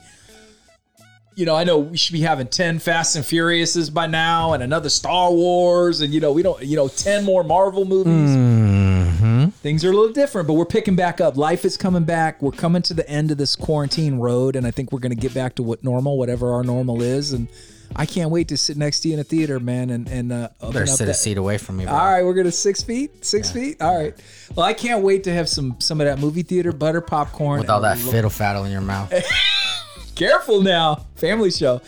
you 1.34 1.46
know, 1.46 1.56
I 1.56 1.64
know 1.64 1.78
we 1.78 1.96
should 1.96 2.12
be 2.12 2.20
having 2.20 2.46
10 2.46 2.78
Fast 2.78 3.16
and 3.16 3.24
Furiouses 3.24 3.92
by 3.92 4.06
now 4.06 4.52
and 4.52 4.62
another 4.62 4.90
Star 4.90 5.32
Wars 5.32 6.02
and 6.02 6.12
you 6.12 6.20
know, 6.20 6.30
we 6.32 6.42
don't, 6.42 6.62
you 6.62 6.76
know, 6.76 6.88
10 6.88 7.24
more 7.24 7.42
Marvel 7.42 7.86
movies. 7.86 8.36
Mm-hmm. 8.36 9.46
Things 9.48 9.84
are 9.84 9.90
a 9.90 9.94
little 9.94 10.12
different, 10.12 10.46
but 10.46 10.54
we're 10.54 10.66
picking 10.66 10.94
back 10.94 11.20
up. 11.20 11.38
Life 11.38 11.64
is 11.64 11.78
coming 11.78 12.04
back. 12.04 12.42
We're 12.42 12.50
coming 12.50 12.82
to 12.82 12.94
the 12.94 13.08
end 13.08 13.30
of 13.30 13.38
this 13.38 13.56
quarantine 13.56 14.16
road 14.18 14.54
and 14.54 14.66
I 14.66 14.70
think 14.70 14.92
we're 14.92 15.00
going 15.00 15.14
to 15.14 15.20
get 15.20 15.32
back 15.32 15.54
to 15.54 15.62
what 15.62 15.82
normal, 15.82 16.18
whatever 16.18 16.52
our 16.52 16.62
normal 16.62 17.00
is 17.00 17.32
and 17.32 17.48
I 17.96 18.06
can't 18.06 18.30
wait 18.30 18.48
to 18.48 18.56
sit 18.56 18.76
next 18.76 19.00
to 19.00 19.08
you 19.08 19.14
in 19.14 19.20
a 19.20 19.24
theater, 19.24 19.60
man, 19.60 19.90
and 19.90 20.08
and 20.08 20.32
uh, 20.32 20.48
Better 20.60 20.86
sit 20.86 21.08
a 21.08 21.14
seat 21.14 21.38
away 21.38 21.58
from 21.58 21.76
me, 21.76 21.84
bro. 21.84 21.92
all 21.94 22.12
right, 22.12 22.24
we're 22.24 22.34
gonna 22.34 22.52
six 22.52 22.82
feet, 22.82 23.24
six 23.24 23.50
feet. 23.50 23.80
All 23.80 23.96
right. 23.96 24.14
Well, 24.54 24.66
I 24.66 24.72
can't 24.72 25.02
wait 25.02 25.24
to 25.24 25.32
have 25.32 25.48
some 25.48 25.76
some 25.80 26.00
of 26.00 26.06
that 26.06 26.18
movie 26.18 26.42
theater 26.42 26.72
butter 26.72 27.00
popcorn 27.00 27.60
With 27.60 27.70
all 27.70 27.80
that 27.82 27.98
fiddle 27.98 28.30
faddle 28.30 28.64
in 28.64 28.72
your 28.72 28.80
mouth. 28.80 29.12
Careful 30.14 30.60
now, 30.60 31.06
family 31.16 31.50
show. 31.50 31.80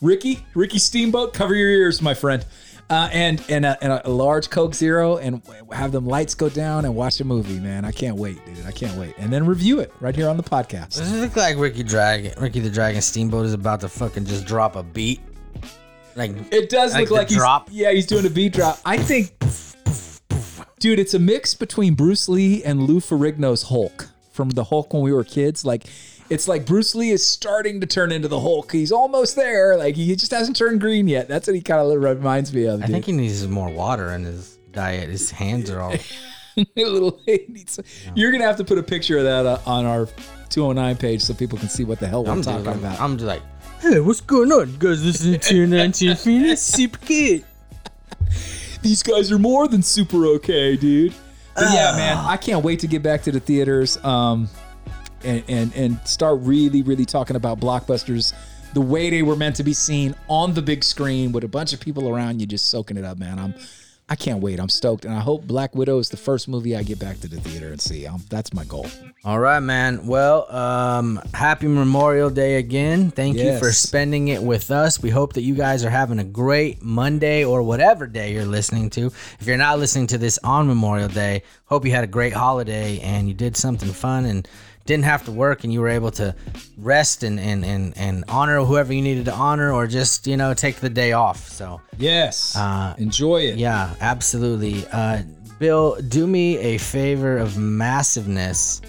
Ricky, 0.00 0.44
Ricky 0.54 0.78
Steamboat, 0.78 1.32
cover 1.32 1.54
your 1.54 1.68
ears, 1.70 2.02
my 2.02 2.14
friend. 2.14 2.44
Uh, 2.88 3.08
and 3.12 3.42
and 3.48 3.66
a, 3.66 3.76
and 3.82 4.00
a 4.04 4.08
large 4.08 4.48
Coke 4.48 4.72
Zero, 4.72 5.16
and 5.16 5.42
have 5.72 5.90
them 5.90 6.06
lights 6.06 6.36
go 6.36 6.48
down 6.48 6.84
and 6.84 6.94
watch 6.94 7.20
a 7.20 7.24
movie, 7.24 7.58
man. 7.58 7.84
I 7.84 7.90
can't 7.90 8.16
wait, 8.16 8.38
dude. 8.46 8.64
I 8.64 8.70
can't 8.70 8.96
wait. 8.96 9.14
And 9.18 9.32
then 9.32 9.44
review 9.44 9.80
it 9.80 9.92
right 9.98 10.14
here 10.14 10.28
on 10.28 10.36
the 10.36 10.44
podcast. 10.44 10.96
Does 10.96 11.12
it 11.12 11.20
look 11.20 11.34
like 11.34 11.56
Ricky 11.56 11.82
Dragon, 11.82 12.32
Ricky 12.40 12.60
the 12.60 12.70
Dragon 12.70 13.02
Steamboat 13.02 13.44
is 13.46 13.54
about 13.54 13.80
to 13.80 13.88
fucking 13.88 14.26
just 14.26 14.46
drop 14.46 14.76
a 14.76 14.84
beat? 14.84 15.20
Like 16.16 16.32
It 16.52 16.68
does 16.70 16.94
Like 16.94 17.10
look 17.10 17.18
like 17.18 17.28
he's 17.28 17.36
drop? 17.38 17.68
yeah, 17.70 17.92
he's 17.92 18.06
doing 18.06 18.26
a 18.26 18.30
beat 18.30 18.54
drop. 18.54 18.78
I 18.84 18.96
think, 18.96 19.32
dude, 20.78 20.98
it's 20.98 21.14
a 21.14 21.18
mix 21.18 21.54
between 21.54 21.94
Bruce 21.94 22.28
Lee 22.28 22.62
and 22.64 22.82
Lou 22.84 23.00
Ferrigno's 23.00 23.64
Hulk 23.64 24.08
from 24.32 24.50
the 24.50 24.64
Hulk 24.64 24.92
when 24.92 25.02
we 25.02 25.12
were 25.12 25.24
kids. 25.24 25.64
Like, 25.64 25.84
it's 26.30 26.48
like 26.48 26.66
Bruce 26.66 26.94
Lee 26.94 27.10
is 27.10 27.24
starting 27.24 27.80
to 27.80 27.86
turn 27.86 28.12
into 28.12 28.28
the 28.28 28.40
Hulk. 28.40 28.72
He's 28.72 28.92
almost 28.92 29.36
there. 29.36 29.76
Like 29.76 29.94
he 29.94 30.14
just 30.16 30.32
hasn't 30.32 30.56
turned 30.56 30.80
green 30.80 31.06
yet. 31.08 31.28
That's 31.28 31.46
what 31.46 31.54
he 31.54 31.62
kind 31.62 31.80
of 31.80 32.00
reminds 32.02 32.52
me 32.52 32.64
of. 32.64 32.82
I 32.82 32.86
think 32.86 33.04
he 33.04 33.12
needs 33.12 33.46
more 33.46 33.68
water 33.70 34.10
in 34.12 34.24
his 34.24 34.56
diet. 34.72 35.08
His 35.10 35.30
hands 35.30 35.70
are 35.70 35.80
all. 35.80 35.94
little. 36.76 37.20
needs- 37.26 37.78
You're 38.14 38.32
gonna 38.32 38.44
have 38.44 38.56
to 38.56 38.64
put 38.64 38.78
a 38.78 38.82
picture 38.82 39.18
of 39.18 39.24
that 39.24 39.46
uh, 39.46 39.58
on 39.66 39.84
our 39.84 40.06
209 40.48 40.96
page 40.96 41.20
so 41.22 41.34
people 41.34 41.58
can 41.58 41.68
see 41.68 41.84
what 41.84 42.00
the 42.00 42.06
hell 42.08 42.24
we're 42.24 42.32
I'm 42.32 42.42
talking 42.42 42.64
just 42.64 42.78
about. 42.78 43.00
I'm 43.00 43.16
just 43.18 43.26
like, 43.26 43.42
hey, 43.80 44.00
what's 44.00 44.20
going 44.20 44.50
on? 44.52 44.70
You 44.72 44.78
guys 44.78 45.04
listening 45.04 45.40
to 45.40 45.66
19 45.66 46.16
Phoenix? 46.16 46.60
Super 46.62 46.98
good. 47.06 47.44
these 48.82 49.02
guys 49.02 49.30
are 49.30 49.38
more 49.38 49.68
than 49.68 49.82
super 49.82 50.26
okay, 50.26 50.76
dude. 50.76 51.14
But 51.54 51.72
yeah, 51.72 51.92
man, 51.96 52.18
I 52.18 52.36
can't 52.36 52.64
wait 52.64 52.80
to 52.80 52.86
get 52.86 53.02
back 53.02 53.22
to 53.22 53.32
the 53.32 53.40
theaters 53.40 54.02
um, 54.04 54.48
and, 55.24 55.42
and 55.48 55.74
and 55.74 56.08
start 56.08 56.40
really, 56.42 56.82
really 56.82 57.06
talking 57.06 57.36
about 57.36 57.60
blockbusters 57.60 58.34
the 58.74 58.80
way 58.82 59.08
they 59.08 59.22
were 59.22 59.36
meant 59.36 59.56
to 59.56 59.64
be 59.64 59.72
seen 59.72 60.14
on 60.28 60.52
the 60.52 60.60
big 60.60 60.84
screen 60.84 61.32
with 61.32 61.44
a 61.44 61.48
bunch 61.48 61.72
of 61.72 61.80
people 61.80 62.10
around 62.10 62.40
you 62.40 62.46
just 62.46 62.68
soaking 62.68 62.98
it 62.98 63.04
up, 63.04 63.16
man. 63.16 63.38
I'm 63.38 63.54
I 64.08 64.14
can't 64.14 64.40
wait. 64.40 64.60
I'm 64.60 64.68
stoked, 64.68 65.04
and 65.04 65.12
I 65.12 65.18
hope 65.18 65.48
Black 65.48 65.74
Widow 65.74 65.98
is 65.98 66.10
the 66.10 66.16
first 66.16 66.46
movie 66.46 66.76
I 66.76 66.84
get 66.84 67.00
back 67.00 67.18
to 67.20 67.28
the 67.28 67.40
theater 67.40 67.72
and 67.72 67.80
see. 67.80 68.06
Um, 68.06 68.22
that's 68.30 68.54
my 68.54 68.64
goal. 68.64 68.86
All 69.24 69.40
right, 69.40 69.58
man. 69.58 70.06
Well, 70.06 70.48
um, 70.54 71.20
happy 71.34 71.66
Memorial 71.66 72.30
Day 72.30 72.56
again. 72.56 73.10
Thank 73.10 73.36
you 73.36 73.58
for 73.58 73.72
spending 73.72 74.28
it 74.28 74.40
with 74.40 74.70
us. 74.70 75.02
We 75.02 75.10
hope 75.10 75.32
that 75.32 75.42
you 75.42 75.56
guys 75.56 75.84
are 75.84 75.90
having 75.90 76.20
a 76.20 76.24
great 76.24 76.82
Monday 76.82 77.44
or 77.44 77.64
whatever 77.64 78.06
day 78.06 78.32
you're 78.32 78.44
listening 78.46 78.90
to. 78.90 79.06
If 79.06 79.46
you're 79.46 79.56
not 79.56 79.80
listening 79.80 80.06
to 80.08 80.18
this 80.18 80.38
on 80.44 80.68
Memorial 80.68 81.08
Day, 81.08 81.42
hope 81.64 81.84
you 81.84 81.90
had 81.90 82.04
a 82.04 82.08
great 82.08 82.32
holiday 82.32 83.00
and 83.00 83.26
you 83.26 83.34
did 83.34 83.56
something 83.56 83.90
fun 83.90 84.24
and 84.24 84.46
didn't 84.86 85.04
have 85.04 85.24
to 85.24 85.32
work 85.32 85.64
and 85.64 85.72
you 85.72 85.80
were 85.80 85.88
able 85.88 86.10
to 86.12 86.34
rest 86.78 87.22
and 87.22 87.38
and 87.40 87.64
and, 87.64 87.96
and 87.98 88.24
honor 88.28 88.64
whoever 88.64 88.92
you 88.92 89.02
needed 89.02 89.24
to 89.26 89.32
honor 89.34 89.72
or 89.72 89.86
just, 89.86 90.26
you 90.26 90.36
know, 90.36 90.54
take 90.54 90.76
the 90.76 90.90
day 90.90 91.12
off. 91.12 91.48
So, 91.48 91.80
Yes, 91.98 92.56
Uh, 92.56 92.94
enjoy 92.98 93.42
it. 93.42 93.56
yeah, 93.58 93.94
absolutely. 94.00 94.86
Uh, 94.92 95.22
Bill, 95.58 95.96
do 96.08 96.26
me 96.26 96.58
a 96.58 96.78
favor 96.78 97.38
of 97.38 97.56
massiveness 97.56 98.82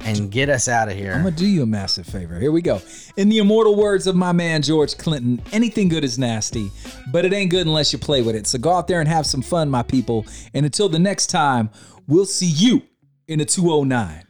and 0.00 0.30
get 0.30 0.48
us 0.48 0.68
out 0.68 0.88
of 0.88 0.96
here. 0.96 1.12
I'm 1.12 1.22
gonna 1.24 1.36
do 1.36 1.46
you 1.46 1.62
a 1.62 1.66
massive 1.66 2.06
favor. 2.06 2.38
Here 2.38 2.52
we 2.52 2.62
go. 2.62 2.80
In 3.16 3.28
the 3.28 3.38
immortal 3.38 3.74
words 3.76 4.06
of 4.06 4.14
my 4.16 4.32
man 4.32 4.62
George 4.62 4.96
Clinton, 4.96 5.40
anything 5.52 5.88
good 5.88 6.04
is 6.04 6.18
nasty, 6.18 6.70
but 7.12 7.24
it 7.24 7.32
ain't 7.32 7.50
good 7.50 7.66
unless 7.66 7.92
you 7.92 7.98
play 7.98 8.22
with 8.22 8.34
it. 8.36 8.46
So 8.46 8.58
go 8.58 8.72
out 8.72 8.86
there 8.88 9.00
and 9.00 9.08
have 9.08 9.26
some 9.26 9.42
fun, 9.42 9.68
my 9.70 9.82
people. 9.82 10.24
And 10.54 10.64
until 10.64 10.88
the 10.88 10.98
next 10.98 11.26
time, 11.28 11.70
we'll 12.06 12.26
see 12.26 12.46
you 12.46 12.82
in 13.26 13.40
a 13.40 13.44
209. 13.44 14.24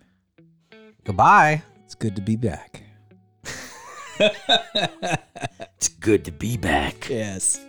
Goodbye. 1.09 1.63
It's 1.87 1.95
good 1.95 2.15
to 2.17 2.21
be 2.21 2.37
back. 2.37 2.83
It's 5.79 5.89
good 5.89 6.25
to 6.27 6.33
be 6.33 6.59
back. 6.59 7.09
Yes. 7.09 7.65